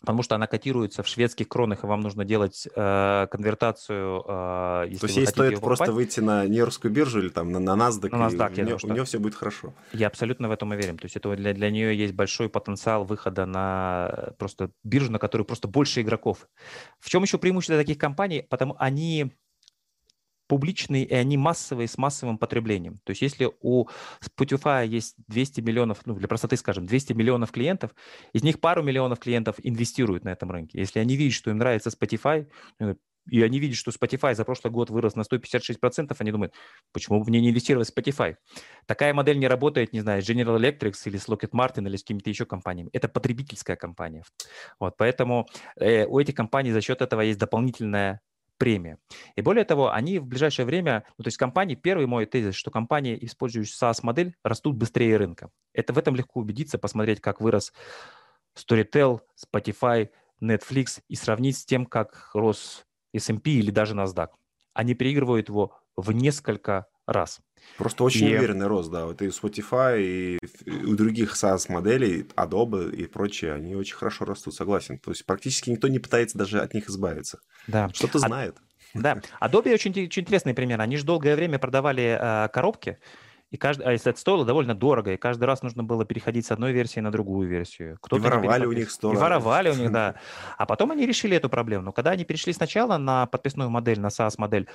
потому 0.00 0.22
что 0.22 0.34
она 0.34 0.46
котируется 0.46 1.02
в 1.02 1.08
шведских 1.08 1.48
кронах, 1.48 1.82
и 1.84 1.86
вам 1.86 2.00
нужно 2.00 2.24
делать 2.24 2.68
э, 2.74 3.26
конвертацию. 3.30 4.24
Э, 4.26 4.84
если 4.86 4.98
То 4.98 5.06
есть 5.06 5.16
ей 5.16 5.26
стоит 5.26 5.60
просто 5.60 5.92
выйти 5.92 6.20
на 6.20 6.46
Нью-Йоркскую 6.46 6.92
биржу 6.92 7.20
или 7.20 7.30
там 7.30 7.52
на, 7.52 7.58
на 7.58 7.70
NASDAQ, 7.70 8.10
на 8.10 8.28
NASDAQ 8.28 8.54
и 8.56 8.62
у, 8.62 8.64
нее, 8.66 8.78
у 8.82 8.88
нее 8.88 9.04
все 9.04 9.18
будет 9.18 9.34
хорошо. 9.34 9.72
Я 9.92 10.08
абсолютно 10.08 10.48
в 10.48 10.52
этом 10.52 10.70
уверен. 10.70 10.98
То 10.98 11.06
есть 11.06 11.16
это 11.16 11.34
для, 11.36 11.54
для 11.54 11.70
нее 11.70 11.96
есть 11.96 12.12
большой 12.12 12.48
потенциал 12.48 13.04
выхода 13.04 13.46
на 13.46 14.34
просто 14.38 14.70
биржу, 14.82 15.10
на 15.10 15.18
которую 15.18 15.46
просто 15.46 15.68
больше 15.68 16.02
игроков. 16.02 16.48
В 17.00 17.08
чем 17.08 17.22
еще 17.22 17.38
преимущество 17.38 17.76
таких 17.76 17.98
компаний? 17.98 18.42
Потому 18.48 18.76
они 18.78 19.32
публичные, 20.46 21.04
и 21.04 21.14
они 21.14 21.36
массовые 21.36 21.88
с 21.88 21.98
массовым 21.98 22.38
потреблением. 22.38 22.98
То 23.04 23.10
есть 23.10 23.22
если 23.22 23.50
у 23.60 23.86
Spotify 24.22 24.86
есть 24.86 25.14
200 25.28 25.60
миллионов, 25.60 26.00
ну, 26.04 26.14
для 26.14 26.28
простоты 26.28 26.56
скажем, 26.56 26.86
200 26.86 27.12
миллионов 27.12 27.52
клиентов, 27.52 27.94
из 28.32 28.42
них 28.42 28.60
пару 28.60 28.82
миллионов 28.82 29.18
клиентов 29.18 29.56
инвестируют 29.62 30.24
на 30.24 30.30
этом 30.30 30.50
рынке. 30.50 30.78
Если 30.78 30.98
они 30.98 31.16
видят, 31.16 31.34
что 31.34 31.50
им 31.50 31.58
нравится 31.58 31.90
Spotify, 31.90 32.46
и 33.30 33.42
они 33.42 33.58
видят, 33.58 33.76
что 33.76 33.90
Spotify 33.90 34.34
за 34.34 34.44
прошлый 34.44 34.72
год 34.72 34.90
вырос 34.90 35.14
на 35.14 35.22
156%, 35.22 36.14
они 36.18 36.30
думают, 36.30 36.54
почему 36.92 37.20
бы 37.20 37.30
мне 37.30 37.40
не 37.40 37.50
инвестировать 37.50 37.90
в 37.90 37.96
Spotify? 37.96 38.36
Такая 38.86 39.14
модель 39.14 39.38
не 39.38 39.48
работает, 39.48 39.92
не 39.92 40.00
знаю, 40.00 40.22
с 40.22 40.28
General 40.28 40.58
Electric 40.58 40.94
или 41.06 41.16
с 41.16 41.28
Lockheed 41.28 41.50
Martin 41.52 41.86
или 41.86 41.96
с 41.96 42.02
какими-то 42.02 42.28
еще 42.28 42.44
компаниями. 42.44 42.90
Это 42.92 43.08
потребительская 43.08 43.76
компания. 43.76 44.24
Вот, 44.78 44.96
поэтому 44.98 45.46
э, 45.76 46.04
у 46.04 46.18
этих 46.18 46.34
компаний 46.34 46.72
за 46.72 46.82
счет 46.82 47.00
этого 47.00 47.22
есть 47.22 47.38
дополнительная 47.38 48.20
премия. 48.58 48.98
И 49.36 49.42
более 49.42 49.64
того, 49.64 49.92
они 49.92 50.18
в 50.18 50.26
ближайшее 50.26 50.66
время, 50.66 51.04
ну, 51.18 51.24
то 51.24 51.28
есть 51.28 51.36
компании, 51.36 51.74
первый 51.74 52.06
мой 52.06 52.26
тезис, 52.26 52.54
что 52.54 52.70
компании, 52.70 53.18
использующие 53.20 53.76
SaaS-модель, 53.80 54.34
растут 54.42 54.76
быстрее 54.76 55.16
рынка. 55.16 55.50
Это 55.72 55.92
в 55.92 55.98
этом 55.98 56.14
легко 56.14 56.40
убедиться, 56.40 56.78
посмотреть, 56.78 57.20
как 57.20 57.40
вырос 57.40 57.72
Storytel, 58.56 59.20
Spotify, 59.36 60.10
Netflix 60.42 61.00
и 61.08 61.16
сравнить 61.16 61.58
с 61.58 61.64
тем, 61.64 61.86
как 61.86 62.30
рос 62.34 62.84
S&P 63.12 63.50
или 63.50 63.70
даже 63.70 63.94
NASDAQ. 63.94 64.28
Они 64.72 64.94
переигрывают 64.94 65.48
его 65.48 65.78
в 65.96 66.12
несколько 66.12 66.86
раз. 67.06 67.40
Просто 67.76 68.04
очень 68.04 68.26
и... 68.26 68.36
уверенный 68.36 68.66
рост, 68.66 68.90
да. 68.90 69.06
Вот 69.06 69.22
и 69.22 69.28
Spotify, 69.28 70.00
и 70.00 70.38
у 70.66 70.94
других 70.94 71.34
SaaS-моделей, 71.34 72.26
Adobe 72.36 72.94
и 72.94 73.06
прочие, 73.06 73.52
они 73.52 73.74
очень 73.74 73.96
хорошо 73.96 74.24
растут, 74.24 74.54
согласен. 74.54 74.98
То 74.98 75.10
есть 75.10 75.24
практически 75.26 75.70
никто 75.70 75.88
не 75.88 75.98
пытается 75.98 76.38
даже 76.38 76.60
от 76.60 76.74
них 76.74 76.88
избавиться. 76.88 77.40
Да. 77.66 77.88
Что-то 77.92 78.18
а... 78.18 78.20
знает. 78.20 78.56
Да. 78.94 79.20
Adobe 79.40 79.72
очень, 79.72 79.90
очень 79.90 80.22
интересный 80.22 80.54
пример. 80.54 80.80
Они 80.80 80.96
же 80.96 81.04
долгое 81.04 81.34
время 81.34 81.58
продавали 81.58 82.16
э, 82.20 82.48
коробки, 82.48 82.98
и 83.54 83.56
каждый, 83.56 83.86
а 83.86 83.92
это 83.92 84.16
стоило 84.16 84.44
довольно 84.44 84.74
дорого, 84.74 85.12
и 85.12 85.16
каждый 85.16 85.44
раз 85.44 85.62
нужно 85.62 85.84
было 85.84 86.04
переходить 86.04 86.44
с 86.44 86.50
одной 86.50 86.72
версии 86.72 86.98
на 86.98 87.12
другую 87.12 87.48
версию. 87.48 87.98
Кто-то 88.00 88.20
и 88.20 88.24
воровали 88.24 88.66
у 88.66 88.72
них 88.72 88.90
сто 88.90 89.12
И 89.12 89.16
воровали 89.16 89.70
у 89.70 89.74
них, 89.74 89.92
да. 89.92 90.16
А 90.58 90.66
потом 90.66 90.90
они 90.90 91.06
решили 91.06 91.36
эту 91.36 91.48
проблему. 91.48 91.84
Но 91.84 91.92
когда 91.92 92.10
они 92.10 92.24
перешли 92.24 92.52
сначала 92.52 92.98
на 92.98 93.26
подписную 93.26 93.70
модель, 93.70 94.00
на 94.00 94.08
SaaS-модель, 94.08 94.68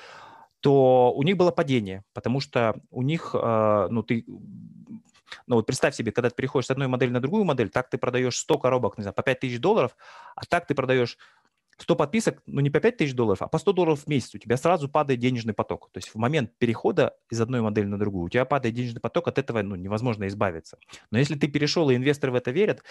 то 0.60 1.12
у 1.14 1.22
них 1.22 1.36
было 1.36 1.50
падение, 1.50 2.04
потому 2.12 2.40
что 2.40 2.76
у 2.90 3.02
них, 3.02 3.34
э, 3.34 3.88
ну, 3.90 4.02
ты 4.02 4.24
ну 5.46 5.56
вот 5.56 5.66
представь 5.66 5.94
себе, 5.94 6.12
когда 6.12 6.28
ты 6.28 6.36
переходишь 6.36 6.66
с 6.66 6.70
одной 6.70 6.88
модели 6.88 7.10
на 7.10 7.20
другую 7.20 7.44
модель, 7.44 7.70
так 7.70 7.88
ты 7.88 7.98
продаешь 7.98 8.36
100 8.36 8.58
коробок, 8.58 8.98
не 8.98 9.02
знаю, 9.02 9.14
по 9.14 9.22
5000 9.22 9.58
долларов, 9.58 9.96
а 10.34 10.44
так 10.44 10.66
ты 10.66 10.74
продаешь 10.74 11.18
100 11.82 11.96
подписок, 11.96 12.42
ну 12.46 12.60
не 12.60 12.70
по 12.70 12.80
5 12.80 12.96
тысяч 12.98 13.14
долларов, 13.14 13.42
а 13.42 13.48
по 13.48 13.58
100 13.58 13.72
долларов 13.72 14.00
в 14.00 14.06
месяц, 14.06 14.34
у 14.34 14.38
тебя 14.38 14.56
сразу 14.56 14.88
падает 14.88 15.20
денежный 15.20 15.54
поток. 15.54 15.90
То 15.92 15.98
есть 15.98 16.10
в 16.10 16.16
момент 16.16 16.52
перехода 16.58 17.16
из 17.30 17.40
одной 17.40 17.62
модели 17.62 17.86
на 17.86 17.98
другую, 17.98 18.24
у 18.24 18.28
тебя 18.28 18.44
падает 18.44 18.74
денежный 18.74 19.00
поток, 19.00 19.28
от 19.28 19.38
этого 19.38 19.62
ну, 19.62 19.76
невозможно 19.76 20.26
избавиться. 20.26 20.78
Но 21.10 21.18
если 21.18 21.36
ты 21.36 21.48
перешел, 21.48 21.90
и 21.90 21.96
инвесторы 21.96 22.32
в 22.32 22.36
это 22.36 22.50
верят, 22.50 22.82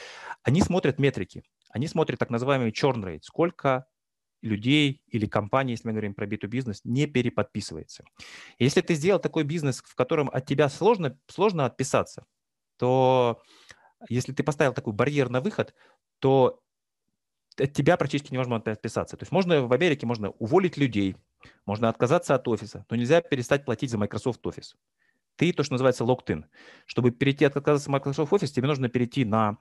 они 0.43 0.61
смотрят 0.61 0.99
метрики, 0.99 1.43
они 1.69 1.87
смотрят 1.87 2.19
так 2.19 2.29
называемый 2.29 2.71
churn 2.71 3.03
rate, 3.03 3.21
сколько 3.23 3.85
людей 4.41 5.01
или 5.07 5.25
компаний, 5.25 5.73
если 5.73 5.87
мы 5.87 5.93
говорим 5.93 6.13
про 6.13 6.25
B2 6.25 6.47
бизнес, 6.47 6.81
не 6.83 7.07
переподписывается. 7.07 8.03
Если 8.57 8.81
ты 8.81 8.95
сделал 8.95 9.19
такой 9.19 9.43
бизнес, 9.43 9.81
в 9.85 9.95
котором 9.95 10.29
от 10.31 10.45
тебя 10.45 10.69
сложно, 10.69 11.17
сложно 11.27 11.65
отписаться, 11.65 12.25
то 12.77 13.41
если 14.07 14.31
ты 14.33 14.43
поставил 14.43 14.73
такой 14.73 14.93
барьер 14.93 15.29
на 15.29 15.41
выход, 15.41 15.73
то 16.19 16.61
от 17.57 17.73
тебя 17.73 17.97
практически 17.97 18.31
невозможно 18.31 18.71
отписаться. 18.71 19.17
То 19.17 19.23
есть 19.23 19.31
можно 19.31 19.67
в 19.67 19.73
Америке 19.73 20.05
можно 20.05 20.29
уволить 20.31 20.77
людей, 20.77 21.17
можно 21.65 21.89
отказаться 21.89 22.35
от 22.35 22.47
офиса, 22.47 22.85
но 22.89 22.95
нельзя 22.95 23.21
перестать 23.21 23.65
платить 23.65 23.91
за 23.91 23.97
Microsoft 23.97 24.45
Office. 24.45 24.75
Ты 25.35 25.53
то, 25.53 25.63
что 25.63 25.73
называется 25.73 26.03
locked-in. 26.03 26.43
Чтобы 26.85 27.11
перейти 27.11 27.45
от 27.45 27.55
отказаться 27.55 27.89
от 27.89 28.01
Microsoft 28.01 28.31
Office, 28.33 28.47
тебе 28.47 28.67
нужно 28.67 28.89
перейти 28.89 29.23
на 29.23 29.57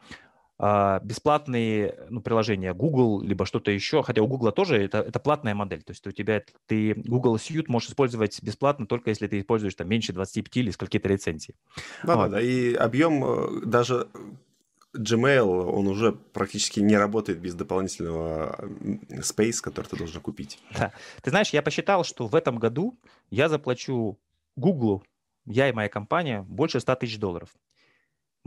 бесплатные 0.59 1.95
ну, 2.11 2.21
приложения 2.21 2.75
Google, 2.75 3.23
либо 3.23 3.47
что-то 3.47 3.71
еще, 3.71 4.03
хотя 4.03 4.23
у 4.23 4.27
Google 4.27 4.51
тоже 4.51 4.83
это, 4.83 4.99
это 4.99 5.21
платная 5.21 5.55
модель, 5.55 5.83
то 5.83 5.93
есть 5.93 6.05
у 6.07 6.11
тебя 6.11 6.43
ты 6.67 6.95
Google 6.95 7.37
Suite 7.37 7.67
можешь 7.69 7.91
использовать 7.91 8.43
бесплатно 8.43 8.87
только 8.87 9.11
если 9.11 9.29
ты 9.29 9.39
используешь 9.39 9.77
там 9.77 9.89
меньше 9.89 10.13
25 10.13 10.57
или 10.57 10.71
скольки-то 10.71 11.09
лицензий. 11.09 11.55
Да, 12.03 12.17
вот. 12.17 12.31
да, 12.33 12.41
и 12.41 12.75
объем 12.75 13.25
э, 13.25 13.67
даже 13.67 14.09
Gmail, 14.97 15.47
он 15.47 15.87
уже 15.87 16.13
практически 16.13 16.81
не 16.81 16.97
работает 16.97 17.39
без 17.39 17.55
дополнительного 17.55 18.57
space, 19.11 19.61
который 19.61 19.87
ты 19.87 19.97
должен 19.97 20.21
купить. 20.21 20.59
Да. 20.77 20.93
Ты 21.23 21.31
знаешь, 21.31 21.51
я 21.51 21.63
посчитал, 21.63 22.05
что 22.05 22.27
в 22.27 22.35
этом 22.35 22.59
году 22.59 22.99
я 23.31 23.49
заплачу 23.49 24.19
Google, 24.57 25.05
я 25.45 25.69
и 25.69 25.73
моя 25.73 25.89
компания, 25.89 26.43
больше 26.43 26.81
100 26.81 26.97
тысяч 26.97 27.19
долларов. 27.19 27.51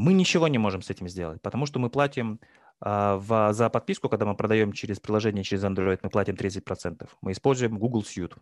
Мы 0.02 0.14
ничего 0.14 0.48
не 0.48 0.58
можем 0.58 0.82
с 0.82 0.90
этим 0.90 1.08
сделать, 1.08 1.44
потому 1.44 1.68
что 1.68 1.78
мы 1.78 1.92
платим 1.92 2.40
а, 2.80 3.18
в, 3.18 3.54
за 3.54 3.70
подписку, 3.70 4.10
когда 4.10 4.26
мы 4.26 4.36
продаем 4.36 4.74
через 4.74 5.00
приложение, 5.00 5.44
через 5.44 5.64
Android, 5.64 6.00
мы 6.02 6.10
платим 6.10 6.34
30%. 6.34 7.08
Мы 7.22 7.34
используем 7.34 7.78
Google 7.78 8.02
Suite. 8.02 8.36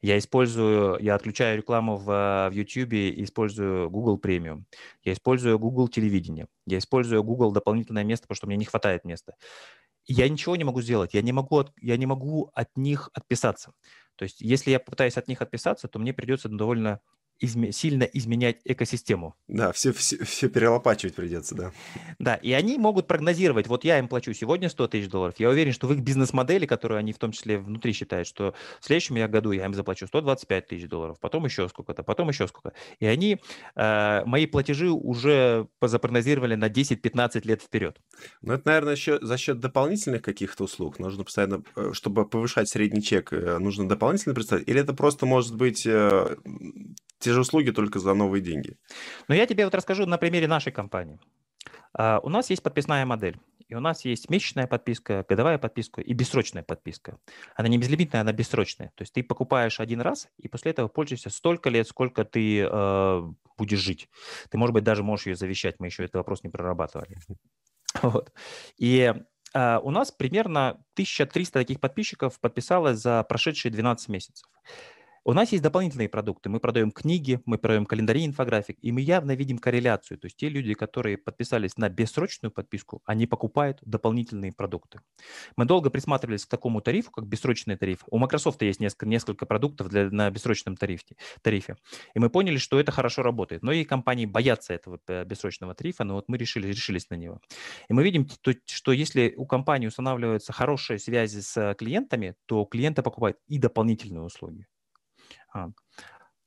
Я 0.00 0.16
использую, 0.16 0.98
я 1.02 1.14
отключаю 1.14 1.58
рекламу 1.58 1.96
в, 1.96 2.48
в 2.50 2.52
YouTube 2.54 2.94
использую 3.22 3.90
Google 3.90 4.18
Premium. 4.18 4.62
Я 5.02 5.12
использую 5.12 5.58
Google 5.58 5.88
телевидение. 5.88 6.46
Я 6.64 6.78
использую 6.78 7.22
Google 7.22 7.52
дополнительное 7.52 8.04
место, 8.04 8.26
потому 8.26 8.36
что 8.36 8.46
мне 8.46 8.56
не 8.56 8.64
хватает 8.64 9.04
места. 9.04 9.34
Я 10.06 10.26
ничего 10.30 10.56
не 10.56 10.64
могу 10.64 10.80
сделать. 10.80 11.12
Я 11.12 11.20
не 11.20 11.32
могу, 11.32 11.58
от, 11.58 11.72
я 11.82 11.98
не 11.98 12.06
могу 12.06 12.50
от 12.54 12.74
них 12.78 13.10
отписаться. 13.12 13.72
То 14.16 14.22
есть, 14.22 14.40
если 14.40 14.70
я 14.70 14.80
пытаюсь 14.80 15.18
от 15.18 15.28
них 15.28 15.42
отписаться, 15.42 15.86
то 15.86 15.98
мне 15.98 16.14
придется 16.14 16.48
довольно 16.48 17.00
изме- 17.42 17.72
сильно 17.72 18.04
изменять 18.04 18.60
экосистему. 18.64 19.34
Да, 19.48 19.72
все, 19.72 19.92
все, 19.92 20.22
все 20.24 20.48
перелопачивать 20.48 21.14
придется, 21.14 21.54
да. 21.54 21.72
Да, 22.18 22.34
и 22.36 22.52
они 22.52 22.78
могут 22.78 23.06
прогнозировать, 23.06 23.66
вот 23.66 23.84
я 23.84 23.98
им 23.98 24.08
плачу 24.08 24.32
сегодня 24.32 24.68
100 24.68 24.88
тысяч 24.88 25.08
долларов, 25.08 25.34
я 25.38 25.48
уверен, 25.48 25.72
что 25.72 25.86
в 25.86 25.92
их 25.92 26.00
бизнес-модели, 26.00 26.66
которую 26.66 26.98
они 26.98 27.12
в 27.12 27.18
том 27.18 27.32
числе 27.32 27.58
внутри 27.58 27.92
считают, 27.92 28.26
что 28.26 28.54
в 28.80 28.86
следующем 28.86 29.14
году 29.30 29.52
я 29.52 29.64
им 29.64 29.74
заплачу 29.74 30.06
125 30.06 30.66
тысяч 30.66 30.88
долларов, 30.88 31.18
потом 31.20 31.44
еще 31.44 31.68
сколько-то, 31.68 32.02
потом 32.02 32.28
еще 32.28 32.46
сколько. 32.48 32.72
И 32.98 33.06
они 33.06 33.40
э, 33.76 34.22
мои 34.24 34.46
платежи 34.46 34.90
уже 34.90 35.68
запрогнозировали 35.80 36.54
на 36.54 36.68
10-15 36.68 37.46
лет 37.46 37.62
вперед. 37.62 38.00
Ну, 38.42 38.54
это, 38.54 38.68
наверное, 38.68 38.94
еще 38.94 39.18
за 39.20 39.36
счет 39.38 39.60
дополнительных 39.60 40.22
каких-то 40.22 40.64
услуг. 40.64 40.98
Нужно 40.98 41.24
постоянно, 41.24 41.62
э, 41.76 41.90
чтобы 41.92 42.28
повышать 42.28 42.68
средний 42.68 43.02
чек, 43.02 43.32
э, 43.32 43.58
нужно 43.58 43.88
дополнительно 43.88 44.34
представить? 44.34 44.68
Или 44.68 44.80
это 44.80 44.94
просто 44.94 45.26
может 45.26 45.56
быть 45.56 45.86
э, 45.86 46.36
те 47.24 47.32
же 47.32 47.40
услуги, 47.40 47.70
только 47.70 47.98
за 47.98 48.14
новые 48.14 48.42
деньги. 48.42 48.76
Но 49.28 49.34
я 49.34 49.46
тебе 49.46 49.64
вот 49.64 49.74
расскажу 49.74 50.06
на 50.06 50.18
примере 50.18 50.46
нашей 50.46 50.72
компании. 50.72 51.18
Uh, 51.98 52.20
у 52.22 52.28
нас 52.28 52.50
есть 52.50 52.62
подписная 52.62 53.06
модель, 53.06 53.38
и 53.68 53.74
у 53.74 53.80
нас 53.80 54.04
есть 54.04 54.28
месячная 54.28 54.66
подписка, 54.66 55.24
годовая 55.28 55.58
подписка 55.58 56.00
и 56.00 56.12
бессрочная 56.12 56.62
подписка. 56.62 57.18
Она 57.54 57.68
не 57.68 57.78
безлимитная, 57.78 58.20
она 58.20 58.32
бессрочная. 58.32 58.88
То 58.96 59.02
есть 59.02 59.14
ты 59.14 59.22
покупаешь 59.22 59.80
один 59.80 60.00
раз, 60.00 60.28
и 60.36 60.48
после 60.48 60.72
этого 60.72 60.88
пользуешься 60.88 61.30
столько 61.30 61.70
лет, 61.70 61.88
сколько 61.88 62.24
ты 62.24 62.60
uh, 62.60 63.32
будешь 63.56 63.78
жить. 63.78 64.10
Ты, 64.50 64.58
может 64.58 64.74
быть, 64.74 64.84
даже 64.84 65.02
можешь 65.02 65.26
ее 65.26 65.36
завещать, 65.36 65.76
мы 65.78 65.86
еще 65.86 66.04
этот 66.04 66.16
вопрос 66.16 66.42
не 66.42 66.50
прорабатывали. 66.50 67.16
Вот. 68.02 68.32
И 68.76 69.14
uh, 69.54 69.80
у 69.80 69.90
нас 69.90 70.10
примерно 70.10 70.70
1300 70.94 71.60
таких 71.60 71.80
подписчиков 71.80 72.40
подписалось 72.40 72.98
за 72.98 73.22
прошедшие 73.22 73.70
12 73.70 74.08
месяцев. 74.08 74.48
У 75.26 75.32
нас 75.32 75.52
есть 75.52 75.64
дополнительные 75.64 76.10
продукты. 76.10 76.50
Мы 76.50 76.60
продаем 76.60 76.90
книги, 76.90 77.40
мы 77.46 77.56
продаем 77.56 77.86
календари 77.86 78.26
инфографик, 78.26 78.76
и 78.82 78.92
мы 78.92 79.00
явно 79.00 79.34
видим 79.34 79.56
корреляцию. 79.56 80.18
То 80.18 80.26
есть 80.26 80.36
те 80.36 80.50
люди, 80.50 80.74
которые 80.74 81.16
подписались 81.16 81.78
на 81.78 81.88
бессрочную 81.88 82.52
подписку, 82.52 83.00
они 83.06 83.26
покупают 83.26 83.78
дополнительные 83.80 84.52
продукты. 84.52 85.00
Мы 85.56 85.64
долго 85.64 85.88
присматривались 85.88 86.44
к 86.44 86.50
такому 86.50 86.82
тарифу, 86.82 87.10
как 87.10 87.26
бессрочный 87.26 87.76
тариф. 87.76 88.04
У 88.10 88.18
Microsoft 88.18 88.60
есть 88.60 88.80
несколько, 88.80 89.06
несколько 89.06 89.46
продуктов 89.46 89.88
для, 89.88 90.10
на 90.10 90.28
бессрочном 90.30 90.76
тарифе, 90.76 91.16
тарифе. 91.40 91.76
И 92.14 92.18
мы 92.18 92.28
поняли, 92.28 92.58
что 92.58 92.78
это 92.78 92.92
хорошо 92.92 93.22
работает. 93.22 93.62
Но 93.62 93.72
и 93.72 93.84
компании 93.84 94.26
боятся 94.26 94.74
этого 94.74 95.00
э, 95.08 95.24
бессрочного 95.24 95.74
тарифа, 95.74 96.04
но 96.04 96.16
вот 96.16 96.28
мы 96.28 96.36
решили, 96.36 96.66
решились 96.66 97.08
на 97.08 97.14
него. 97.14 97.40
И 97.88 97.94
мы 97.94 98.04
видим, 98.04 98.28
что 98.66 98.92
если 98.92 99.32
у 99.38 99.46
компании 99.46 99.86
устанавливаются 99.86 100.52
хорошие 100.52 100.98
связи 100.98 101.40
с 101.40 101.74
клиентами, 101.78 102.34
то 102.44 102.66
клиенты 102.66 103.00
покупают 103.00 103.38
и 103.48 103.56
дополнительные 103.56 104.22
услуги. 104.22 104.66
А. 105.54 105.70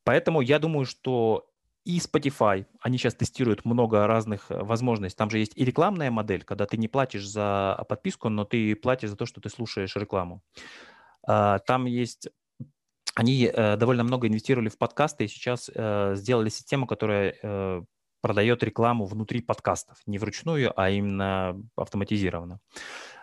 Поэтому 0.04 0.42
я 0.42 0.60
думаю, 0.60 0.86
что 0.86 1.50
и 1.88 2.00
Spotify, 2.00 2.66
они 2.82 2.98
сейчас 2.98 3.16
тестируют 3.16 3.64
много 3.64 4.06
разных 4.08 4.52
э, 4.52 4.62
возможностей. 4.62 5.18
Там 5.18 5.30
же 5.30 5.40
есть 5.40 5.54
и 5.56 5.64
рекламная 5.64 6.12
модель, 6.12 6.44
когда 6.44 6.66
ты 6.66 6.76
не 6.76 6.90
платишь 6.90 7.26
за 7.26 7.84
подписку, 7.88 8.28
но 8.28 8.44
ты 8.44 8.76
платишь 8.76 9.10
за 9.10 9.16
то, 9.16 9.26
что 9.26 9.40
ты 9.40 9.50
слушаешь 9.50 9.96
рекламу. 9.96 10.44
А, 11.26 11.60
там 11.60 11.86
есть 11.86 12.28
они 13.16 13.50
э, 13.52 13.78
довольно 13.78 14.04
много 14.04 14.28
инвестировали 14.28 14.68
в 14.68 14.78
подкасты 14.78 15.24
и 15.24 15.28
сейчас 15.30 15.72
э, 15.74 16.14
сделали 16.16 16.50
систему, 16.50 16.86
которая 16.88 17.86
продает 18.22 18.64
рекламу 18.64 19.06
внутри 19.06 19.42
подкастов, 19.42 19.98
не 20.06 20.18
вручную, 20.18 20.74
а 20.76 20.90
именно 20.90 21.62
автоматизированно. 21.78 22.60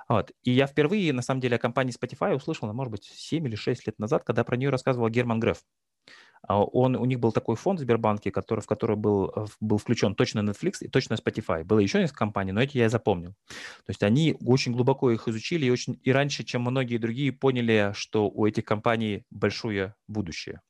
Вот. 0.08 0.32
И 0.42 0.50
я 0.50 0.66
впервые, 0.66 1.12
на 1.12 1.22
самом 1.22 1.40
деле, 1.40 1.56
о 1.56 1.58
компании 1.58 1.94
Spotify 1.94 2.34
услышал, 2.34 2.72
может 2.72 2.90
быть, 2.90 3.04
7 3.04 3.46
или 3.46 3.56
6 3.56 3.86
лет 3.86 3.98
назад, 3.98 4.24
когда 4.24 4.44
про 4.44 4.56
нее 4.56 4.70
рассказывал 4.70 5.08
Герман 5.08 5.40
Греф. 5.40 5.64
А 6.46 6.62
он, 6.62 6.94
у 6.96 7.04
них 7.06 7.20
был 7.20 7.32
такой 7.32 7.56
фонд 7.56 7.80
в 7.80 7.82
Сбербанке, 7.82 8.30
который, 8.30 8.60
в 8.60 8.66
который 8.66 8.96
был, 8.96 9.32
э, 9.34 9.46
был 9.60 9.78
включен 9.78 10.14
точно 10.14 10.40
Netflix 10.40 10.74
и 10.80 10.88
точно 10.88 11.14
Spotify. 11.14 11.64
Было 11.64 11.78
еще 11.78 11.98
несколько 11.98 12.18
компаний, 12.18 12.52
но 12.52 12.60
эти 12.60 12.76
я 12.76 12.90
запомнил. 12.90 13.30
То 13.86 13.90
есть 13.90 14.02
они 14.02 14.36
очень 14.44 14.72
глубоко 14.72 15.10
их 15.10 15.26
изучили 15.26 15.66
и, 15.66 15.70
очень, 15.70 15.98
и 16.02 16.12
раньше, 16.12 16.44
чем 16.44 16.62
многие 16.62 16.98
другие, 16.98 17.32
поняли, 17.32 17.92
что 17.94 18.28
у 18.28 18.46
этих 18.46 18.64
компаний 18.64 19.24
большое 19.30 19.94
будущее. 20.06 20.60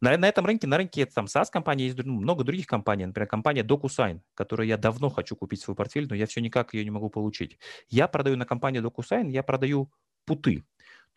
На, 0.00 0.16
на 0.16 0.28
этом 0.28 0.46
рынке, 0.46 0.66
на 0.66 0.76
рынке 0.76 1.06
там 1.06 1.26
SaaS-компаний 1.26 1.84
есть 1.84 1.98
много 2.04 2.44
других 2.44 2.66
компаний. 2.66 3.06
Например, 3.06 3.28
компания 3.28 3.62
DocuSign, 3.62 4.20
которую 4.34 4.66
я 4.66 4.76
давно 4.76 5.10
хочу 5.10 5.36
купить 5.36 5.60
в 5.60 5.64
свой 5.64 5.76
портфель, 5.76 6.06
но 6.08 6.14
я 6.14 6.26
все 6.26 6.40
никак 6.40 6.74
ее 6.74 6.84
не 6.84 6.90
могу 6.90 7.10
получить. 7.10 7.58
Я 7.88 8.08
продаю 8.08 8.36
на 8.36 8.46
компанию 8.46 8.82
DocuSign, 8.82 9.30
я 9.30 9.42
продаю 9.42 9.90
путы. 10.24 10.64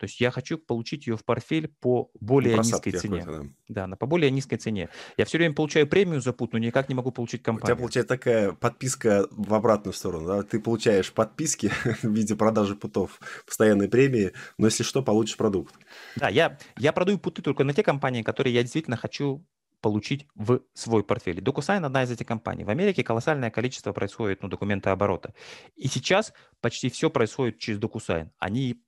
То 0.02 0.06
есть 0.06 0.20
я 0.20 0.32
хочу 0.32 0.58
получить 0.58 1.06
ее 1.06 1.16
в 1.16 1.24
портфель 1.24 1.68
по 1.68 2.10
более 2.18 2.58
низкой 2.58 2.90
цене. 2.90 3.24
Да. 3.24 3.42
да, 3.68 3.86
на 3.86 3.96
по 3.96 4.06
более 4.06 4.32
низкой 4.32 4.56
цене. 4.56 4.88
Я 5.16 5.24
все 5.24 5.38
время 5.38 5.54
получаю 5.54 5.86
премию 5.86 6.20
за 6.20 6.32
пут, 6.32 6.54
но 6.54 6.58
никак 6.58 6.88
не 6.88 6.96
могу 6.96 7.12
получить 7.12 7.44
компанию. 7.44 7.66
У 7.66 7.68
тебя 7.68 7.76
получается 7.76 8.08
такая 8.08 8.50
подписка 8.50 9.28
в 9.30 9.54
обратную 9.54 9.94
сторону. 9.94 10.26
Да? 10.26 10.42
Ты 10.42 10.58
получаешь 10.58 11.12
подписки 11.12 11.70
в 12.02 12.10
виде 12.10 12.34
продажи 12.34 12.74
путов, 12.74 13.20
постоянной 13.46 13.88
премии, 13.88 14.32
но 14.58 14.66
если 14.66 14.82
что, 14.82 15.04
получишь 15.04 15.36
продукт. 15.36 15.72
Да, 16.16 16.28
я, 16.28 16.58
я 16.78 16.92
продаю 16.92 17.20
путы 17.20 17.40
только 17.40 17.62
на 17.62 17.72
те 17.72 17.84
компании, 17.84 18.22
которые 18.22 18.52
я 18.54 18.62
действительно 18.62 18.96
хочу 18.96 19.46
получить 19.80 20.26
в 20.34 20.62
свой 20.74 21.04
портфель. 21.04 21.38
DocuSign 21.38 21.86
одна 21.86 22.02
из 22.02 22.10
этих 22.10 22.26
компаний. 22.26 22.64
В 22.64 22.70
Америке 22.70 23.04
колоссальное 23.04 23.52
количество 23.52 23.92
происходит 23.92 24.42
ну, 24.42 24.48
документа 24.48 24.90
оборота. 24.90 25.32
И 25.76 25.86
сейчас 25.86 26.32
почти 26.60 26.90
все 26.90 27.08
происходит 27.08 27.60
через 27.60 27.78
DocuSign. 27.78 28.30
Они 28.40 28.82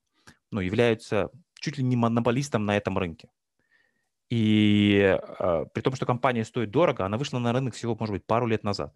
ну, 0.55 0.61
являются 0.61 1.31
чуть 1.57 1.79
ли 1.79 1.85
не 1.85 1.97
монополистом 1.97 2.65
на 2.65 2.77
этом 2.77 2.97
рынке. 2.97 3.29
И 4.31 5.19
э, 5.39 5.65
при 5.75 5.83
том, 5.83 5.97
что 5.97 6.07
компания 6.07 6.45
стоит 6.45 6.71
дорого, 6.71 7.05
она 7.05 7.19
вышла 7.19 7.41
на 7.41 7.53
рынок 7.53 7.75
всего, 7.75 7.97
может 7.99 8.13
быть, 8.13 8.25
пару 8.25 8.47
лет 8.47 8.65
назад. 8.65 8.95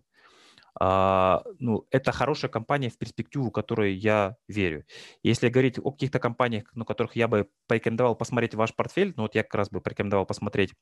Uh, 0.80 1.42
ну, 1.58 1.88
это 1.90 2.12
хорошая 2.12 2.50
компания 2.50 2.88
в 2.88 2.98
перспективу, 2.98 3.50
которой 3.50 3.94
я 3.94 4.36
верю. 4.46 4.84
Если 5.24 5.48
говорить 5.48 5.80
о 5.82 5.90
каких-то 5.90 6.20
компаниях, 6.20 6.70
ну, 6.72 6.84
которых 6.84 7.16
я 7.16 7.26
бы 7.26 7.48
порекомендовал 7.66 8.14
посмотреть 8.14 8.54
ваш 8.54 8.72
портфель, 8.76 9.12
ну, 9.16 9.22
вот 9.22 9.34
я 9.34 9.42
как 9.42 9.56
раз 9.56 9.70
бы 9.70 9.80
порекомендовал 9.80 10.24
посмотреть 10.24 10.74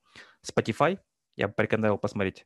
Spotify, 0.44 0.98
я 1.36 1.48
бы 1.48 1.54
порекомендовал 1.54 1.96
посмотреть 1.96 2.44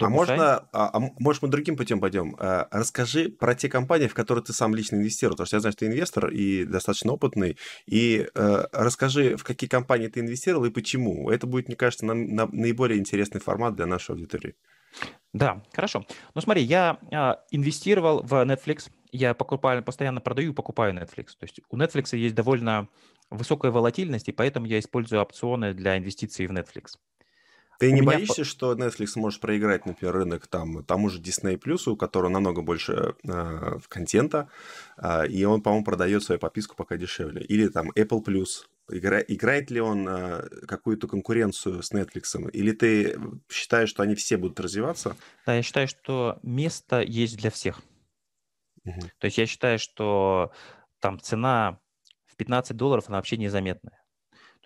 а 0.00 0.08
можно, 0.08 0.58
а, 0.72 0.90
а, 0.92 1.00
может, 1.18 1.42
мы 1.42 1.48
другим 1.48 1.76
путем 1.76 2.00
пойдем? 2.00 2.36
А, 2.38 2.68
расскажи 2.70 3.28
про 3.28 3.54
те 3.54 3.68
компании, 3.68 4.06
в 4.06 4.14
которые 4.14 4.44
ты 4.44 4.52
сам 4.52 4.74
лично 4.74 4.96
инвестировал, 4.96 5.34
потому 5.36 5.46
что 5.46 5.56
я 5.56 5.60
знаю, 5.60 5.72
что 5.72 5.80
ты 5.80 5.86
инвестор 5.86 6.28
и 6.28 6.64
достаточно 6.64 7.12
опытный, 7.12 7.56
и 7.86 8.28
а, 8.34 8.68
расскажи, 8.72 9.36
в 9.36 9.44
какие 9.44 9.68
компании 9.68 10.08
ты 10.08 10.20
инвестировал 10.20 10.64
и 10.66 10.70
почему. 10.70 11.30
Это 11.30 11.46
будет, 11.46 11.68
мне 11.68 11.76
кажется, 11.76 12.06
на, 12.06 12.14
на, 12.14 12.46
наиболее 12.46 12.98
интересный 12.98 13.40
формат 13.40 13.74
для 13.74 13.86
нашей 13.86 14.12
аудитории. 14.12 14.54
Да, 15.32 15.62
хорошо. 15.72 16.06
Ну 16.34 16.40
смотри, 16.40 16.62
я 16.62 16.98
а, 17.12 17.40
инвестировал 17.50 18.22
в 18.22 18.32
Netflix, 18.44 18.90
я 19.12 19.34
покупаю, 19.34 19.82
постоянно 19.82 20.20
продаю 20.20 20.52
и 20.52 20.54
покупаю 20.54 20.94
Netflix. 20.94 21.28
То 21.38 21.44
есть 21.44 21.60
у 21.70 21.76
Netflix 21.76 22.16
есть 22.16 22.34
довольно 22.34 22.88
высокая 23.30 23.70
волатильность, 23.70 24.28
и 24.28 24.32
поэтому 24.32 24.66
я 24.66 24.78
использую 24.78 25.20
опционы 25.20 25.74
для 25.74 25.98
инвестиций 25.98 26.46
в 26.46 26.52
Netflix. 26.52 26.96
Ты 27.78 27.90
у 27.90 27.94
не 27.94 28.00
меня... 28.00 28.12
боишься, 28.12 28.44
что 28.44 28.74
Netflix 28.74 29.12
может 29.14 29.40
проиграть, 29.40 29.86
например, 29.86 30.14
рынок 30.14 30.48
там 30.48 30.84
тому 30.84 31.08
же 31.08 31.20
Disney 31.20 31.56
Plus, 31.56 31.88
у 31.88 31.96
которого 31.96 32.28
намного 32.28 32.60
больше 32.60 33.14
э, 33.22 33.78
контента, 33.88 34.48
э, 34.96 35.28
и 35.28 35.44
он, 35.44 35.62
по-моему, 35.62 35.84
продает 35.84 36.24
свою 36.24 36.40
подписку 36.40 36.74
пока 36.74 36.96
дешевле. 36.96 37.42
Или 37.42 37.68
там 37.68 37.90
Apple 37.92 38.24
Plus. 38.24 38.66
Игра... 38.90 39.20
Играет 39.20 39.70
ли 39.70 39.80
он 39.80 40.08
э, 40.08 40.48
какую-то 40.66 41.06
конкуренцию 41.06 41.82
с 41.82 41.92
Netflix? 41.92 42.50
Или 42.50 42.72
ты 42.72 43.16
считаешь, 43.48 43.90
что 43.90 44.02
они 44.02 44.16
все 44.16 44.36
будут 44.36 44.58
развиваться? 44.58 45.16
Да, 45.46 45.54
я 45.54 45.62
считаю, 45.62 45.86
что 45.86 46.40
место 46.42 47.00
есть 47.00 47.36
для 47.36 47.50
всех. 47.50 47.80
Угу. 48.84 49.00
То 49.18 49.24
есть 49.26 49.38
я 49.38 49.46
считаю, 49.46 49.78
что 49.78 50.50
там 50.98 51.20
цена 51.20 51.78
в 52.26 52.34
15 52.36 52.76
долларов, 52.76 53.04
она 53.06 53.18
вообще 53.18 53.36
незаметная. 53.36 53.97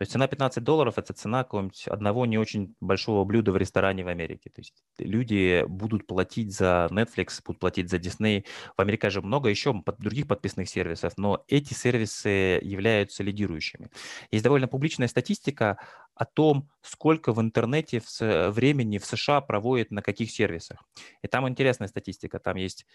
То 0.03 0.05
есть 0.05 0.12
цена 0.15 0.27
15 0.27 0.65
долларов– 0.65 0.95
это 0.99 1.12
цена 1.12 1.45
какого-нибудь 1.45 1.87
одного 1.87 2.27
не 2.27 2.37
очень 2.37 2.75
большого 2.81 3.25
блюда 3.25 3.53
в 3.53 3.57
ресторане 3.57 4.03
в 4.03 4.09
Америке. 4.09 4.51
То 4.51 4.61
есть 4.61 4.75
люди 4.99 5.65
будут 5.69 6.09
платить 6.09 6.53
за 6.53 6.88
Netflix, 6.91 7.41
будут 7.47 7.61
платить 7.61 7.88
за 7.88 7.99
Disney. 7.99 8.45
В 8.77 8.81
Америке 8.81 9.11
же 9.11 9.23
много 9.23 9.49
еще 9.49 9.81
других 9.99 10.27
подписных 10.27 10.69
сервисов, 10.69 11.12
но 11.19 11.45
эти 11.47 11.73
сервисы 11.73 12.59
являются 12.65 13.23
лидирующими. 13.23 13.91
Есть 14.33 14.43
довольно 14.43 14.67
публичная 14.67 15.07
статистика 15.07 15.79
о 16.17 16.25
том, 16.25 16.69
сколько 16.81 17.33
в 17.33 17.41
интернете 17.41 18.03
времени 18.19 18.99
в 18.99 19.07
США 19.07 19.41
проводят 19.41 19.93
на 19.93 20.03
каких 20.03 20.33
сервисах. 20.33 20.83
И 21.23 21.29
там 21.29 21.49
интересная 21.49 21.87
статистика. 21.87 22.41
Там 22.41 22.57
есть 22.57 22.87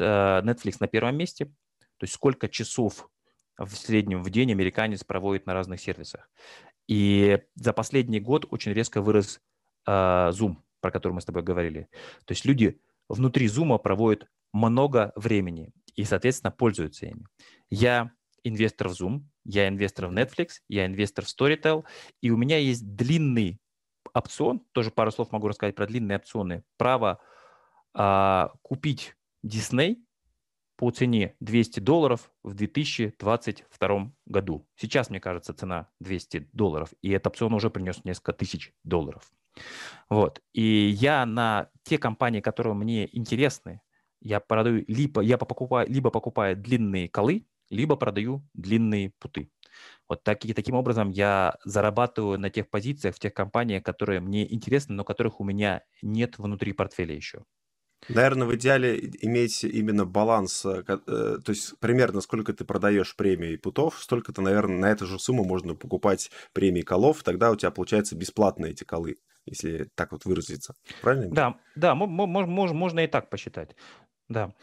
э, 0.00 0.02
Netflix 0.42 0.78
на 0.80 0.88
первом 0.88 1.16
месте, 1.16 1.44
то 1.44 2.02
есть 2.02 2.14
сколько 2.14 2.48
часов 2.48 3.08
в 3.58 3.70
среднем 3.74 4.22
в 4.22 4.30
день 4.30 4.52
американец 4.52 5.04
проводит 5.04 5.46
на 5.46 5.54
разных 5.54 5.80
сервисах. 5.80 6.28
И 6.88 7.40
за 7.54 7.72
последний 7.72 8.20
год 8.20 8.46
очень 8.50 8.72
резко 8.72 9.00
вырос 9.00 9.40
э, 9.86 9.90
Zoom, 9.90 10.56
про 10.80 10.90
который 10.90 11.12
мы 11.12 11.20
с 11.20 11.24
тобой 11.24 11.42
говорили. 11.42 11.88
То 12.24 12.32
есть 12.32 12.44
люди 12.44 12.80
внутри 13.08 13.46
Zoom 13.46 13.78
проводят 13.78 14.28
много 14.52 15.12
времени 15.16 15.72
и, 15.94 16.04
соответственно, 16.04 16.50
пользуются 16.50 17.06
ими. 17.06 17.26
Я 17.70 18.12
инвестор 18.44 18.88
в 18.88 18.92
Zoom, 18.92 19.22
я 19.44 19.68
инвестор 19.68 20.06
в 20.06 20.12
Netflix, 20.12 20.60
я 20.68 20.86
инвестор 20.86 21.24
в 21.24 21.28
Storytel, 21.28 21.84
и 22.20 22.30
у 22.30 22.36
меня 22.36 22.58
есть 22.58 22.94
длинный 22.94 23.60
опцион, 24.14 24.60
тоже 24.72 24.90
пару 24.90 25.10
слов 25.10 25.32
могу 25.32 25.48
рассказать 25.48 25.74
про 25.74 25.86
длинные 25.86 26.18
опционы, 26.18 26.62
право 26.76 27.20
э, 27.94 28.48
купить 28.62 29.16
Disney 29.44 29.96
по 30.76 30.90
цене 30.90 31.34
200 31.40 31.80
долларов 31.80 32.30
в 32.42 32.54
2022 32.54 34.12
году. 34.26 34.68
Сейчас, 34.76 35.10
мне 35.10 35.20
кажется, 35.20 35.54
цена 35.54 35.88
200 36.00 36.50
долларов, 36.52 36.92
и 37.02 37.10
этот 37.10 37.28
опцион 37.28 37.54
уже 37.54 37.70
принес 37.70 38.04
несколько 38.04 38.32
тысяч 38.32 38.72
долларов. 38.84 39.30
Вот. 40.10 40.40
И 40.52 40.62
я 40.88 41.24
на 41.26 41.70
те 41.82 41.98
компании, 41.98 42.40
которые 42.40 42.74
мне 42.74 43.08
интересны, 43.16 43.80
я 44.20 44.40
продаю 44.40 44.84
либо, 44.88 45.20
я 45.20 45.38
покупаю, 45.38 45.88
либо 45.88 46.10
покупаю 46.10 46.56
длинные 46.56 47.08
колы, 47.08 47.46
либо 47.70 47.96
продаю 47.96 48.46
длинные 48.54 49.12
путы. 49.18 49.50
Вот 50.08 50.22
так, 50.22 50.44
и 50.44 50.52
таким 50.52 50.74
образом 50.74 51.10
я 51.10 51.56
зарабатываю 51.64 52.38
на 52.38 52.50
тех 52.50 52.70
позициях, 52.70 53.14
в 53.16 53.18
тех 53.18 53.34
компаниях, 53.34 53.82
которые 53.82 54.20
мне 54.20 54.52
интересны, 54.52 54.94
но 54.94 55.04
которых 55.04 55.40
у 55.40 55.44
меня 55.44 55.82
нет 56.02 56.38
внутри 56.38 56.72
портфеля 56.72 57.14
еще. 57.14 57.44
Наверное, 58.08 58.46
в 58.46 58.54
идеале 58.54 58.98
иметь 59.22 59.64
именно 59.64 60.04
баланс, 60.04 60.64
э, 60.64 60.84
э, 60.86 61.38
то 61.44 61.50
есть 61.50 61.78
примерно 61.80 62.20
сколько 62.20 62.52
ты 62.52 62.64
продаешь 62.64 63.16
премии 63.16 63.56
путов, 63.56 63.98
столько 64.00 64.32
то 64.32 64.42
наверное, 64.42 64.78
на 64.78 64.90
эту 64.90 65.06
же 65.06 65.18
сумму 65.18 65.44
можно 65.44 65.74
покупать 65.74 66.30
премии 66.52 66.82
колов, 66.82 67.22
тогда 67.22 67.50
у 67.50 67.56
тебя 67.56 67.70
получается 67.70 68.14
бесплатные 68.14 68.72
эти 68.72 68.84
колы, 68.84 69.16
если 69.44 69.88
так 69.94 70.12
вот 70.12 70.24
выразиться. 70.24 70.74
Правильно? 71.02 71.34
Да, 71.34 71.58
да, 71.74 71.94
можно 71.94 73.00
и 73.00 73.06
так 73.06 73.28
посчитать. 73.28 73.74
Да. 74.28 74.54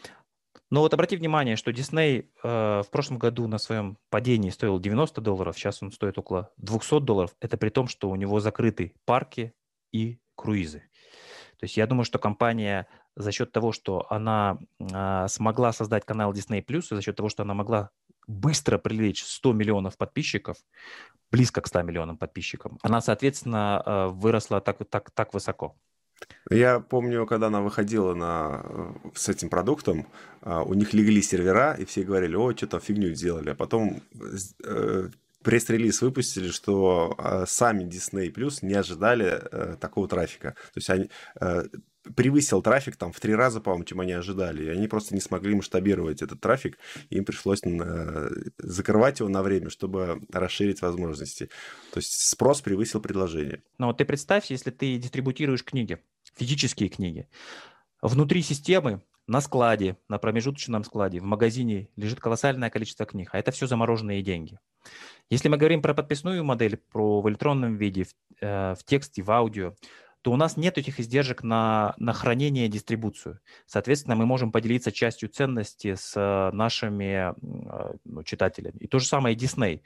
Но 0.70 0.80
вот 0.80 0.94
обрати 0.94 1.16
внимание, 1.16 1.56
что 1.56 1.70
Disney 1.70 2.26
э, 2.42 2.82
в 2.82 2.90
прошлом 2.90 3.18
году 3.18 3.46
на 3.46 3.58
своем 3.58 3.98
падении 4.10 4.50
стоил 4.50 4.80
90 4.80 5.20
долларов, 5.20 5.56
сейчас 5.56 5.82
он 5.82 5.92
стоит 5.92 6.18
около 6.18 6.50
200 6.56 7.00
долларов. 7.00 7.34
Это 7.40 7.56
при 7.56 7.68
том, 7.68 7.86
что 7.86 8.10
у 8.10 8.16
него 8.16 8.40
закрыты 8.40 8.94
парки 9.04 9.54
и 9.92 10.18
круизы. 10.34 10.80
То 11.58 11.64
есть 11.64 11.76
я 11.76 11.86
думаю, 11.86 12.04
что 12.04 12.18
компания 12.18 12.88
за 13.16 13.32
счет 13.32 13.52
того, 13.52 13.72
что 13.72 14.06
она 14.10 14.58
а, 14.92 15.28
смогла 15.28 15.72
создать 15.72 16.04
канал 16.04 16.32
Disney+, 16.32 16.64
и 16.66 16.94
за 16.94 17.02
счет 17.02 17.16
того, 17.16 17.28
что 17.28 17.42
она 17.42 17.54
могла 17.54 17.90
быстро 18.26 18.78
привлечь 18.78 19.24
100 19.24 19.52
миллионов 19.52 19.96
подписчиков, 19.96 20.56
близко 21.30 21.60
к 21.60 21.66
100 21.66 21.82
миллионам 21.82 22.16
подписчикам, 22.16 22.78
она, 22.82 23.00
соответственно, 23.00 23.82
а, 23.84 24.08
выросла 24.08 24.60
так, 24.60 24.78
так, 24.88 25.10
так 25.10 25.34
высоко. 25.34 25.76
Я 26.50 26.80
помню, 26.80 27.26
когда 27.26 27.48
она 27.48 27.60
выходила 27.60 28.14
на, 28.14 28.62
э, 28.64 28.92
с 29.14 29.28
этим 29.28 29.48
продуктом, 29.50 30.06
а, 30.40 30.62
у 30.62 30.74
них 30.74 30.94
легли 30.94 31.20
сервера, 31.20 31.74
и 31.74 31.84
все 31.84 32.02
говорили, 32.02 32.36
о, 32.36 32.52
что 32.52 32.66
там 32.66 32.80
фигню 32.80 33.14
сделали. 33.14 33.50
А 33.50 33.54
потом 33.54 34.00
э, 34.64 35.08
пресс-релиз 35.42 36.02
выпустили, 36.02 36.48
что 36.48 37.14
э, 37.18 37.44
сами 37.46 37.84
Disney 37.84 38.32
Plus 38.32 38.58
не 38.62 38.74
ожидали 38.74 39.26
э, 39.26 39.76
такого 39.80 40.08
трафика. 40.08 40.50
То 40.72 40.78
есть 40.78 40.90
они 40.90 41.10
э, 41.40 41.64
превысил 42.16 42.62
трафик 42.62 42.96
там 42.96 43.12
в 43.12 43.20
три 43.20 43.34
раза, 43.34 43.60
по-моему, 43.60 43.84
чем 43.84 44.00
они 44.00 44.12
ожидали. 44.12 44.64
И 44.64 44.68
они 44.68 44.88
просто 44.88 45.14
не 45.14 45.20
смогли 45.20 45.54
масштабировать 45.54 46.22
этот 46.22 46.40
трафик. 46.40 46.78
Им 47.10 47.24
пришлось 47.24 47.60
э, 47.64 48.30
закрывать 48.58 49.20
его 49.20 49.28
на 49.28 49.42
время, 49.42 49.70
чтобы 49.70 50.20
расширить 50.32 50.82
возможности. 50.82 51.50
То 51.92 51.98
есть 51.98 52.28
спрос 52.28 52.60
превысил 52.60 53.00
предложение. 53.00 53.62
Но 53.78 53.88
вот 53.88 53.98
ты 53.98 54.04
представь, 54.04 54.50
если 54.50 54.70
ты 54.70 54.96
дистрибутируешь 54.96 55.64
книги, 55.64 55.98
физические 56.36 56.88
книги, 56.88 57.28
внутри 58.02 58.42
системы 58.42 59.02
на 59.26 59.40
складе, 59.40 59.96
на 60.08 60.18
промежуточном 60.18 60.84
складе, 60.84 61.20
в 61.20 61.24
магазине 61.24 61.88
лежит 61.96 62.20
колоссальное 62.20 62.70
количество 62.70 63.06
книг, 63.06 63.30
а 63.32 63.38
это 63.38 63.50
все 63.52 63.66
замороженные 63.66 64.22
деньги. 64.22 64.58
Если 65.30 65.48
мы 65.48 65.56
говорим 65.56 65.80
про 65.80 65.94
подписную 65.94 66.44
модель, 66.44 66.76
про 66.76 67.22
в 67.22 67.28
электронном 67.30 67.76
виде, 67.76 68.04
в, 68.04 68.14
э, 68.42 68.74
в 68.74 68.84
тексте, 68.84 69.22
в 69.22 69.30
аудио, 69.30 69.74
то 70.24 70.32
у 70.32 70.36
нас 70.36 70.56
нет 70.56 70.78
этих 70.78 71.00
издержек 71.00 71.42
на, 71.42 71.94
на 71.98 72.14
хранение 72.14 72.64
и 72.64 72.70
дистрибуцию. 72.70 73.40
Соответственно, 73.66 74.16
мы 74.16 74.24
можем 74.24 74.52
поделиться 74.52 74.90
частью 74.90 75.28
ценности 75.28 75.96
с 75.96 76.14
э, 76.16 76.50
нашими 76.56 77.30
э, 77.30 77.94
ну, 78.06 78.22
читателями. 78.22 78.78
И 78.78 78.86
то 78.86 78.98
же 78.98 79.04
самое 79.04 79.36
и 79.36 79.38
Disney. 79.38 79.82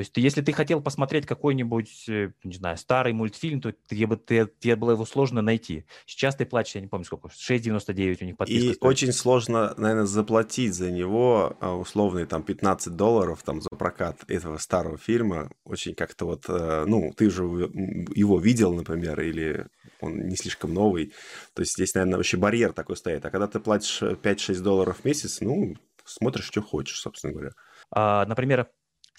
То 0.00 0.02
есть, 0.02 0.16
если 0.16 0.40
ты 0.40 0.52
хотел 0.52 0.80
посмотреть 0.80 1.26
какой-нибудь, 1.26 2.08
э, 2.08 2.30
не 2.42 2.54
знаю, 2.54 2.78
старый 2.78 3.12
мультфильм, 3.12 3.60
то 3.60 3.74
тебе, 3.86 4.06
бы, 4.06 4.16
ты, 4.16 4.48
тебе 4.58 4.74
было 4.74 4.92
его 4.92 5.04
сложно 5.04 5.42
найти. 5.42 5.84
Сейчас 6.06 6.36
ты 6.36 6.46
платишь, 6.46 6.74
я 6.76 6.80
не 6.80 6.86
помню 6.86 7.04
сколько, 7.04 7.28
6,99 7.28 8.22
у 8.22 8.24
них 8.24 8.36
подписка 8.38 8.58
И 8.58 8.72
стоит. 8.72 8.82
очень 8.82 9.12
сложно, 9.12 9.74
наверное, 9.76 10.06
заплатить 10.06 10.72
за 10.72 10.90
него 10.90 11.54
а, 11.60 11.76
условные 11.76 12.24
там 12.24 12.42
15 12.42 12.96
долларов 12.96 13.42
там 13.42 13.60
за 13.60 13.68
прокат 13.68 14.24
этого 14.26 14.56
старого 14.56 14.96
фильма. 14.96 15.50
Очень 15.64 15.94
как-то 15.94 16.24
вот, 16.24 16.44
э, 16.48 16.84
ну, 16.86 17.12
ты 17.14 17.28
же 17.28 17.42
его 17.42 18.40
видел, 18.40 18.72
например, 18.72 19.20
или 19.20 19.66
он 20.00 20.28
не 20.28 20.36
слишком 20.36 20.72
новый. 20.72 21.12
То 21.52 21.60
есть 21.60 21.74
здесь, 21.74 21.94
наверное, 21.94 22.16
вообще 22.16 22.38
барьер 22.38 22.72
такой 22.72 22.96
стоит. 22.96 23.22
А 23.26 23.30
когда 23.30 23.46
ты 23.48 23.60
платишь 23.60 24.00
5-6 24.00 24.62
долларов 24.62 25.00
в 25.00 25.04
месяц, 25.04 25.42
ну, 25.42 25.74
смотришь, 26.06 26.46
что 26.46 26.62
хочешь, 26.62 27.00
собственно 27.00 27.34
говоря. 27.34 27.50
А, 27.90 28.24
например, 28.26 28.68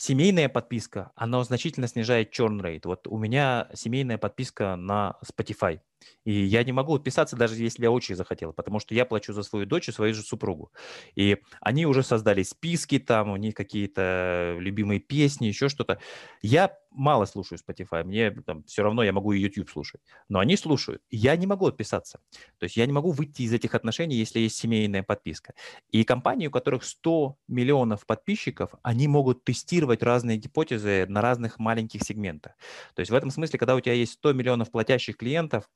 Семейная 0.03 0.49
подписка, 0.49 1.11
она 1.13 1.43
значительно 1.43 1.87
снижает 1.87 2.33
churn 2.33 2.59
rate. 2.59 2.81
Вот 2.85 3.05
у 3.05 3.19
меня 3.19 3.69
семейная 3.75 4.17
подписка 4.17 4.75
на 4.75 5.19
Spotify. 5.23 5.79
И 6.23 6.31
я 6.31 6.63
не 6.63 6.71
могу 6.71 6.95
отписаться, 6.95 7.35
даже 7.35 7.55
если 7.55 7.83
я 7.83 7.91
очень 7.91 8.15
захотел, 8.15 8.53
потому 8.53 8.79
что 8.79 8.93
я 8.93 9.05
плачу 9.05 9.33
за 9.33 9.43
свою 9.43 9.65
дочь 9.65 9.89
и 9.89 9.91
свою 9.91 10.13
же 10.13 10.21
супругу. 10.21 10.71
И 11.15 11.37
они 11.59 11.85
уже 11.85 12.03
создали 12.03 12.43
списки, 12.43 12.99
там 12.99 13.31
у 13.31 13.37
них 13.37 13.55
какие-то 13.55 14.55
любимые 14.59 14.99
песни, 14.99 15.47
еще 15.47 15.69
что-то. 15.69 15.99
Я 16.41 16.77
мало 16.91 17.25
слушаю 17.25 17.57
Spotify, 17.57 18.03
мне 18.03 18.31
там 18.31 18.63
все 18.63 18.83
равно 18.83 19.03
я 19.03 19.13
могу 19.13 19.31
и 19.33 19.39
YouTube 19.39 19.69
слушать. 19.69 20.01
Но 20.29 20.39
они 20.39 20.57
слушают. 20.57 21.01
Я 21.09 21.35
не 21.35 21.47
могу 21.47 21.67
отписаться. 21.67 22.19
То 22.59 22.65
есть 22.65 22.77
я 22.77 22.85
не 22.85 22.91
могу 22.91 23.11
выйти 23.11 23.43
из 23.43 23.53
этих 23.53 23.75
отношений, 23.75 24.15
если 24.15 24.39
есть 24.39 24.57
семейная 24.57 25.03
подписка. 25.03 25.53
И 25.89 26.03
компании, 26.03 26.47
у 26.47 26.51
которых 26.51 26.83
100 26.83 27.37
миллионов 27.47 28.05
подписчиков, 28.05 28.71
они 28.83 29.07
могут 29.07 29.43
тестировать 29.43 30.03
разные 30.03 30.37
гипотезы 30.37 31.05
на 31.07 31.21
разных 31.21 31.59
маленьких 31.59 32.03
сегментах. 32.03 32.53
То 32.93 32.99
есть 32.99 33.11
в 33.11 33.15
этом 33.15 33.31
смысле, 33.31 33.57
когда 33.57 33.75
у 33.75 33.79
тебя 33.79 33.93
есть 33.93 34.13
100 34.13 34.33
миллионов 34.33 34.71
платящих 34.71 35.17
клиентов, 35.17 35.69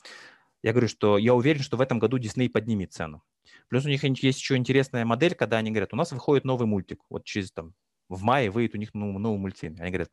Я 0.66 0.72
говорю, 0.72 0.88
что 0.88 1.20
я 1.20 1.36
уверен, 1.36 1.62
что 1.62 1.78
в 1.78 1.82
этом 1.82 2.00
году 2.00 2.18
Disney 2.18 2.50
поднимет 2.50 2.92
цену. 2.92 3.22
Плюс 3.70 3.86
у 3.86 3.88
них 3.88 4.04
есть 4.04 4.40
еще 4.40 4.56
интересная 4.56 5.06
модель, 5.06 5.36
когда 5.36 5.58
они 5.58 5.70
говорят, 5.70 5.94
у 5.94 5.96
нас 5.96 6.12
выходит 6.12 6.44
новый 6.44 6.66
мультик, 6.66 7.04
вот 7.08 7.24
через 7.24 7.52
там 7.52 7.76
в 8.10 8.24
мае 8.24 8.50
выйдет 8.50 8.74
у 8.74 8.80
них 8.80 8.96
новый, 8.96 9.20
новый 9.20 9.38
мультфильм. 9.38 9.76
Они 9.80 9.92
говорят, 9.92 10.10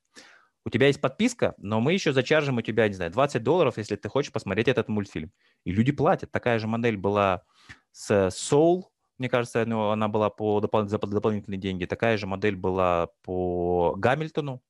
у 0.67 0.69
тебя 0.69 0.88
есть 0.88 1.01
подписка, 1.01 1.55
но 1.57 1.81
мы 1.81 1.95
еще 1.95 2.12
зачаржим 2.12 2.59
у 2.59 2.61
тебя, 2.61 2.87
не 2.87 2.93
знаю, 2.93 3.11
20 3.11 3.43
долларов, 3.43 3.79
если 3.79 3.97
ты 3.97 4.11
хочешь 4.11 4.31
посмотреть 4.31 4.69
этот 4.69 4.88
мультфильм. 4.88 5.33
И 5.65 5.73
люди 5.73 5.91
платят. 5.91 6.31
Такая 6.31 6.59
же 6.59 6.67
модель 6.67 6.99
была 6.99 7.45
с 7.93 8.29
Soul, 8.29 8.83
мне 9.17 9.31
кажется, 9.31 9.65
ну, 9.65 9.88
она 9.88 10.09
была 10.09 10.29
по 10.29 10.61
допол- 10.61 10.87
за 10.87 10.99
дополнительные 10.99 11.59
деньги. 11.59 11.87
Такая 11.87 12.19
же 12.19 12.27
модель 12.27 12.57
была 12.57 13.09
по 13.23 13.95
Гамильтону. 13.97 14.62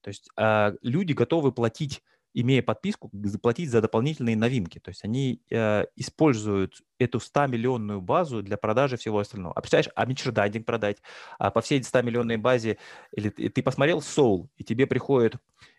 То 0.00 0.08
есть 0.08 0.30
э, 0.36 0.72
люди 0.82 1.12
готовы 1.12 1.52
платить 1.52 2.02
имея 2.34 2.62
подписку, 2.62 3.10
заплатить 3.12 3.70
за 3.70 3.80
дополнительные 3.80 4.36
новинки. 4.36 4.78
То 4.78 4.90
есть 4.90 5.04
они 5.04 5.42
э, 5.50 5.86
используют 5.96 6.82
эту 6.98 7.18
100-миллионную 7.18 8.00
базу 8.00 8.42
для 8.42 8.56
продажи 8.56 8.96
всего 8.96 9.18
остального. 9.18 9.54
А 9.54 9.60
представляешь, 9.60 9.92
а 9.94 10.04
мерчендайзинг 10.06 10.66
продать, 10.66 10.98
а 11.38 11.50
по 11.50 11.60
всей 11.60 11.80
100-миллионной 11.80 12.36
базе, 12.36 12.78
или 13.12 13.30
ты, 13.30 13.62
посмотрел 13.62 14.00
Soul, 14.00 14.48
и 14.56 14.64
тебе 14.64 14.86
приходит 14.86 15.36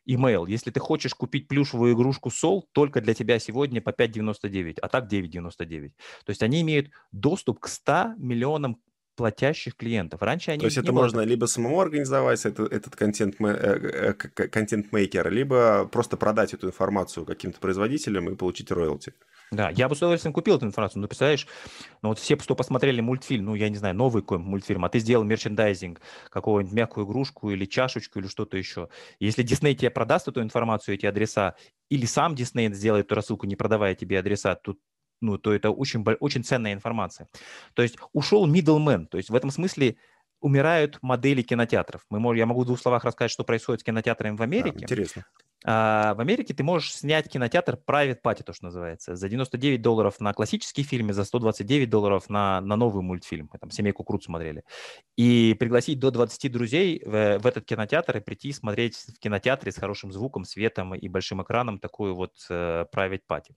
email, 0.08 0.46
если 0.48 0.72
ты 0.72 0.80
хочешь 0.80 1.14
купить 1.14 1.48
плюшевую 1.48 1.94
игрушку 1.94 2.30
Soul, 2.30 2.64
только 2.72 3.02
для 3.02 3.14
тебя 3.14 3.40
сегодня 3.40 3.82
по 3.82 3.90
5.99, 3.90 4.80
а 4.82 4.88
так 4.88 5.12
9.99. 5.12 5.90
То 6.26 6.30
есть 6.30 6.42
они 6.42 6.62
имеют 6.62 6.90
доступ 7.12 7.60
к 7.60 7.68
100 7.68 8.16
миллионам 8.18 8.80
платящих 9.20 9.76
клиентов. 9.76 10.22
Раньше 10.22 10.52
они... 10.52 10.62
То 10.62 10.68
есть 10.68 10.78
это 10.78 10.94
было... 10.94 11.02
можно 11.02 11.20
либо 11.20 11.46
самому 11.46 11.82
организовать 11.82 12.46
этот, 12.46 12.72
этот 12.72 12.96
контент, 12.96 13.36
э, 13.42 14.14
э, 14.14 14.14
контент-мейкер, 14.14 15.30
либо 15.30 15.86
просто 15.92 16.16
продать 16.16 16.54
эту 16.54 16.68
информацию 16.68 17.26
каким-то 17.26 17.60
производителям 17.60 18.30
и 18.30 18.36
получить 18.36 18.72
роялти. 18.72 19.14
Да, 19.52 19.72
я 19.72 19.90
бы 19.90 19.96
с 19.96 19.98
удовольствием 19.98 20.32
купил 20.32 20.56
эту 20.56 20.68
информацию, 20.68 21.02
но 21.02 21.10
представляешь, 21.10 21.48
ну 22.02 22.10
вот 22.10 22.20
все, 22.20 22.38
кто 22.38 22.56
посмотрели 22.56 23.02
мультфильм, 23.02 23.44
ну 23.46 23.56
я 23.56 23.68
не 23.68 23.76
знаю, 23.76 23.94
новый 23.94 24.22
какой 24.22 24.38
мультфильм, 24.38 24.86
а 24.86 24.90
ты 24.90 25.00
сделал 25.00 25.26
мерчендайзинг, 25.26 26.00
какую-нибудь 26.30 26.74
мягкую 26.74 27.06
игрушку 27.06 27.50
или 27.52 27.66
чашечку 27.66 28.20
или 28.20 28.28
что-то 28.28 28.56
еще. 28.56 28.88
Если 29.20 29.44
Дисней 29.44 29.76
тебе 29.76 29.90
продаст 29.90 30.30
эту 30.30 30.42
информацию, 30.42 30.96
эти 30.96 31.08
адреса, 31.08 31.56
или 31.90 32.06
сам 32.06 32.36
Дисней 32.36 32.72
сделает 32.74 33.08
эту 33.08 33.16
рассылку, 33.16 33.48
не 33.48 33.58
продавая 33.58 33.96
тебе 33.96 34.20
адреса, 34.20 34.56
тут 34.56 34.80
ну, 35.22 35.38
то 35.38 35.54
это 35.54 35.72
очень, 35.72 36.04
очень 36.20 36.44
ценная 36.44 36.74
информация. 36.74 37.28
То 37.74 37.82
есть 37.82 37.98
ушел 38.14 38.48
middleman, 38.48 39.06
то 39.06 39.18
есть 39.18 39.30
в 39.30 39.36
этом 39.36 39.52
смысле 39.52 39.98
умирают 40.42 41.00
модели 41.02 41.42
кинотеатров. 41.42 42.06
Мы 42.10 42.20
можем, 42.20 42.40
я 42.40 42.46
могу 42.46 42.62
в 42.62 42.66
двух 42.66 42.80
словах 42.80 43.04
рассказать, 43.04 43.32
что 43.32 43.44
происходит 43.44 43.82
с 43.82 43.84
кинотеатрами 43.84 44.36
в 44.36 44.42
Америке. 44.42 44.80
Да, 44.80 44.84
интересно. 44.84 45.26
А, 45.66 46.14
в 46.14 46.22
Америке 46.22 46.54
ты 46.54 46.64
можешь 46.64 46.94
снять 46.94 47.30
кинотеатр 47.30 47.78
private 47.86 48.22
party, 48.24 48.44
то, 48.44 48.54
что 48.54 48.66
называется, 48.66 49.16
за 49.16 49.28
99 49.28 49.82
долларов 49.82 50.20
на 50.22 50.34
классические 50.34 50.86
фильмы, 50.86 51.12
за 51.12 51.26
129 51.26 51.90
долларов 51.90 52.30
на, 52.30 52.62
на 52.62 52.78
новый 52.78 53.04
мультфильм. 53.04 53.50
Мы 53.52 53.60
там 53.60 53.70
«Семейку 53.70 54.04
Крут» 54.04 54.24
смотрели. 54.24 54.64
И 55.18 55.56
пригласить 55.60 56.00
до 56.00 56.12
20 56.12 56.52
друзей 56.52 57.04
в, 57.06 57.40
в 57.40 57.46
этот 57.46 57.66
кинотеатр 57.66 58.18
и 58.18 58.22
прийти 58.22 58.54
смотреть 58.54 58.96
в 58.96 59.20
кинотеатре 59.20 59.72
с 59.72 59.76
хорошим 59.76 60.14
звуком, 60.14 60.46
светом 60.46 60.96
и 60.96 61.10
большим 61.10 61.44
экраном 61.44 61.80
такую 61.80 62.16
вот 62.16 62.34
uh, 62.50 62.88
private 62.96 63.24
party. 63.30 63.52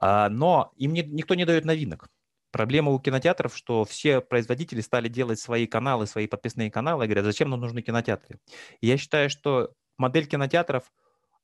А, 0.00 0.28
но 0.28 0.72
им 0.76 0.92
не, 0.92 1.02
никто 1.02 1.34
не 1.34 1.44
дает 1.44 1.64
новинок. 1.64 2.08
Проблема 2.50 2.92
у 2.92 2.98
кинотеатров, 2.98 3.56
что 3.56 3.84
все 3.84 4.20
производители 4.20 4.80
стали 4.80 5.08
делать 5.08 5.38
свои 5.38 5.66
каналы, 5.66 6.06
свои 6.06 6.26
подписные 6.26 6.70
каналы, 6.70 7.04
и 7.04 7.06
говорят, 7.06 7.24
зачем 7.24 7.50
нам 7.50 7.60
нужны 7.60 7.82
кинотеатры. 7.82 8.38
И 8.80 8.86
я 8.86 8.96
считаю, 8.96 9.28
что 9.28 9.72
модель 9.98 10.26
кинотеатров, 10.26 10.84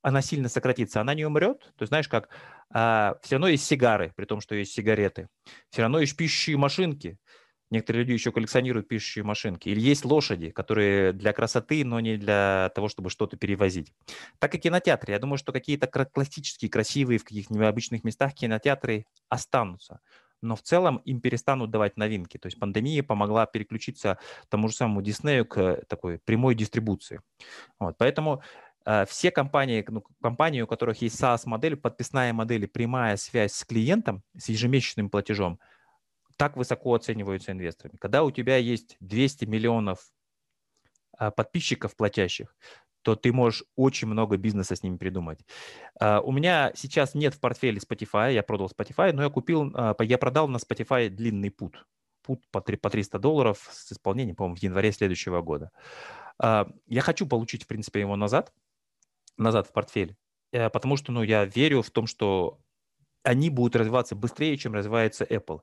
она 0.01 0.21
сильно 0.21 0.49
сократится, 0.49 1.01
она 1.01 1.13
не 1.13 1.25
умрет. 1.25 1.59
То 1.77 1.83
есть, 1.83 1.89
знаешь, 1.89 2.07
как 2.07 2.29
а, 2.73 3.15
все 3.21 3.35
равно 3.35 3.47
есть 3.47 3.65
сигары, 3.65 4.11
при 4.15 4.25
том, 4.25 4.41
что 4.41 4.55
есть 4.55 4.73
сигареты. 4.73 5.27
Все 5.69 5.83
равно 5.83 5.99
есть 5.99 6.17
пищущие 6.17 6.57
машинки. 6.57 7.17
Некоторые 7.73 8.03
люди 8.03 8.11
еще 8.11 8.31
коллекционируют 8.31 8.87
пишущие 8.87 9.23
машинки. 9.23 9.67
Или 9.67 9.81
есть 9.81 10.05
лошади, 10.05 10.51
которые 10.51 11.11
для 11.11 11.33
красоты, 11.33 11.83
но 11.83 11.99
не 11.99 12.17
для 12.17 12.71
того, 12.75 12.87
чтобы 12.87 13.09
что-то 13.09 13.35
перевозить. 13.35 13.91
Так 14.37 14.53
и 14.53 14.59
кинотеатры. 14.59 15.11
Я 15.11 15.17
думаю, 15.17 15.39
что 15.39 15.51
какие-то 15.51 15.87
классические, 15.87 16.69
красивые 16.69 17.17
в 17.17 17.23
каких-нибудь 17.23 17.63
необычных 17.63 18.03
местах 18.03 18.35
кинотеатры 18.35 19.07
останутся. 19.27 20.01
Но 20.43 20.55
в 20.55 20.61
целом 20.61 20.97
им 20.97 21.19
перестанут 21.19 21.71
давать 21.71 21.97
новинки. 21.97 22.37
То 22.37 22.45
есть 22.45 22.59
пандемия 22.59 23.01
помогла 23.01 23.47
переключиться 23.47 24.19
тому 24.49 24.67
же 24.67 24.75
самому 24.75 25.01
Диснею 25.01 25.43
к 25.43 25.83
такой 25.87 26.19
прямой 26.19 26.53
дистрибуции. 26.53 27.21
Вот. 27.79 27.95
Поэтому 27.97 28.43
э, 28.85 29.07
все 29.07 29.31
компании, 29.31 29.83
ну, 29.87 30.03
компании, 30.21 30.61
у 30.61 30.67
которых 30.67 31.01
есть 31.01 31.19
SaaS-модель, 31.19 31.75
подписная 31.75 32.33
модель, 32.33 32.67
прямая 32.67 33.17
связь 33.17 33.53
с 33.53 33.65
клиентом, 33.65 34.21
с 34.37 34.49
ежемесячным 34.49 35.09
платежом– 35.09 35.59
так 36.37 36.57
высоко 36.57 36.93
оцениваются 36.93 37.51
инвесторами. 37.51 37.97
Когда 37.97 38.23
у 38.23 38.31
тебя 38.31 38.57
есть 38.57 38.97
200 38.99 39.45
миллионов 39.45 40.11
а, 41.17 41.31
подписчиков 41.31 41.95
платящих, 41.95 42.55
то 43.01 43.15
ты 43.15 43.33
можешь 43.33 43.63
очень 43.75 44.07
много 44.07 44.37
бизнеса 44.37 44.75
с 44.75 44.83
ними 44.83 44.97
придумать. 44.97 45.39
А, 45.99 46.21
у 46.21 46.31
меня 46.31 46.71
сейчас 46.75 47.15
нет 47.15 47.33
в 47.33 47.39
портфеле 47.39 47.79
Spotify, 47.79 48.33
я 48.33 48.43
продал 48.43 48.67
Spotify, 48.67 49.11
но 49.11 49.23
я 49.23 49.29
купил, 49.29 49.71
а, 49.73 49.95
я 50.01 50.17
продал 50.17 50.47
на 50.47 50.57
Spotify 50.57 51.09
длинный 51.09 51.51
путь. 51.51 51.75
Путь 52.23 52.41
по 52.51 52.61
300 52.61 53.19
долларов 53.19 53.67
с 53.69 53.91
исполнением, 53.91 54.35
по-моему, 54.37 54.55
в 54.55 54.63
январе 54.63 54.93
следующего 54.93 55.41
года. 55.41 55.71
Я 56.39 57.01
хочу 57.01 57.27
получить, 57.27 57.63
в 57.63 57.67
принципе, 57.67 57.99
его 57.99 58.15
назад, 58.15 58.53
назад 59.37 59.67
в 59.67 59.73
портфель, 59.73 60.15
э, 60.51 60.69
потому 60.69 60.97
что 60.97 61.11
ну, 61.11 61.23
я 61.23 61.45
верю 61.45 61.81
в 61.81 61.91
том, 61.91 62.07
что 62.07 62.59
они 63.23 63.49
будут 63.49 63.75
развиваться 63.75 64.15
быстрее, 64.15 64.57
чем 64.57 64.73
развивается 64.73 65.23
Apple. 65.23 65.61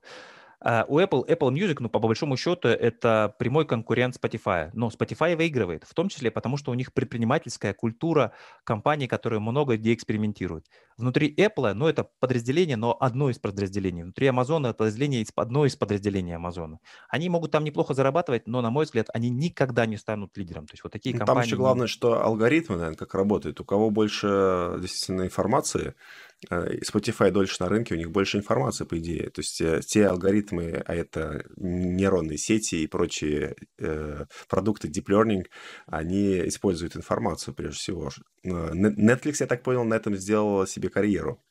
А, 0.63 0.85
у 0.87 0.99
Apple, 0.99 1.27
Apple 1.27 1.51
Music, 1.51 1.77
ну, 1.79 1.89
по 1.89 1.99
большому 1.99 2.37
счету, 2.37 2.67
это 2.67 3.33
прямой 3.39 3.65
конкурент 3.65 4.15
Spotify. 4.15 4.69
Но 4.73 4.89
Spotify 4.89 5.35
выигрывает, 5.35 5.83
в 5.83 5.93
том 5.93 6.07
числе 6.07 6.29
потому, 6.29 6.57
что 6.57 6.71
у 6.71 6.75
них 6.75 6.93
предпринимательская 6.93 7.73
культура 7.73 8.33
компании, 8.63 9.07
которые 9.07 9.39
много 9.39 9.77
где 9.77 9.93
экспериментируют. 9.93 10.67
Внутри 10.97 11.33
Apple, 11.35 11.73
ну, 11.73 11.87
это 11.87 12.07
подразделение, 12.19 12.77
но 12.77 12.95
одно 12.99 13.31
из 13.31 13.39
подразделений. 13.39 14.03
Внутри 14.03 14.27
Amazon 14.27 14.67
это 14.67 14.75
подразделение, 14.75 15.25
одно 15.35 15.65
из 15.65 15.75
подразделений 15.75 16.35
Amazon. 16.35 16.77
Они 17.09 17.27
могут 17.29 17.51
там 17.51 17.63
неплохо 17.63 17.95
зарабатывать, 17.95 18.47
но, 18.47 18.61
на 18.61 18.69
мой 18.69 18.85
взгляд, 18.85 19.07
они 19.13 19.31
никогда 19.31 19.87
не 19.87 19.97
станут 19.97 20.37
лидером. 20.37 20.67
То 20.67 20.73
есть 20.73 20.83
вот 20.83 20.93
такие 20.93 21.15
ну, 21.15 21.19
компании... 21.19 21.41
Там 21.41 21.47
еще 21.47 21.55
главное, 21.57 21.87
что 21.87 22.23
алгоритмы, 22.23 22.75
наверное, 22.75 22.97
как 22.97 23.15
работают. 23.15 23.59
У 23.59 23.65
кого 23.65 23.89
больше 23.89 24.77
действительно 24.79 25.23
информации, 25.23 25.95
Э, 26.30 26.30
Spotify 26.49 27.31
дольше 27.31 27.57
на 27.59 27.69
рынке, 27.69 27.93
у 27.93 27.97
них 27.97 28.11
больше 28.11 28.37
информации, 28.37 28.85
по 28.85 28.97
идее. 28.97 29.29
То 29.29 29.41
есть 29.41 29.61
э, 29.61 29.81
те 29.85 30.07
алгоритмы, 30.07 30.83
а 30.85 30.95
это 30.95 31.45
нейронные 31.55 32.37
сети 32.37 32.83
и 32.83 32.87
прочие 32.87 33.55
э, 33.79 34.25
продукты 34.49 34.87
Deep 34.87 35.05
Learning, 35.05 35.45
они 35.85 36.47
используют 36.47 36.95
информацию 36.95 37.53
прежде 37.53 37.77
всего. 37.77 38.09
Netflix, 38.43 39.35
я 39.39 39.47
так 39.47 39.63
понял, 39.63 39.83
на 39.83 39.95
этом 39.95 40.15
сделал 40.15 40.65
себе 40.65 40.89
карьеру. 40.89 41.41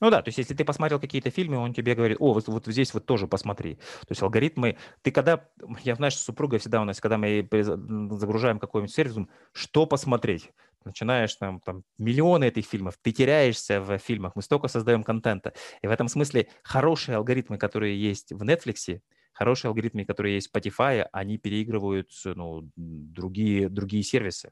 Ну 0.00 0.10
да, 0.10 0.22
то 0.22 0.28
есть 0.28 0.38
если 0.38 0.54
ты 0.54 0.64
посмотрел 0.64 1.00
какие-то 1.00 1.30
фильмы, 1.30 1.56
он 1.58 1.74
тебе 1.74 1.94
говорит, 1.94 2.18
о, 2.20 2.32
вот, 2.32 2.46
вот 2.46 2.66
здесь 2.66 2.94
вот 2.94 3.06
тоже 3.06 3.26
посмотри. 3.26 3.74
То 3.74 4.10
есть 4.10 4.22
алгоритмы, 4.22 4.76
ты 5.02 5.10
когда, 5.10 5.48
я 5.82 5.94
знаю, 5.96 6.10
что 6.10 6.20
с 6.20 6.24
супругой 6.24 6.58
всегда 6.58 6.80
у 6.80 6.84
нас, 6.84 7.00
когда 7.00 7.18
мы 7.18 7.48
загружаем 7.50 8.58
какой-нибудь 8.58 8.94
сервис, 8.94 9.16
что 9.52 9.86
посмотреть? 9.86 10.50
Начинаешь 10.84 11.34
там, 11.36 11.60
там 11.60 11.84
миллионы 11.98 12.46
этих 12.46 12.66
фильмов, 12.66 12.98
ты 13.00 13.12
теряешься 13.12 13.80
в 13.80 13.98
фильмах, 13.98 14.36
мы 14.36 14.42
столько 14.42 14.68
создаем 14.68 15.02
контента. 15.02 15.52
И 15.82 15.86
в 15.86 15.90
этом 15.90 16.08
смысле 16.08 16.48
хорошие 16.62 17.16
алгоритмы, 17.16 17.58
которые 17.58 18.00
есть 18.00 18.32
в 18.32 18.42
Netflix, 18.42 19.00
хорошие 19.32 19.68
алгоритмы, 19.68 20.04
которые 20.04 20.36
есть 20.36 20.50
в 20.50 20.56
Spotify, 20.56 21.06
они 21.12 21.38
переигрывают 21.38 22.10
ну, 22.24 22.70
другие, 22.76 23.68
другие 23.68 24.02
сервисы. 24.02 24.50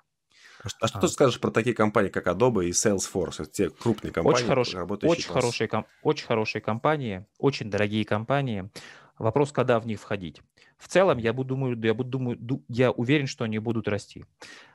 А, 0.62 0.68
а 0.80 0.88
что 0.88 0.98
а. 0.98 1.00
ты 1.00 1.08
скажешь 1.08 1.40
про 1.40 1.50
такие 1.50 1.74
компании, 1.74 2.08
как 2.08 2.26
Adobe 2.26 2.66
и 2.66 2.70
Salesforce? 2.70 3.46
Те 3.46 3.70
крупные 3.70 4.12
компании, 4.12 4.36
очень 4.36 4.46
хорош, 4.46 4.74
работающие 4.74 5.18
очень 5.18 5.32
хорошие, 5.32 5.84
очень 6.02 6.26
хорошие 6.26 6.62
компании, 6.62 7.26
очень 7.38 7.70
дорогие 7.70 8.04
компании. 8.04 8.70
Вопрос, 9.18 9.52
когда 9.52 9.78
в 9.78 9.86
них 9.86 10.00
входить. 10.00 10.40
В 10.78 10.88
целом, 10.88 11.18
я 11.18 11.32
буду 11.32 11.50
думаю, 11.50 11.78
я 11.80 11.94
буду 11.94 12.10
думаю, 12.10 12.38
я 12.68 12.90
уверен, 12.90 13.26
что 13.26 13.44
они 13.44 13.58
будут 13.58 13.86
расти. 13.86 14.24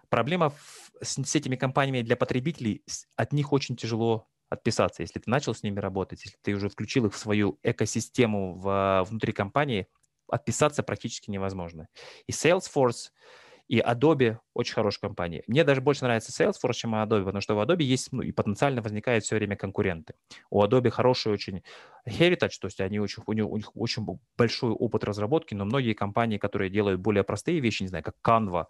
Проблема 0.10 0.54
с, 1.02 1.22
с 1.24 1.36
этими 1.36 1.56
компаниями 1.56 2.02
для 2.02 2.16
потребителей, 2.16 2.84
от 3.16 3.34
них 3.34 3.52
очень 3.52 3.76
тяжело 3.76 4.28
отписаться. 4.50 5.04
Если 5.04 5.20
ты 5.20 5.30
начал 5.30 5.54
с 5.54 5.64
ними 5.64 5.80
работать, 5.80 6.24
если 6.24 6.38
ты 6.42 6.54
уже 6.54 6.70
включил 6.70 7.06
их 7.06 7.14
в 7.14 7.18
свою 7.18 7.60
экосистему 7.64 8.56
в, 8.56 9.06
внутри 9.10 9.34
компании, 9.34 9.88
отписаться 10.30 10.84
практически 10.84 11.30
невозможно. 11.30 11.88
И 12.28 12.32
Salesforce, 12.32 13.12
и 13.68 13.80
Adobe 13.80 14.38
очень 14.54 14.74
хорошая 14.74 15.02
компания. 15.02 15.44
Мне 15.48 15.64
даже 15.64 15.82
больше 15.82 16.04
нравится 16.06 16.32
Salesforce, 16.32 16.74
чем 16.74 16.96
Adobe, 16.96 17.26
потому 17.26 17.42
что 17.42 17.58
у 17.58 17.62
Adobe 17.62 17.84
есть, 17.84 18.12
ну, 18.14 18.22
и 18.22 18.32
потенциально 18.32 18.82
возникают 18.82 19.26
все 19.26 19.36
время 19.36 19.58
конкуренты. 19.58 20.14
У 20.50 20.64
Adobe 20.64 20.90
хороший 20.90 21.34
очень 21.34 21.64
heritage, 22.08 22.60
то 22.62 22.68
есть 22.68 22.80
они 22.80 23.00
очень, 23.00 23.24
у, 23.26 23.34
них, 23.34 23.46
у 23.46 23.58
них 23.58 23.76
очень 23.76 24.06
большой 24.38 24.72
опыт 24.72 25.04
разработки, 25.04 25.54
но 25.54 25.66
многие 25.66 25.94
компании, 25.94 26.38
которые 26.38 26.70
делают 26.70 27.02
более 27.02 27.24
простые 27.24 27.60
вещи, 27.60 27.84
не 27.84 27.90
знаю, 27.90 28.04
как 28.06 28.16
Canva, 28.24 28.68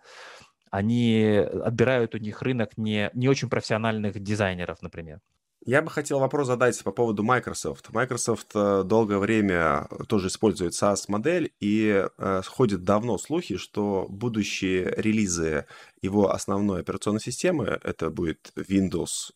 они 0.71 1.35
отбирают 1.63 2.15
у 2.15 2.17
них 2.17 2.41
рынок 2.41 2.77
не, 2.77 3.09
не 3.13 3.27
очень 3.27 3.49
профессиональных 3.49 4.19
дизайнеров, 4.19 4.81
например. 4.81 5.19
Я 5.65 5.81
бы 5.81 5.89
хотел 5.89 6.19
вопрос 6.19 6.47
задать 6.47 6.81
по 6.81 6.91
поводу 6.91 7.23
Microsoft. 7.23 7.89
Microsoft 7.89 8.51
э, 8.55 8.83
долгое 8.85 9.17
время 9.17 9.89
тоже 10.07 10.27
использует 10.27 10.73
SaaS-модель, 10.73 11.51
и 11.59 12.07
э, 12.17 12.41
ходят 12.45 12.83
давно 12.83 13.17
слухи, 13.17 13.57
что 13.57 14.05
будущие 14.07 14.93
релизы 14.95 15.65
его 16.01 16.31
основной 16.31 16.79
операционной 16.79 17.19
системы, 17.19 17.79
это 17.83 18.09
будет 18.09 18.53
Windows 18.55 19.31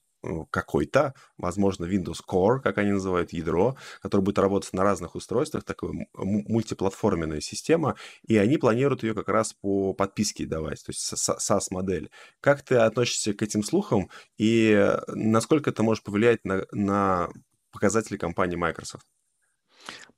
какой-то, 0.50 1.14
возможно, 1.38 1.86
Windows 1.86 2.20
Core, 2.28 2.60
как 2.60 2.78
они 2.78 2.92
называют, 2.92 3.34
ядро, 3.34 3.76
которое 4.02 4.24
будет 4.24 4.40
работать 4.40 4.74
на 4.74 4.84
разных 4.84 5.16
устройствах, 5.16 5.64
такая 5.64 6.08
мультиплатформенная 6.14 7.42
система, 7.42 7.96
и 8.28 8.38
они 8.38 8.58
планируют 8.58 9.04
ее 9.04 9.14
как 9.14 9.30
раз 9.30 9.54
по 9.54 9.94
подписке 9.94 10.46
давать, 10.46 10.84
то 10.84 10.92
есть 10.92 11.14
SaaS-модель. 11.14 12.10
Как 12.40 12.62
ты 12.62 12.76
относишься 12.76 13.34
к 13.34 13.42
этим 13.42 13.64
слухам, 13.64 14.10
и 14.38 14.96
насколько 15.08 15.70
это 15.70 15.84
может 15.84 16.04
повлиять 16.04 16.46
на, 16.46 16.66
на 16.72 17.30
показатели 17.72 18.18
компании 18.18 18.56
Microsoft? 18.56 19.06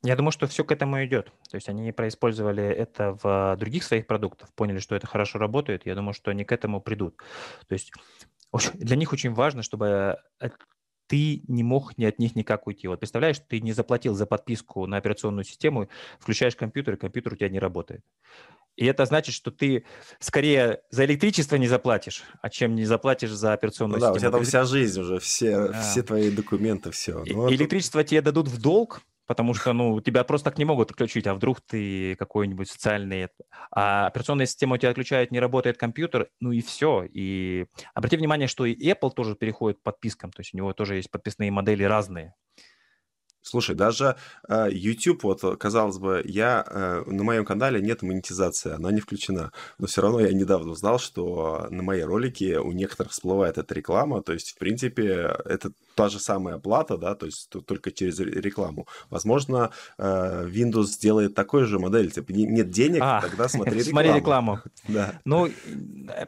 Я 0.06 0.18
думаю, 0.18 0.32
что 0.34 0.47
все 0.47 0.66
к 0.66 0.72
этому 0.74 1.04
идет. 1.06 1.32
То 1.49 1.56
есть 1.56 1.70
они 1.70 1.91
происпользовали 1.93 2.64
это 2.64 3.18
в 3.24 3.56
других 3.58 3.84
своих 3.84 4.06
продуктах, 4.06 4.54
поняли, 4.54 4.80
что 4.80 4.95
это 4.95 5.08
хорошо 5.08 5.39
работает. 5.39 5.86
Я 5.86 5.95
думаю, 5.95 6.14
что 6.14 6.32
они 6.32 6.43
к 6.43 6.51
этому 6.51 6.82
придут. 6.82 7.16
То 7.68 7.74
есть 7.74 7.93
для 8.76 8.95
них 8.95 9.14
очень 9.14 9.34
важно, 9.34 9.64
чтобы 9.64 10.18
э, 10.39 10.49
ты 11.08 11.43
не 11.47 11.64
мог 11.64 11.97
ни 11.97 12.06
от 12.06 12.20
них 12.20 12.36
никак 12.36 12.68
уйти. 12.68 12.88
Вот 12.88 12.99
представляешь, 12.99 13.39
ты 13.47 13.62
не 13.62 13.74
заплатил 13.74 14.16
за 14.16 14.26
подписку 14.26 14.86
на 14.88 14.97
операционную 14.97 15.43
систему, 15.43 15.89
включаешь 16.20 16.56
компьютер, 16.56 16.95
и 16.95 16.97
компьютер 16.97 17.34
у 17.34 17.36
тебя 17.36 17.49
не 17.49 17.60
работает. 17.60 18.01
И 18.76 18.86
это 18.86 19.06
значит, 19.06 19.36
что 19.36 19.51
ты 19.51 19.86
скорее 20.20 20.82
за 20.89 21.06
электричество 21.06 21.58
не 21.58 21.68
заплатишь, 21.68 22.24
а 22.41 22.49
чем 22.49 22.74
не 22.74 22.86
заплатишь 22.86 23.30
за 23.30 23.54
операционную 23.54 23.99
ну, 23.99 24.08
систему. 24.08 24.14
Да, 24.14 24.18
у 24.18 24.20
тебя 24.20 24.32
там 24.32 24.43
вся 24.43 24.64
жизнь 24.64 24.99
уже, 24.99 25.20
все, 25.20 25.56
а. 25.56 25.82
все 25.82 26.01
твои 26.01 26.32
документы, 26.32 26.89
все. 26.89 27.24
Ну, 27.26 27.51
электричество 27.51 27.99
это... 27.99 28.10
тебе 28.10 28.22
дадут 28.22 28.47
в 28.47 28.60
долг, 28.60 29.01
потому 29.26 29.53
что, 29.53 29.74
ну, 29.74 30.01
тебя 30.01 30.24
просто 30.24 30.49
так 30.49 30.57
не 30.57 30.65
могут 30.65 30.91
отключить, 30.91 31.28
а 31.28 31.34
вдруг 31.34 31.61
ты 31.61 32.15
какой-нибудь 32.15 32.69
социальный... 32.69 33.30
А 33.71 34.07
операционная 34.07 34.45
система 34.45 34.76
у 34.76 34.78
тебя 34.78 34.89
отключает, 34.89 35.32
не 35.32 35.39
работает 35.39 35.78
компьютер, 35.78 36.30
ну 36.39 36.51
и 36.51 36.61
все. 36.61 37.03
И 37.05 37.65
обрати 37.93 38.17
внимание, 38.17 38.47
что 38.47 38.65
и 38.65 38.76
Apple 38.91 39.11
тоже 39.11 39.36
переходит 39.36 39.80
к 39.80 39.84
подпискам, 39.84 40.32
то 40.32 40.41
есть 40.41 40.53
у 40.53 40.57
него 40.57 40.74
тоже 40.74 40.95
есть 40.95 41.11
подписные 41.11 41.51
модели 41.51 41.84
разные. 41.84 42.34
Слушай, 43.44 43.76
даже 43.76 44.16
э, 44.48 44.70
YouTube, 44.72 45.24
вот, 45.24 45.41
казалось 45.60 46.00
бы, 46.00 46.22
я 46.26 46.66
э, 46.68 47.04
на 47.06 47.24
моем 47.24 47.46
канале 47.46 47.82
нет 47.82 48.02
монетизации, 48.02 48.74
она 48.74 48.91
не 48.91 49.02
включена. 49.02 49.52
Но 49.78 49.88
все 49.88 50.02
равно 50.02 50.22
я 50.22 50.34
недавно 50.34 50.72
узнал, 50.72 50.98
что 50.98 51.68
на 51.70 51.84
мои 51.84 52.02
ролики 52.02 52.56
у 52.56 52.72
некоторых 52.72 53.12
всплывает 53.12 53.58
эта 53.58 53.74
реклама. 53.74 54.22
То 54.22 54.34
есть, 54.34 54.52
в 54.52 54.58
принципе, 54.58 55.36
это 55.46 55.72
та 55.96 56.10
же 56.10 56.20
самая 56.20 56.56
оплата, 56.56 56.98
да, 56.98 57.16
то 57.16 57.26
есть 57.26 57.50
только 57.50 57.91
через 57.91 58.20
рекламу. 58.20 58.88
Возможно, 59.10 59.72
э, 59.98 60.48
Windows 60.48 60.86
сделает 60.86 61.36
такой 61.36 61.66
же 61.66 61.80
модель, 61.80 62.12
типа 62.12 62.32
нет 62.32 62.70
денег, 62.70 63.02
а, 63.04 63.22
тогда 63.22 63.48
смотри 63.48 63.80
рекламу. 63.80 63.89
Смотри 63.94 64.20
рекламу. 64.20 64.60
Да. 64.88 65.22
Ну, 65.24 65.50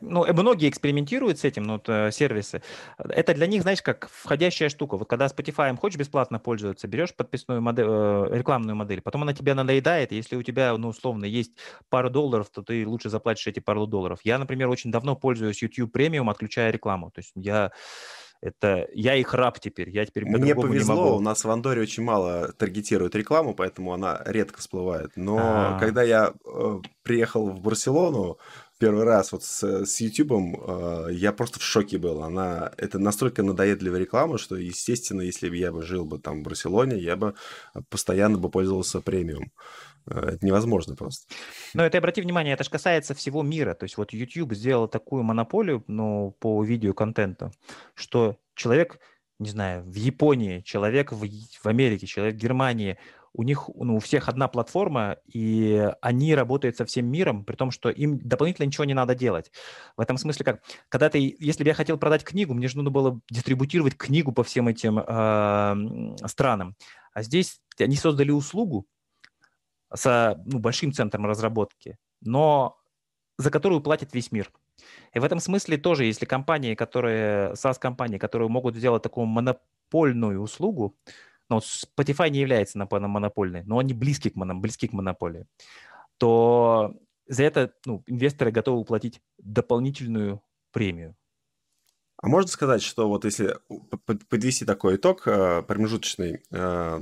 ну, 0.02 0.26
многие 0.34 0.70
экспериментируют 0.70 1.40
с 1.40 1.44
этим, 1.44 1.64
ну, 1.64 1.74
вот, 1.74 1.90
э, 1.90 2.12
сервисы. 2.12 2.62
Это 2.98 3.34
для 3.34 3.48
них, 3.48 3.64
знаешь, 3.64 3.82
как 3.82 4.10
входящая 4.12 4.70
штука. 4.70 4.98
Вот 4.98 5.10
когда 5.10 5.26
Spotify 5.26 5.76
хочешь 5.78 6.00
бесплатно 6.00 6.40
пользоваться, 6.40 6.88
берешь 6.88 7.05
подписную 7.14 7.62
модель, 7.62 7.86
э, 7.88 8.28
рекламную 8.32 8.76
модель, 8.76 9.02
потом 9.02 9.24
она 9.24 9.34
тебе 9.34 9.54
надоедает, 9.54 10.12
если 10.12 10.36
у 10.36 10.44
тебя, 10.44 10.76
ну, 10.78 10.90
условно, 10.90 11.26
есть 11.26 11.52
пару 11.90 12.10
долларов, 12.10 12.50
то 12.50 12.62
ты 12.62 12.88
лучше 12.88 13.10
заплатишь 13.10 13.48
эти 13.48 13.60
пару 13.60 13.86
долларов. 13.88 14.20
Я, 14.24 14.38
например, 14.38 14.70
очень 14.70 14.92
давно 14.92 15.16
пользуюсь 15.16 15.62
YouTube 15.62 15.96
Premium, 15.96 16.30
отключая 16.30 16.72
рекламу. 16.72 17.12
То 17.12 17.20
есть 17.20 17.32
я 17.36 17.72
это 18.42 18.88
я 18.94 19.16
их 19.16 19.34
раб 19.34 19.60
теперь, 19.60 19.90
я 19.90 20.06
теперь 20.06 20.26
Мне 20.26 20.54
повезло, 20.54 21.18
у 21.18 21.20
нас 21.20 21.44
в 21.44 21.50
Андоре 21.50 21.82
очень 21.82 22.04
мало 22.04 22.52
таргетируют 22.54 23.16
рекламу, 23.16 23.56
поэтому 23.56 23.94
она 23.94 24.22
редко 24.26 24.60
всплывает. 24.60 25.12
Но 25.16 25.38
А-а-а. 25.38 25.80
когда 25.80 26.04
я 26.04 26.34
э, 26.46 26.80
приехал 27.02 27.50
в 27.50 27.62
Барселону 27.62 28.38
первый 28.80 29.04
раз 29.04 29.32
вот 29.32 29.44
с, 29.44 29.86
с 29.86 30.02
YouTube, 30.02 30.32
э, 30.32 31.08
я 31.12 31.32
просто 31.32 31.60
в 31.60 31.64
шоке 31.64 31.98
был. 31.98 32.24
Она 32.24 32.72
это 32.78 33.00
настолько 33.00 33.44
надоедливая 33.44 34.00
реклама, 34.00 34.38
что, 34.38 34.56
естественно, 34.56 35.22
если 35.22 35.50
бы 35.50 35.58
я 35.58 35.72
бы 35.72 35.84
жил 35.84 36.06
бы 36.06 36.20
там 36.20 36.42
в 36.42 36.44
Барселоне, 36.44 36.98
я 36.98 37.16
бы 37.16 37.36
постоянно 37.90 38.38
бы 38.38 38.50
пользовался 38.50 39.02
премиум. 39.02 39.52
Э, 40.08 40.32
это 40.34 40.46
невозможно 40.46 40.96
просто. 40.96 41.34
Но 41.74 41.84
это 41.86 41.98
обрати 41.98 42.22
внимание, 42.22 42.54
это 42.54 42.64
же 42.64 42.70
касается 42.70 43.14
всего 43.14 43.44
мира. 43.44 43.74
То 43.74 43.86
есть 43.86 43.98
вот 43.98 44.14
YouTube 44.14 44.54
сделал 44.54 44.88
такую 44.88 45.24
монополию 45.24 45.84
ну, 45.88 46.36
по 46.40 46.64
видеоконтенту, 46.64 47.52
что 47.94 48.38
человек, 48.56 49.00
не 49.40 49.50
знаю, 49.50 49.84
в 49.84 49.96
Японии, 49.96 50.62
человек 50.62 51.12
в, 51.12 51.26
в 51.26 51.66
Америке, 51.66 52.08
человек 52.08 52.36
в 52.36 52.40
Германии, 52.40 52.98
у 53.38 53.44
них, 53.44 53.70
ну, 53.76 53.98
у 53.98 54.00
всех 54.00 54.30
одна 54.30 54.48
платформа, 54.48 55.18
и 55.26 55.92
они 56.02 56.36
работают 56.36 56.78
со 56.78 56.86
всем 56.86 57.08
миром, 57.08 57.44
при 57.44 57.56
том, 57.56 57.72
что 57.72 57.90
им 57.90 58.20
дополнительно 58.20 58.66
ничего 58.66 58.86
не 58.86 58.94
надо 58.94 59.16
делать. 59.16 59.52
В 59.98 60.02
этом 60.02 60.18
смысле, 60.18 60.46
как, 60.46 60.64
когда 60.90 61.10
ты, 61.10 61.36
если 61.40 61.64
бы 61.64 61.70
я 61.70 61.74
хотел 61.74 61.98
продать 61.98 62.24
книгу, 62.24 62.54
мне 62.54 62.68
же 62.68 62.78
нужно 62.78 62.92
было 62.92 63.20
дистрибутировать 63.30 63.98
книгу 63.98 64.32
по 64.32 64.44
всем 64.44 64.68
этим 64.68 65.00
э, 65.00 66.28
странам. 66.28 66.76
А 67.14 67.24
здесь 67.24 67.62
они 67.80 67.96
создали 67.96 68.32
услугу, 68.32 68.88
с 69.94 70.36
ну, 70.46 70.60
большим 70.60 70.92
центром 70.92 71.26
разработки, 71.26 71.98
но 72.22 72.78
за 73.38 73.52
которую 73.52 73.82
платит 73.82 74.14
весь 74.14 74.32
мир. 74.32 74.52
И 75.14 75.20
в 75.20 75.24
этом 75.24 75.40
смысле 75.40 75.78
тоже, 75.78 76.06
если 76.06 76.26
компании, 76.26 76.76
которые, 76.76 77.54
SaaS-компании, 77.54 78.18
которые 78.18 78.50
могут 78.50 78.76
сделать 78.76 79.04
такую 79.04 79.26
монопольную 79.26 80.42
услугу, 80.42 80.98
ну, 81.50 81.58
Spotify 81.58 82.30
не 82.30 82.40
является 82.40 82.78
монопольной, 82.78 83.64
но 83.64 83.80
они 83.80 83.94
близки 83.94 84.30
к, 84.30 84.36
близки 84.36 84.88
к 84.88 84.94
монополии, 84.94 85.46
то 86.18 86.96
за 87.28 87.44
это 87.44 87.74
ну, 87.86 88.04
инвесторы 88.08 88.52
готовы 88.52 88.84
платить 88.86 89.22
дополнительную 89.38 90.42
премию. 90.72 91.16
А 92.18 92.28
можно 92.28 92.50
сказать, 92.50 92.82
что 92.82 93.08
вот 93.10 93.26
если 93.26 93.58
подвести 94.30 94.66
такой 94.66 94.96
итог 94.96 95.28
э, 95.28 95.64
промежуточный, 95.64 96.42
э, 96.50 97.00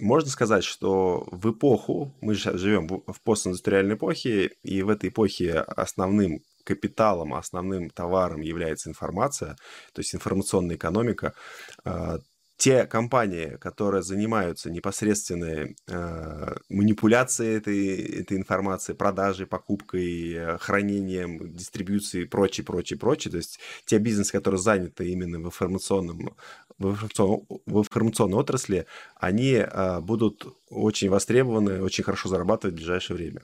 можно 0.00 0.30
сказать, 0.30 0.64
что 0.64 1.26
в 1.30 1.52
эпоху, 1.52 2.14
мы 2.20 2.34
сейчас 2.34 2.56
живем 2.56 2.88
в 2.88 3.20
постиндустриальной 3.22 3.94
эпохе, 3.94 4.50
и 4.62 4.82
в 4.82 4.88
этой 4.88 5.08
эпохе 5.08 5.60
основным 5.60 6.42
капиталом, 6.64 7.32
основным 7.34 7.90
товаром 7.90 8.40
является 8.40 8.90
информация, 8.90 9.56
то 9.92 10.00
есть 10.00 10.14
информационная 10.14 10.76
экономика. 10.76 11.34
Те 12.56 12.86
компании, 12.86 13.58
которые 13.60 14.02
занимаются 14.02 14.70
непосредственной 14.70 15.76
э, 15.88 16.54
манипуляцией 16.70 17.58
этой, 17.58 17.96
этой 18.20 18.38
информации, 18.38 18.94
продажей, 18.94 19.46
покупкой, 19.46 20.32
э, 20.32 20.58
хранением, 20.58 21.52
дистрибьюцией 21.52 22.24
и 22.24 22.28
прочее, 22.28 22.64
прочее, 22.64 22.98
прочее, 22.98 23.30
то 23.30 23.36
есть 23.36 23.60
те 23.84 23.98
бизнесы, 23.98 24.32
которые 24.32 24.58
заняты 24.58 25.06
именно 25.08 25.38
в 25.38 25.46
информационном 25.46 26.34
в, 26.78 26.90
информационном, 26.90 27.46
в 27.66 27.78
информационной 27.78 28.38
отрасли, 28.38 28.86
они 29.16 29.52
э, 29.52 30.00
будут 30.00 30.46
очень 30.70 31.08
востребованы, 31.10 31.82
очень 31.82 32.04
хорошо 32.04 32.28
зарабатывать 32.28 32.74
в 32.74 32.78
ближайшее 32.78 33.16
время. 33.16 33.42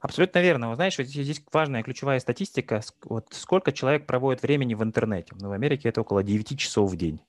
Абсолютно 0.00 0.40
верно. 0.40 0.70
Вы 0.70 0.76
знаешь, 0.76 0.96
вот 0.98 1.08
здесь 1.08 1.42
важная 1.52 1.82
ключевая 1.82 2.20
статистика. 2.20 2.82
Вот 3.04 3.26
сколько 3.32 3.72
человек 3.72 4.06
проводит 4.06 4.42
времени 4.42 4.74
в 4.74 4.82
интернете. 4.82 5.34
Ну, 5.40 5.48
в 5.48 5.52
Америке 5.52 5.88
это 5.88 6.02
около 6.02 6.22
9 6.22 6.58
часов 6.58 6.90
в 6.90 6.96
день. 6.96 7.20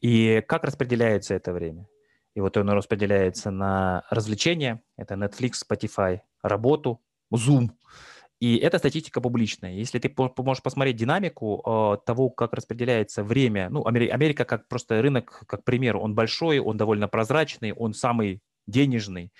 И 0.00 0.42
как 0.46 0.64
распределяется 0.64 1.34
это 1.34 1.52
время? 1.52 1.86
И 2.34 2.40
вот 2.40 2.56
оно 2.56 2.74
распределяется 2.74 3.50
на 3.50 4.04
развлечения, 4.10 4.82
это 4.96 5.14
Netflix, 5.14 5.62
Spotify, 5.68 6.20
работу, 6.42 7.00
Zoom. 7.34 7.70
И 8.38 8.56
эта 8.56 8.78
статистика 8.78 9.20
публичная. 9.20 9.72
Если 9.72 9.98
ты 9.98 10.10
можешь 10.38 10.62
посмотреть 10.62 10.96
динамику 10.96 11.62
э, 11.64 12.06
того, 12.06 12.30
как 12.30 12.54
распределяется 12.54 13.22
время, 13.22 13.68
ну, 13.68 13.84
Америка, 13.84 14.46
как 14.46 14.66
просто 14.66 15.02
рынок, 15.02 15.44
как 15.46 15.62
пример, 15.64 15.98
он 15.98 16.14
большой, 16.14 16.58
он 16.58 16.78
довольно 16.78 17.06
прозрачный, 17.06 17.72
он 17.72 17.92
самый 17.92 18.40
денежный. 18.66 19.30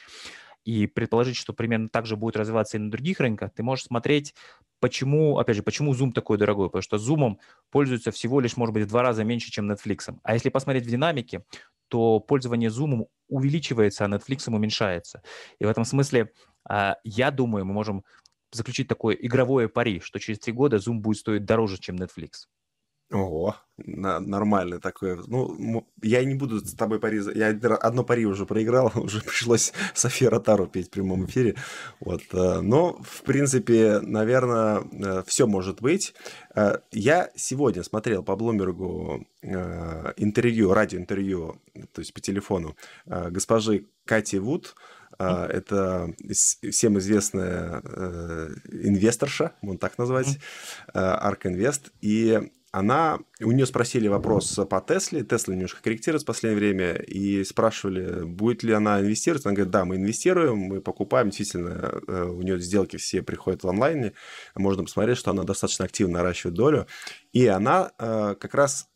И 0.64 0.86
предположить, 0.86 1.36
что 1.36 1.52
примерно 1.52 1.88
так 1.88 2.06
же 2.06 2.16
будет 2.16 2.36
развиваться 2.36 2.76
и 2.76 2.80
на 2.80 2.90
других 2.90 3.20
рынках, 3.20 3.52
ты 3.54 3.62
можешь 3.62 3.86
смотреть 3.86 4.34
Почему, 4.80 5.38
опять 5.38 5.56
же, 5.56 5.62
почему 5.62 5.92
Zoom 5.92 6.12
такой 6.12 6.38
дорогой? 6.38 6.68
Потому 6.68 6.82
что 6.82 6.96
Zoom 6.96 7.36
пользуется 7.70 8.10
всего 8.10 8.40
лишь, 8.40 8.56
может 8.56 8.72
быть, 8.72 8.84
в 8.84 8.88
два 8.88 9.02
раза 9.02 9.24
меньше, 9.24 9.50
чем 9.50 9.70
Netflix. 9.70 10.14
А 10.22 10.32
если 10.32 10.48
посмотреть 10.48 10.86
в 10.86 10.90
динамике, 10.90 11.44
то 11.88 12.18
пользование 12.18 12.70
Zoom 12.70 13.06
увеличивается, 13.28 14.06
а 14.06 14.08
Netflix 14.08 14.48
уменьшается. 14.48 15.22
И 15.58 15.66
в 15.66 15.68
этом 15.68 15.84
смысле 15.84 16.32
а, 16.66 16.96
я 17.04 17.30
думаю, 17.30 17.66
мы 17.66 17.74
можем 17.74 18.04
заключить 18.52 18.88
такое 18.88 19.14
игровое 19.14 19.68
пари, 19.68 20.00
что 20.00 20.18
через 20.18 20.38
три 20.38 20.52
года 20.54 20.78
Zoom 20.78 20.94
будет 20.94 21.18
стоить 21.18 21.44
дороже, 21.44 21.78
чем 21.78 21.96
Netflix. 21.96 22.46
Ого, 23.10 23.56
на, 23.76 24.20
нормально 24.20 24.78
такое. 24.78 25.18
Ну, 25.26 25.84
я 26.00 26.24
не 26.24 26.34
буду 26.34 26.60
с 26.60 26.74
тобой 26.74 27.00
пари... 27.00 27.20
Я 27.34 27.48
одно 27.48 28.04
пари 28.04 28.24
уже 28.24 28.46
проиграл, 28.46 28.92
уже 28.94 29.20
пришлось 29.20 29.72
София 29.94 30.30
Ротару 30.30 30.66
петь 30.66 30.86
в 30.86 30.90
прямом 30.90 31.26
эфире. 31.26 31.56
Вот. 31.98 32.22
Э, 32.32 32.60
но, 32.60 33.00
в 33.02 33.22
принципе, 33.22 33.98
наверное, 34.00 34.82
э, 34.92 35.22
все 35.26 35.48
может 35.48 35.80
быть. 35.80 36.14
Э, 36.54 36.78
я 36.92 37.30
сегодня 37.34 37.82
смотрел 37.82 38.22
по 38.22 38.36
Блумбергу 38.36 39.26
интервью, 39.42 40.74
радиоинтервью, 40.74 41.60
то 41.92 42.00
есть 42.00 42.12
по 42.12 42.20
телефону, 42.20 42.76
госпожи 43.06 43.86
Кати 44.04 44.38
Вуд, 44.38 44.74
это 45.18 46.12
всем 46.70 46.98
известная 46.98 47.80
инвесторша, 48.70 49.52
можно 49.62 49.78
так 49.78 49.96
назвать, 49.96 50.38
Арк 50.92 51.46
Инвест. 51.46 51.90
И 52.02 52.50
она, 52.72 53.18
у 53.40 53.50
нее 53.50 53.66
спросили 53.66 54.06
вопрос 54.06 54.58
по 54.68 54.80
Тесле, 54.80 55.24
Тесла 55.24 55.54
немножко 55.54 55.82
корректируется 55.82 56.24
в 56.24 56.28
последнее 56.28 56.58
время, 56.58 56.94
и 56.94 57.42
спрашивали, 57.42 58.24
будет 58.24 58.62
ли 58.62 58.72
она 58.72 59.00
инвестировать. 59.00 59.44
Она 59.44 59.54
говорит, 59.54 59.72
да, 59.72 59.84
мы 59.84 59.96
инвестируем, 59.96 60.56
мы 60.58 60.80
покупаем, 60.80 61.30
действительно, 61.30 62.00
э, 62.06 62.24
у 62.24 62.42
нее 62.42 62.60
сделки 62.60 62.96
все 62.96 63.22
приходят 63.22 63.64
в 63.64 63.68
онлайне, 63.68 64.12
можно 64.54 64.84
посмотреть, 64.84 65.18
что 65.18 65.32
она 65.32 65.42
достаточно 65.42 65.84
активно 65.84 66.18
наращивает 66.18 66.54
долю. 66.54 66.86
И 67.32 67.46
она 67.46 67.92
э, 67.98 68.36
как 68.38 68.54
раз 68.54 68.88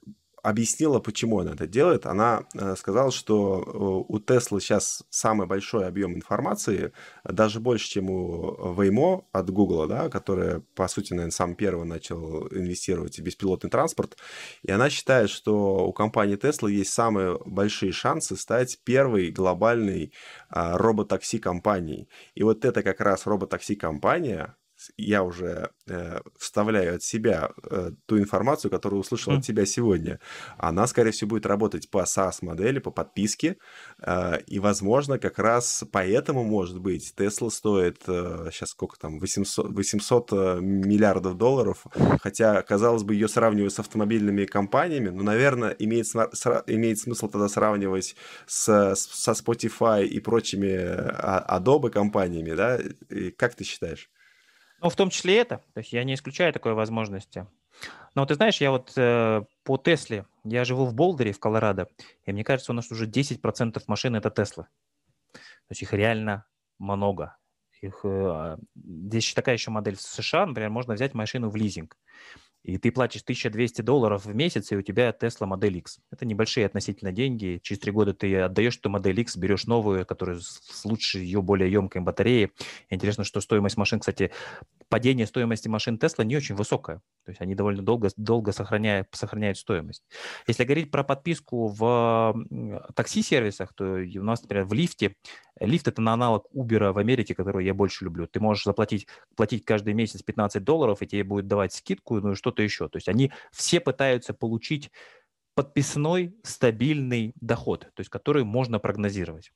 объяснила, 0.45 1.01
почему 1.01 1.40
она 1.40 1.53
это 1.53 1.66
делает. 1.66 2.05
Она 2.05 2.45
э, 2.55 2.76
сказала, 2.76 3.11
что 3.11 3.62
э, 3.64 4.12
у 4.12 4.18
Теслы 4.20 4.61
сейчас 4.61 5.03
самый 5.09 5.47
большой 5.47 5.86
объем 5.86 6.14
информации, 6.14 6.92
даже 7.24 7.61
больше, 7.61 7.88
чем 7.88 8.11
у 8.11 8.74
Waymo 8.76 9.24
от 9.32 9.49
Google, 9.51 9.86
да, 9.88 10.11
которая, 10.11 10.62
по 10.74 10.86
сути, 10.86 11.14
наверное, 11.14 11.30
сам 11.30 11.55
первый 11.55 11.86
начал 11.86 12.47
инвестировать 12.49 13.18
в 13.18 13.22
беспилотный 13.22 13.70
транспорт. 13.70 14.18
И 14.62 14.70
она 14.70 14.90
считает, 14.90 15.30
что 15.30 15.86
у 15.86 15.92
компании 15.95 16.36
Tesla 16.36 16.70
есть 16.70 16.92
самые 16.92 17.38
большие 17.47 17.92
шансы 17.92 18.36
стать 18.36 18.78
первой 18.84 19.30
глобальной 19.30 20.12
а, 20.51 20.76
роботакси 20.76 21.38
компанией. 21.38 22.07
И 22.34 22.42
вот 22.42 22.66
это 22.66 22.82
как 22.82 23.01
раз 23.01 23.26
роботакси 23.26 23.76
компания, 23.76 24.57
я 24.97 25.22
уже 25.22 25.70
э, 25.87 26.20
вставляю 26.39 26.97
от 26.97 27.03
себя 27.03 27.51
э, 27.70 27.91
ту 28.07 28.18
информацию, 28.18 28.70
которую 28.70 29.01
услышал 29.01 29.32
mm. 29.32 29.39
от 29.39 29.45
тебя 29.45 29.66
сегодня, 29.66 30.20
она, 30.59 30.87
скорее 30.87 31.11
всего, 31.11 31.30
будет 31.30 31.47
работать 31.47 31.91
по 31.91 32.05
SaaS-модели, 32.05 32.78
по 32.78 32.91
подписке, 32.91 33.57
э, 34.03 34.41
и, 34.47 34.59
возможно, 34.59 35.18
как 35.18 35.39
раз 35.39 35.85
поэтому, 35.93 36.45
может 36.45 36.80
быть, 36.80 37.14
Tesla 37.16 37.51
стоит 37.51 38.03
э, 38.07 38.49
сейчас 38.53 38.70
сколько 38.70 38.99
там, 38.99 39.18
800, 39.18 39.72
800 39.72 40.32
э, 40.32 40.59
миллиардов 40.61 41.37
долларов, 41.37 41.85
хотя, 42.20 42.62
казалось 42.62 43.03
бы, 43.03 43.14
ее 43.14 43.28
сравнивают 43.28 43.72
с 43.72 43.78
автомобильными 43.78 44.45
компаниями, 44.45 45.11
но, 45.11 45.22
наверное, 45.22 45.70
имеет, 45.78 46.07
имеет 46.66 46.99
смысл 46.99 47.28
тогда 47.28 47.49
сравнивать 47.49 48.16
с, 48.47 48.95
со 48.97 49.32
Spotify 49.32 50.05
и 50.05 50.20
прочими 50.20 50.74
а, 50.76 51.59
Adobe 51.59 51.91
компаниями, 51.91 52.55
да? 52.55 52.78
И 53.11 53.30
как 53.30 53.55
ты 53.55 53.64
считаешь? 53.64 54.11
Ну, 54.85 54.91
в 54.91 54.97
том 54.97 55.09
числе 55.09 55.39
это. 55.39 55.62
То 55.72 55.78
есть 55.78 55.95
я 55.95 56.05
не 56.05 56.12
исключаю 56.12 56.53
такой 56.53 56.74
возможности. 56.74 57.47
Но 58.14 58.26
ты 58.26 58.35
знаешь, 58.35 58.61
я 58.61 58.70
вот 58.70 58.93
э, 58.97 59.43
по 59.62 59.78
Тесле, 59.78 60.26
я 60.45 60.66
живу 60.66 60.85
в 60.85 60.93
Болдере, 60.93 61.32
в 61.32 61.41
Колорадо, 61.41 61.89
и 62.26 62.32
мне 62.32 62.45
кажется, 62.45 62.70
у 62.70 62.74
нас 62.74 62.91
уже 62.93 63.07
10% 63.07 63.82
машин 63.87 64.14
это 64.14 64.28
Теслы. 64.30 64.66
То 65.32 65.41
есть 65.70 65.80
их 65.80 65.95
реально 65.95 66.45
много. 66.78 67.35
Их, 67.80 68.01
э, 68.05 68.09
а, 68.09 68.59
здесь 68.76 69.32
такая 69.32 69.55
еще 69.55 69.70
модель 69.70 69.97
в 69.97 70.03
США, 70.03 70.45
например, 70.45 70.68
можно 70.68 70.93
взять 70.93 71.14
машину 71.14 71.49
в 71.49 71.57
лизинг 71.57 71.97
и 72.64 72.78
ты 72.78 72.90
платишь 72.90 73.20
1200 73.20 73.82
долларов 73.82 74.24
в 74.24 74.34
месяц, 74.34 74.72
и 74.72 74.76
у 74.76 74.82
тебя 74.82 75.10
Tesla 75.10 75.46
Model 75.46 75.72
X. 75.78 75.98
Это 76.10 76.24
небольшие 76.24 76.64
относительно 76.64 77.12
деньги. 77.12 77.60
Через 77.62 77.78
три 77.80 77.92
года 77.92 78.14
ты 78.14 78.40
отдаешь 78.40 78.78
эту 78.78 78.88
Model 78.88 79.12
X, 79.20 79.36
берешь 79.36 79.66
новую, 79.66 80.06
которая 80.06 80.40
с 80.40 80.84
лучшей 80.84 81.24
ее 81.24 81.42
более 81.42 81.70
емкой 81.70 82.00
батареей. 82.00 82.52
Интересно, 82.88 83.24
что 83.24 83.42
стоимость 83.42 83.76
машин, 83.76 84.00
кстати, 84.00 84.30
падение 84.89 85.26
стоимости 85.26 85.68
машин 85.68 85.97
Tesla 85.97 86.24
не 86.24 86.37
очень 86.37 86.55
высокое. 86.55 87.03
То 87.24 87.30
есть 87.30 87.41
они 87.41 87.55
довольно 87.55 87.82
долго, 87.82 88.11
долго 88.16 88.53
сохраняют, 88.53 89.09
сохраняют 89.12 89.59
стоимость. 89.59 90.03
Если 90.47 90.64
говорить 90.64 90.91
про 90.91 91.05
подписку 91.05 91.68
в 91.68 92.35
такси-сервисах, 92.95 93.74
то 93.74 93.85
у 93.85 94.22
нас, 94.22 94.43
например, 94.43 94.64
в 94.66 94.72
лифте, 94.72 95.16
лифт– 95.61 95.89
это 95.89 96.01
аналог 96.03 96.47
Uber 96.55 96.93
в 96.93 96.99
Америке, 96.99 97.35
который 97.35 97.64
я 97.64 97.74
больше 97.74 98.05
люблю. 98.05 98.26
Ты 98.26 98.41
можешь 98.41 98.64
заплатить 98.64 99.07
платить 99.37 99.64
каждый 99.64 99.95
месяц 99.95 100.22
15 100.22 100.62
долларов, 100.62 101.03
и 101.03 101.07
тебе 101.07 101.24
будет 101.24 101.47
давать 101.47 101.72
скидку, 101.72 102.20
ну 102.20 102.32
и 102.32 102.35
что 102.35 102.45
что-то 102.55 102.62
еще. 102.62 102.89
То 102.89 102.99
есть 102.99 103.09
они 103.09 103.32
все 103.51 103.80
пытаются 103.80 104.32
получить 104.32 104.91
подписной 105.55 106.37
стабильный 106.43 107.32
доход, 107.41 107.80
то 107.80 108.01
есть 108.01 108.11
который 108.11 108.45
можно 108.45 108.78
прогнозировать. 108.78 109.53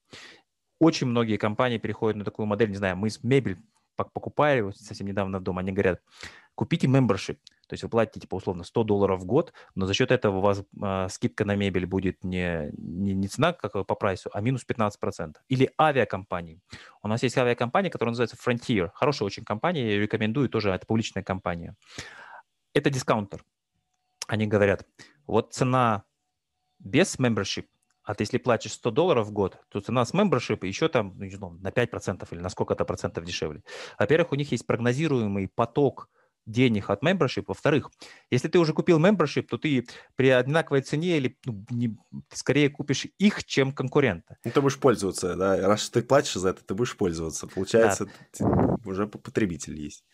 Очень 0.81 1.09
многие 1.09 1.37
компании 1.37 1.79
переходят 1.79 2.16
на 2.16 2.24
такую 2.24 2.47
модель, 2.47 2.70
не 2.70 2.76
знаю, 2.76 2.97
мы 2.97 3.09
мебель 3.22 3.59
покупали 4.05 4.61
вот 4.61 4.76
совсем 4.76 5.07
недавно 5.07 5.40
дома, 5.40 5.61
они 5.61 5.72
говорят, 5.72 6.01
купите 6.55 6.86
membership, 6.86 7.38
то 7.68 7.74
есть 7.74 7.82
вы 7.82 7.88
платите, 7.88 8.20
типа, 8.20 8.36
условно, 8.36 8.64
100 8.64 8.84
долларов 8.84 9.20
в 9.20 9.26
год, 9.26 9.53
но 9.74 9.86
за 9.86 9.94
счет 9.94 10.11
этого 10.11 10.38
у 10.38 10.40
вас 10.40 10.62
э, 10.82 11.09
скидка 11.11 11.44
на 11.44 11.55
мебель 11.55 11.86
будет 11.86 12.24
не, 12.24 12.70
не, 12.76 13.14
не 13.14 13.28
цена 13.28 13.53
как 13.53 13.86
по 13.86 13.94
прайсу, 13.94 14.30
а 14.32 14.40
минус 14.40 14.64
15%. 14.66 15.34
Или 15.49 15.70
авиакомпании. 15.78 16.61
У 17.03 17.09
нас 17.09 17.22
есть 17.22 17.36
авиакомпания, 17.36 17.90
которая 17.90 18.12
называется 18.12 18.36
Frontier. 18.36 18.90
Хорошая 18.94 19.26
очень 19.26 19.44
компания, 19.44 19.94
я 19.94 20.01
рекомендую, 20.01 20.49
тоже 20.49 20.70
это 20.70 20.86
публичная 20.86 21.22
компания 21.22 21.76
это 22.78 22.90
дискаунтер. 22.90 23.44
Они 24.26 24.46
говорят, 24.46 24.86
вот 25.26 25.53
цена 25.53 26.05
без 26.78 27.18
membership, 27.18 27.66
а 28.09 28.14
ты 28.14 28.22
если 28.22 28.38
платишь 28.38 28.72
100 28.72 28.90
долларов 28.90 29.26
в 29.26 29.32
год, 29.32 29.59
то 29.68 29.80
цена 29.80 30.02
с 30.02 30.14
membership 30.14 30.66
еще 30.66 30.88
там, 30.88 31.12
ну, 31.18 31.24
не 31.24 31.36
знаю, 31.36 31.59
на 31.61 31.68
5% 31.68 32.26
или 32.30 32.40
на 32.40 32.48
сколько-то 32.48 32.86
процентов 32.86 33.26
дешевле. 33.26 33.62
Во-первых, 33.98 34.32
у 34.32 34.34
них 34.34 34.50
есть 34.50 34.66
прогнозируемый 34.66 35.46
поток 35.46 36.09
денег 36.46 36.88
от 36.88 37.02
membership. 37.02 37.44
Во-вторых, 37.48 37.90
если 38.30 38.48
ты 38.48 38.59
уже 38.59 38.72
купил 38.72 38.98
membership, 38.98 39.42
то 39.42 39.59
ты 39.59 39.86
при 40.16 40.30
одинаковой 40.30 40.80
цене 40.80 41.18
или 41.18 41.36
ну, 41.44 41.66
не, 41.68 41.98
скорее 42.32 42.70
купишь 42.70 43.09
их, 43.18 43.44
чем 43.44 43.72
конкурента. 43.72 44.38
Ну, 44.42 44.52
ты 44.52 44.62
будешь 44.62 44.78
пользоваться, 44.78 45.36
да. 45.36 45.68
Раз 45.68 45.90
ты 45.90 46.00
платишь 46.00 46.32
за 46.32 46.48
это, 46.48 46.64
ты 46.64 46.72
будешь 46.72 46.96
пользоваться. 46.96 47.46
Получается, 47.46 48.09
да. 48.40 48.78
уже 48.86 49.06
потребитель 49.06 49.78
есть. 49.78 50.06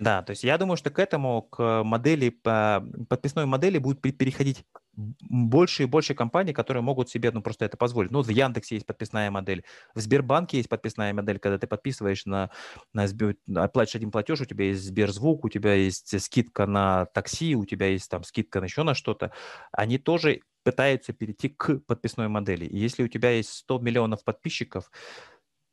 Да, 0.00 0.22
то 0.22 0.30
есть 0.30 0.44
я 0.44 0.56
думаю, 0.56 0.78
что 0.78 0.88
к 0.88 0.98
этому, 0.98 1.42
к 1.42 1.82
модели, 1.84 2.30
подписной 2.30 3.44
модели 3.44 3.76
будут 3.76 4.00
переходить 4.00 4.64
больше 4.96 5.82
и 5.82 5.86
больше 5.86 6.14
компаний, 6.14 6.54
которые 6.54 6.82
могут 6.82 7.10
себе 7.10 7.30
ну, 7.30 7.42
просто 7.42 7.66
это 7.66 7.76
позволить. 7.76 8.10
Ну, 8.10 8.22
в 8.22 8.28
Яндексе 8.30 8.76
есть 8.76 8.86
подписная 8.86 9.30
модель, 9.30 9.62
в 9.94 10.00
Сбербанке 10.00 10.56
есть 10.56 10.70
подписная 10.70 11.12
модель, 11.12 11.38
когда 11.38 11.58
ты 11.58 11.66
подписываешь 11.66 12.24
на, 12.24 12.50
на 12.94 13.06
Сбер, 13.06 13.36
платишь 13.74 13.94
один 13.94 14.10
платеж, 14.10 14.40
у 14.40 14.46
тебя 14.46 14.64
есть 14.64 14.82
Сберзвук, 14.82 15.44
у 15.44 15.50
тебя 15.50 15.74
есть 15.74 16.18
скидка 16.18 16.64
на 16.66 17.04
такси, 17.04 17.54
у 17.54 17.66
тебя 17.66 17.88
есть 17.88 18.10
там 18.10 18.24
скидка 18.24 18.60
на 18.60 18.64
еще 18.64 18.84
на 18.84 18.94
что-то. 18.94 19.32
Они 19.70 19.98
тоже 19.98 20.40
пытаются 20.64 21.12
перейти 21.12 21.50
к 21.50 21.78
подписной 21.80 22.28
модели. 22.28 22.64
И 22.64 22.78
если 22.78 23.02
у 23.02 23.08
тебя 23.08 23.32
есть 23.32 23.52
100 23.52 23.78
миллионов 23.80 24.24
подписчиков, 24.24 24.90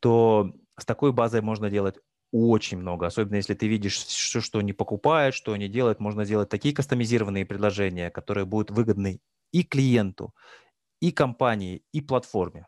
то 0.02 0.52
с 0.78 0.86
такой 0.86 1.14
базой 1.14 1.42
можно 1.42 1.70
делать 1.70 1.96
очень 2.32 2.78
много, 2.78 3.08
особенно 3.08 3.36
если 3.36 3.54
ты 3.54 3.68
видишь 3.68 3.98
все, 3.98 4.42
что 4.42 4.60
они 4.60 4.74
покупают, 4.74 5.36
что 5.36 5.54
они 5.54 5.68
делают, 5.70 6.00
можно 6.00 6.26
сделать 6.26 6.50
такие 6.50 6.76
кастомизированные 6.76 7.46
предложения, 7.46 8.10
которые 8.12 8.46
будут 8.46 8.72
выгодны 8.72 9.20
и 9.52 9.64
клиенту, 9.64 10.34
и 11.02 11.12
компании, 11.12 11.84
и 11.94 12.02
платформе. 12.02 12.68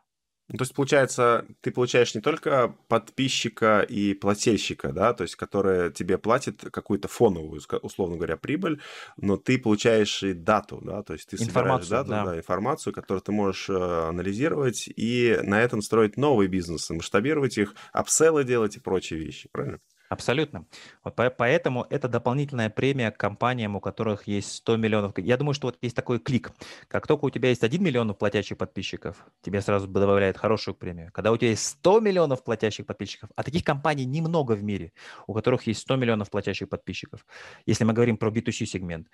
Ну, 0.52 0.58
то 0.58 0.62
есть, 0.62 0.74
получается, 0.74 1.46
ты 1.60 1.70
получаешь 1.70 2.12
не 2.16 2.20
только 2.20 2.74
подписчика 2.88 3.82
и 3.82 4.14
плательщика, 4.14 4.92
да, 4.92 5.14
то 5.14 5.22
есть, 5.22 5.36
которые 5.36 5.92
тебе 5.92 6.18
платят 6.18 6.60
какую-то 6.72 7.06
фоновую, 7.06 7.60
условно 7.82 8.16
говоря, 8.16 8.36
прибыль, 8.36 8.80
но 9.16 9.36
ты 9.36 9.58
получаешь 9.58 10.24
и 10.24 10.32
дату, 10.32 10.80
да, 10.82 11.04
то 11.04 11.12
есть 11.12 11.28
ты 11.28 11.38
собираешь 11.38 11.86
дату, 11.86 12.08
да. 12.08 12.24
Да, 12.24 12.36
информацию, 12.36 12.92
которую 12.92 13.22
ты 13.22 13.30
можешь 13.30 13.70
э, 13.70 14.08
анализировать 14.08 14.88
и 14.88 15.38
на 15.44 15.62
этом 15.62 15.82
строить 15.82 16.16
новые 16.16 16.48
бизнесы, 16.48 16.94
масштабировать 16.94 17.56
их, 17.56 17.76
апселлы 17.92 18.42
делать 18.42 18.76
и 18.76 18.80
прочие 18.80 19.20
вещи, 19.20 19.48
правильно? 19.52 19.78
Абсолютно. 20.10 20.66
Вот 21.04 21.14
поэтому 21.14 21.86
это 21.88 22.08
дополнительная 22.08 22.68
премия 22.68 23.12
компаниям, 23.12 23.76
у 23.76 23.80
которых 23.80 24.26
есть 24.26 24.52
100 24.56 24.76
миллионов. 24.76 25.16
Я 25.18 25.36
думаю, 25.36 25.54
что 25.54 25.68
вот 25.68 25.78
есть 25.82 25.94
такой 25.94 26.18
клик. 26.18 26.50
Как 26.88 27.06
только 27.06 27.26
у 27.26 27.30
тебя 27.30 27.50
есть 27.50 27.62
1 27.62 27.80
миллион 27.80 28.12
платящих 28.16 28.58
подписчиков, 28.58 29.24
тебе 29.40 29.60
сразу 29.60 29.86
добавляет 29.86 30.36
хорошую 30.36 30.74
премию. 30.74 31.12
Когда 31.12 31.30
у 31.30 31.36
тебя 31.36 31.50
есть 31.50 31.64
100 31.64 32.00
миллионов 32.00 32.42
платящих 32.42 32.86
подписчиков, 32.86 33.30
а 33.36 33.44
таких 33.44 33.62
компаний 33.62 34.04
немного 34.04 34.54
в 34.54 34.64
мире, 34.64 34.92
у 35.28 35.32
которых 35.32 35.68
есть 35.68 35.82
100 35.82 35.94
миллионов 35.94 36.28
платящих 36.28 36.68
подписчиков, 36.68 37.24
если 37.64 37.84
мы 37.84 37.92
говорим 37.92 38.16
про 38.16 38.30
B2C 38.30 38.66
сегмент, 38.66 39.06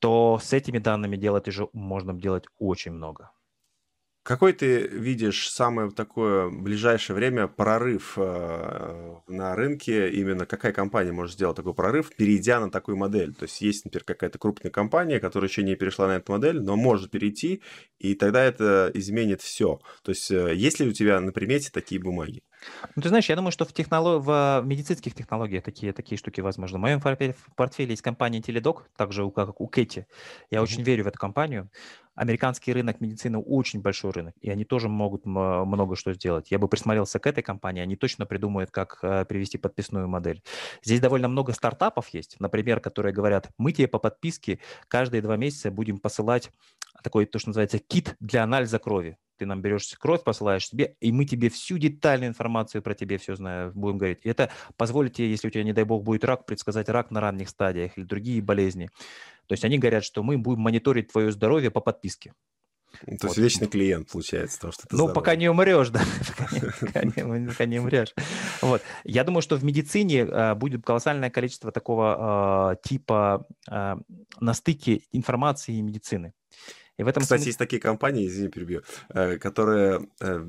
то 0.00 0.38
с 0.42 0.52
этими 0.52 0.78
данными 0.78 1.16
делать 1.16 1.48
уже 1.48 1.68
можно 1.72 2.12
делать 2.14 2.44
очень 2.58 2.92
много. 2.92 3.30
Какой 4.26 4.54
ты 4.54 4.88
видишь 4.88 5.48
самое 5.48 5.88
такое 5.92 6.50
ближайшее 6.50 7.14
время 7.14 7.46
прорыв 7.46 8.14
э, 8.16 9.14
на 9.28 9.54
рынке? 9.54 10.10
Именно 10.10 10.46
какая 10.46 10.72
компания 10.72 11.12
может 11.12 11.34
сделать 11.34 11.54
такой 11.54 11.74
прорыв, 11.74 12.10
перейдя 12.10 12.58
на 12.58 12.68
такую 12.68 12.96
модель? 12.96 13.34
То 13.36 13.44
есть 13.44 13.60
есть, 13.60 13.84
например, 13.84 14.02
какая-то 14.02 14.36
крупная 14.40 14.72
компания, 14.72 15.20
которая 15.20 15.48
еще 15.48 15.62
не 15.62 15.76
перешла 15.76 16.08
на 16.08 16.16
эту 16.16 16.32
модель, 16.32 16.60
но 16.60 16.74
может 16.74 17.12
перейти, 17.12 17.62
и 18.00 18.16
тогда 18.16 18.42
это 18.42 18.90
изменит 18.94 19.42
все. 19.42 19.78
То 20.02 20.10
есть 20.10 20.28
э, 20.32 20.56
есть 20.56 20.80
ли 20.80 20.88
у 20.88 20.92
тебя 20.92 21.20
на 21.20 21.30
примете 21.30 21.70
такие 21.70 22.00
бумаги? 22.00 22.42
Ну, 22.94 23.02
ты 23.02 23.08
знаешь, 23.08 23.28
я 23.28 23.36
думаю, 23.36 23.52
что 23.52 23.64
в, 23.64 23.72
технолог... 23.72 24.22
в 24.24 24.62
медицинских 24.64 25.14
технологиях 25.14 25.64
такие, 25.64 25.92
такие 25.92 26.18
штуки 26.18 26.40
возможны. 26.40 26.78
В 26.78 26.80
моем 26.80 27.00
портфеле 27.00 27.90
есть 27.90 28.02
компания 28.02 28.40
Teledoc, 28.40 28.82
также 28.96 29.24
у, 29.24 29.30
как 29.30 29.60
у 29.60 29.66
Кэти. 29.66 30.06
Я 30.50 30.58
mm-hmm. 30.58 30.62
очень 30.62 30.82
верю 30.82 31.04
в 31.04 31.06
эту 31.08 31.18
компанию. 31.18 31.70
Американский 32.14 32.72
рынок 32.72 33.02
медицины 33.02 33.36
очень 33.38 33.82
большой 33.82 34.10
рынок, 34.10 34.34
и 34.40 34.48
они 34.50 34.64
тоже 34.64 34.88
могут 34.88 35.26
много 35.26 35.96
что 35.96 36.14
сделать. 36.14 36.50
Я 36.50 36.58
бы 36.58 36.66
присмотрелся 36.66 37.18
к 37.18 37.26
этой 37.26 37.42
компании, 37.42 37.82
они 37.82 37.94
точно 37.94 38.24
придумают, 38.24 38.70
как 38.70 38.98
э, 39.02 39.26
привести 39.26 39.58
подписную 39.58 40.08
модель. 40.08 40.42
Здесь 40.82 41.00
довольно 41.00 41.28
много 41.28 41.52
стартапов 41.52 42.08
есть, 42.14 42.36
например, 42.40 42.80
которые 42.80 43.12
говорят, 43.12 43.50
мы 43.58 43.72
тебе 43.72 43.86
по 43.86 43.98
подписке 43.98 44.60
каждые 44.88 45.20
два 45.20 45.36
месяца 45.36 45.70
будем 45.70 45.98
посылать 45.98 46.50
такой, 47.02 47.26
то, 47.26 47.38
что 47.38 47.50
называется, 47.50 47.78
кит 47.78 48.16
для 48.20 48.42
анализа 48.42 48.78
крови 48.78 49.18
ты 49.38 49.46
нам 49.46 49.62
берешь 49.62 49.94
кровь, 49.98 50.24
посылаешь 50.24 50.66
себе, 50.66 50.96
и 51.00 51.12
мы 51.12 51.24
тебе 51.24 51.48
всю 51.50 51.78
детальную 51.78 52.30
информацию 52.30 52.82
про 52.82 52.94
тебя 52.94 53.18
все 53.18 53.36
знаем, 53.36 53.72
будем 53.74 53.98
говорить. 53.98 54.20
И 54.22 54.28
это 54.28 54.50
позволит 54.76 55.14
тебе, 55.14 55.30
если 55.30 55.48
у 55.48 55.50
тебя, 55.50 55.62
не 55.62 55.72
дай 55.72 55.84
бог, 55.84 56.02
будет 56.02 56.24
рак, 56.24 56.46
предсказать 56.46 56.88
рак 56.88 57.10
на 57.10 57.20
ранних 57.20 57.48
стадиях 57.48 57.96
или 57.96 58.04
другие 58.04 58.42
болезни. 58.42 58.90
То 59.46 59.52
есть 59.52 59.64
они 59.64 59.78
говорят, 59.78 60.04
что 60.04 60.22
мы 60.22 60.38
будем 60.38 60.60
мониторить 60.60 61.12
твое 61.12 61.30
здоровье 61.30 61.70
по 61.70 61.80
подписке. 61.80 62.32
То 63.00 63.10
вот. 63.10 63.24
есть 63.24 63.36
вечный 63.36 63.66
клиент 63.66 64.10
получается, 64.10 64.58
то, 64.58 64.72
что 64.72 64.82
ты 64.82 64.88
Ну, 64.92 64.96
здоровый. 64.98 65.14
пока 65.14 65.36
не 65.36 65.50
умрешь, 65.50 65.90
да, 65.90 66.00
пока 66.80 67.66
не, 67.66 67.78
умрешь. 67.78 68.14
Вот. 68.62 68.80
Я 69.04 69.22
думаю, 69.22 69.42
что 69.42 69.56
в 69.56 69.64
медицине 69.64 70.22
а, 70.22 70.54
будет 70.54 70.82
колоссальное 70.82 71.28
количество 71.28 71.72
такого 71.72 72.16
а, 72.18 72.76
типа 72.76 73.46
а, 73.68 73.98
на 74.40 74.54
стыке 74.54 75.02
информации 75.12 75.76
и 75.76 75.82
медицины. 75.82 76.32
И 76.98 77.02
в 77.02 77.08
этом 77.08 77.22
Кстати, 77.22 77.40
смысле... 77.40 77.48
есть 77.50 77.58
такие 77.58 77.80
компании, 77.80 78.26
извини, 78.26 78.48
перебью, 78.48 78.82
э, 79.10 79.36
которые, 79.36 80.08
э, 80.20 80.46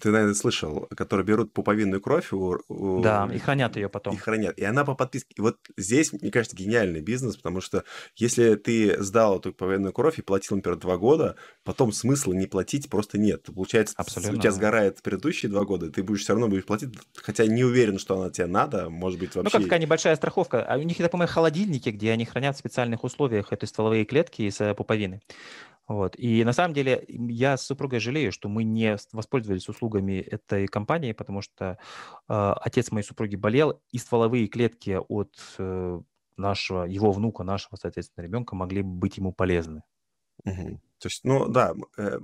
ты, 0.00 0.10
наверное, 0.10 0.34
слышал, 0.34 0.88
которые 0.96 1.24
берут 1.24 1.52
пуповинную 1.52 2.00
кровь 2.00 2.32
у... 2.32 2.58
у... 2.68 3.00
Да, 3.02 3.28
и 3.32 3.38
хранят 3.38 3.76
ее 3.76 3.88
потом. 3.88 4.14
И 4.14 4.18
хранят. 4.18 4.58
И 4.58 4.64
она 4.64 4.84
по 4.84 4.94
подписке. 4.94 5.34
И 5.36 5.40
вот 5.40 5.58
здесь, 5.76 6.12
мне 6.12 6.30
кажется, 6.30 6.56
гениальный 6.56 7.00
бизнес, 7.00 7.36
потому 7.36 7.60
что 7.60 7.84
если 8.16 8.56
ты 8.56 9.02
сдал 9.02 9.38
эту 9.38 9.52
пуповинную 9.52 9.92
кровь 9.92 10.18
и 10.18 10.22
платил, 10.22 10.56
например, 10.56 10.78
два 10.78 10.96
года, 10.96 11.36
потом 11.64 11.92
смысла 11.92 12.32
не 12.32 12.46
платить 12.46 12.90
просто 12.90 13.18
нет. 13.18 13.44
Получается, 13.44 13.94
Абсолютно. 13.96 14.38
у 14.38 14.40
тебя 14.40 14.50
сгорает 14.50 15.02
предыдущие 15.02 15.50
два 15.50 15.64
года, 15.64 15.90
ты 15.90 16.02
будешь 16.02 16.22
все 16.22 16.32
равно 16.32 16.48
будешь 16.48 16.64
платить, 16.64 16.90
хотя 17.14 17.46
не 17.46 17.64
уверен, 17.64 17.98
что 17.98 18.20
она 18.20 18.30
тебе 18.30 18.46
надо, 18.46 18.90
может 18.90 19.20
быть, 19.20 19.34
вообще... 19.34 19.44
Ну, 19.44 19.50
как 19.50 19.62
такая 19.62 19.78
небольшая 19.78 20.16
страховка. 20.16 20.62
А 20.62 20.76
у 20.78 20.82
них, 20.82 20.98
я 20.98 21.08
помню, 21.08 21.28
холодильники, 21.28 21.90
где 21.90 22.10
они 22.10 22.24
хранят 22.24 22.56
в 22.56 22.58
специальных 22.58 23.04
условиях 23.04 23.52
эти 23.52 23.64
стволовые 23.64 24.04
клетки 24.04 24.42
из 24.42 24.60
э, 24.60 24.74
пуповины. 24.74 25.20
Вот. 25.88 26.18
И 26.18 26.42
на 26.44 26.52
самом 26.52 26.74
деле 26.74 27.04
я 27.08 27.56
с 27.56 27.62
супругой 27.62 28.00
жалею, 28.00 28.32
что 28.32 28.48
мы 28.48 28.64
не 28.64 28.96
воспользовались 29.12 29.68
услугами 29.68 30.14
этой 30.14 30.66
компании, 30.66 31.12
потому 31.12 31.42
что 31.42 31.78
э, 32.28 32.54
отец 32.60 32.90
моей 32.90 33.04
супруги 33.04 33.36
болел, 33.36 33.80
и 33.92 33.98
стволовые 33.98 34.48
клетки 34.48 34.98
от 35.08 35.36
э, 35.58 36.00
нашего, 36.36 36.84
его 36.84 37.12
внука, 37.12 37.44
нашего, 37.44 37.76
соответственно, 37.76 38.24
ребенка 38.24 38.56
могли 38.56 38.82
быть 38.82 39.16
ему 39.16 39.32
полезны. 39.32 39.82
Угу. 40.44 40.80
То 40.98 41.06
есть, 41.08 41.24
ну 41.24 41.48
да, 41.48 41.74
э, 41.98 42.18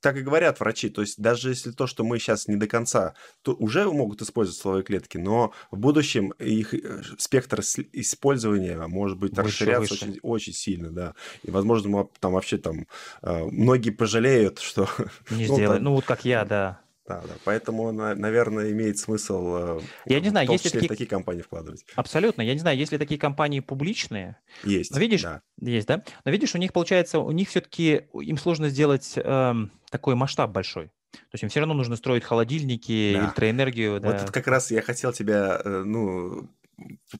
так 0.00 0.16
и 0.16 0.22
говорят 0.22 0.60
врачи. 0.60 0.88
То 0.88 1.00
есть 1.02 1.20
даже 1.20 1.50
если 1.50 1.70
то, 1.72 1.86
что 1.86 2.04
мы 2.04 2.18
сейчас 2.18 2.48
не 2.48 2.56
до 2.56 2.66
конца, 2.66 3.14
то 3.42 3.54
уже 3.54 3.90
могут 3.90 4.22
использовать 4.22 4.58
стволовые 4.58 4.84
клетки, 4.84 5.18
но 5.18 5.52
в 5.70 5.78
будущем 5.78 6.30
их 6.38 6.74
э, 6.74 7.02
спектр 7.18 7.60
использования 7.92 8.86
может 8.86 9.18
быть 9.18 9.36
выше, 9.36 9.48
расширяться 9.48 9.94
выше. 9.94 10.04
Очень, 10.06 10.20
очень 10.22 10.52
сильно, 10.52 10.90
да. 10.90 11.14
И, 11.42 11.50
возможно, 11.50 12.08
там 12.20 12.32
вообще 12.32 12.58
там 12.58 12.86
э, 13.22 13.44
многие 13.44 13.90
пожалеют, 13.90 14.58
что... 14.58 14.88
Не 15.30 15.46
ну, 15.46 15.54
сделают. 15.54 15.78
Там, 15.78 15.84
ну, 15.84 15.94
вот 15.94 16.04
как 16.04 16.24
я, 16.24 16.44
да. 16.44 16.80
Да, 17.08 17.22
да. 17.22 17.34
Поэтому, 17.44 17.90
наверное, 17.90 18.70
имеет 18.72 18.98
смысл 18.98 19.78
э, 19.78 19.80
я 20.04 20.20
не 20.20 20.28
знаю, 20.28 20.46
в 20.46 20.50
том 20.50 20.58
числе 20.58 20.72
такие... 20.72 20.88
такие 20.88 21.08
компании 21.08 21.40
вкладывать. 21.40 21.84
Абсолютно. 21.96 22.42
Я 22.42 22.52
не 22.52 22.60
знаю, 22.60 22.76
есть 22.76 22.92
ли 22.92 22.98
такие 22.98 23.18
компании 23.18 23.60
публичные. 23.60 24.36
Есть. 24.62 24.92
Но 24.92 24.98
видишь, 24.98 25.22
да. 25.22 25.40
есть, 25.60 25.88
да. 25.88 26.04
Но 26.24 26.30
видишь, 26.30 26.54
у 26.54 26.58
них 26.58 26.72
получается, 26.72 27.18
у 27.20 27.30
них 27.32 27.48
все-таки 27.48 28.02
им 28.12 28.36
сложно 28.36 28.68
сделать 28.68 29.14
эм, 29.16 29.72
такой 29.90 30.16
масштаб 30.16 30.50
большой. 30.50 30.90
То 31.12 31.34
есть 31.34 31.42
им 31.42 31.48
все 31.48 31.60
равно 31.60 31.74
нужно 31.74 31.96
строить 31.96 32.24
холодильники, 32.24 33.14
да. 33.14 33.24
электроэнергию. 33.24 34.00
Да. 34.00 34.10
Вот 34.10 34.20
тут 34.20 34.30
как 34.30 34.46
раз 34.46 34.70
я 34.70 34.82
хотел 34.82 35.12
тебя, 35.12 35.60
э, 35.64 35.82
ну, 35.84 36.50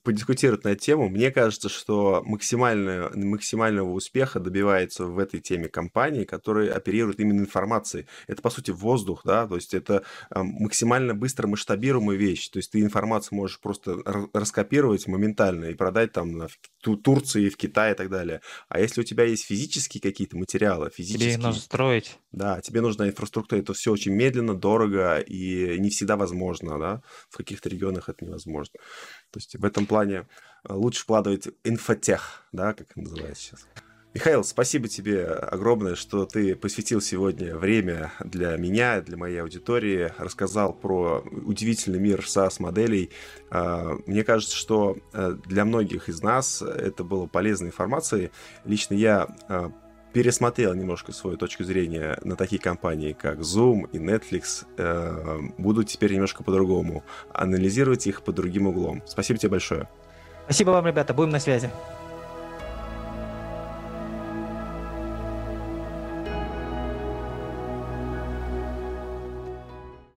подискутировать 0.03 0.63
на 0.63 0.69
эту 0.69 0.83
тему. 0.83 1.09
Мне 1.09 1.31
кажется, 1.31 1.69
что 1.69 2.21
максимального, 2.25 3.11
максимального 3.15 3.91
успеха 3.91 4.39
добивается 4.39 5.05
в 5.05 5.19
этой 5.19 5.39
теме 5.39 5.67
компании, 5.67 6.23
которые 6.23 6.71
оперируют 6.71 7.19
именно 7.19 7.39
информацией. 7.39 8.05
Это, 8.27 8.41
по 8.41 8.49
сути, 8.49 8.71
воздух, 8.71 9.21
да, 9.25 9.47
то 9.47 9.55
есть 9.55 9.73
это 9.73 10.03
максимально 10.33 11.13
быстро 11.13 11.47
масштабируемая 11.47 12.17
вещь. 12.17 12.49
То 12.49 12.57
есть 12.59 12.71
ты 12.71 12.81
информацию 12.81 13.37
можешь 13.37 13.59
просто 13.59 13.97
раскопировать 14.33 15.07
моментально 15.07 15.65
и 15.65 15.73
продать 15.73 16.13
там 16.13 16.47
в 16.47 16.97
Турции, 16.97 17.49
в 17.49 17.57
Китае 17.57 17.93
и 17.93 17.97
так 17.97 18.09
далее. 18.09 18.41
А 18.69 18.79
если 18.79 19.01
у 19.01 19.03
тебя 19.03 19.23
есть 19.23 19.45
физические 19.45 20.01
какие-то 20.01 20.37
материалы, 20.37 20.89
физические... 20.89 21.33
Тебе 21.33 21.43
нужно 21.43 21.61
строить. 21.61 22.19
Да, 22.31 22.61
тебе 22.61 22.81
нужна 22.81 23.07
инфраструктура. 23.07 23.59
Это 23.59 23.73
все 23.73 23.91
очень 23.91 24.13
медленно, 24.13 24.53
дорого 24.53 25.19
и 25.19 25.79
не 25.79 25.89
всегда 25.89 26.15
возможно, 26.15 26.77
да. 26.77 27.01
В 27.29 27.37
каких-то 27.37 27.69
регионах 27.69 28.07
это 28.09 28.25
невозможно. 28.25 28.79
То 29.31 29.37
есть 29.37 29.55
в 29.55 29.65
этом 29.65 29.85
плане 29.85 30.25
э, 30.67 30.73
лучше 30.73 31.01
вкладывать 31.03 31.47
инфотех, 31.63 32.43
да, 32.51 32.73
как 32.73 32.95
называется 32.95 33.43
сейчас. 33.43 33.67
Михаил, 34.11 34.43
спасибо 34.43 34.87
тебе 34.87 35.23
огромное, 35.27 35.93
что 35.93 36.25
ты 36.25 36.55
посвятил 36.55 36.99
сегодня 36.99 37.55
время 37.55 38.11
для 38.21 38.57
меня, 38.57 39.01
для 39.01 39.17
моей 39.17 39.39
аудитории, 39.39 40.11
рассказал 40.17 40.73
про 40.73 41.23
удивительный 41.45 41.99
мир 41.99 42.21
SaaS-моделей. 42.21 43.11
А, 43.51 43.97
мне 44.07 44.23
кажется, 44.23 44.55
что 44.55 44.97
э, 45.13 45.37
для 45.45 45.63
многих 45.63 46.09
из 46.09 46.23
нас 46.23 46.63
это 46.63 47.03
было 47.03 47.27
полезной 47.27 47.67
информацией. 47.67 48.31
Лично 48.65 48.95
я 48.95 49.27
э, 49.47 49.69
пересмотрел 50.13 50.73
немножко 50.73 51.11
свою 51.11 51.37
точку 51.37 51.63
зрения 51.63 52.17
на 52.23 52.35
такие 52.35 52.61
компании, 52.61 53.13
как 53.13 53.39
Zoom 53.39 53.89
и 53.91 53.97
Netflix. 53.97 54.65
Э, 54.77 55.39
буду 55.57 55.83
теперь 55.83 56.13
немножко 56.13 56.43
по-другому 56.43 57.03
анализировать 57.33 58.07
их 58.07 58.23
под 58.23 58.35
другим 58.35 58.67
углом. 58.67 59.03
Спасибо 59.05 59.39
тебе 59.39 59.51
большое. 59.51 59.87
Спасибо 60.45 60.71
вам, 60.71 60.87
ребята. 60.87 61.13
Будем 61.13 61.29
на 61.29 61.39
связи. 61.39 61.69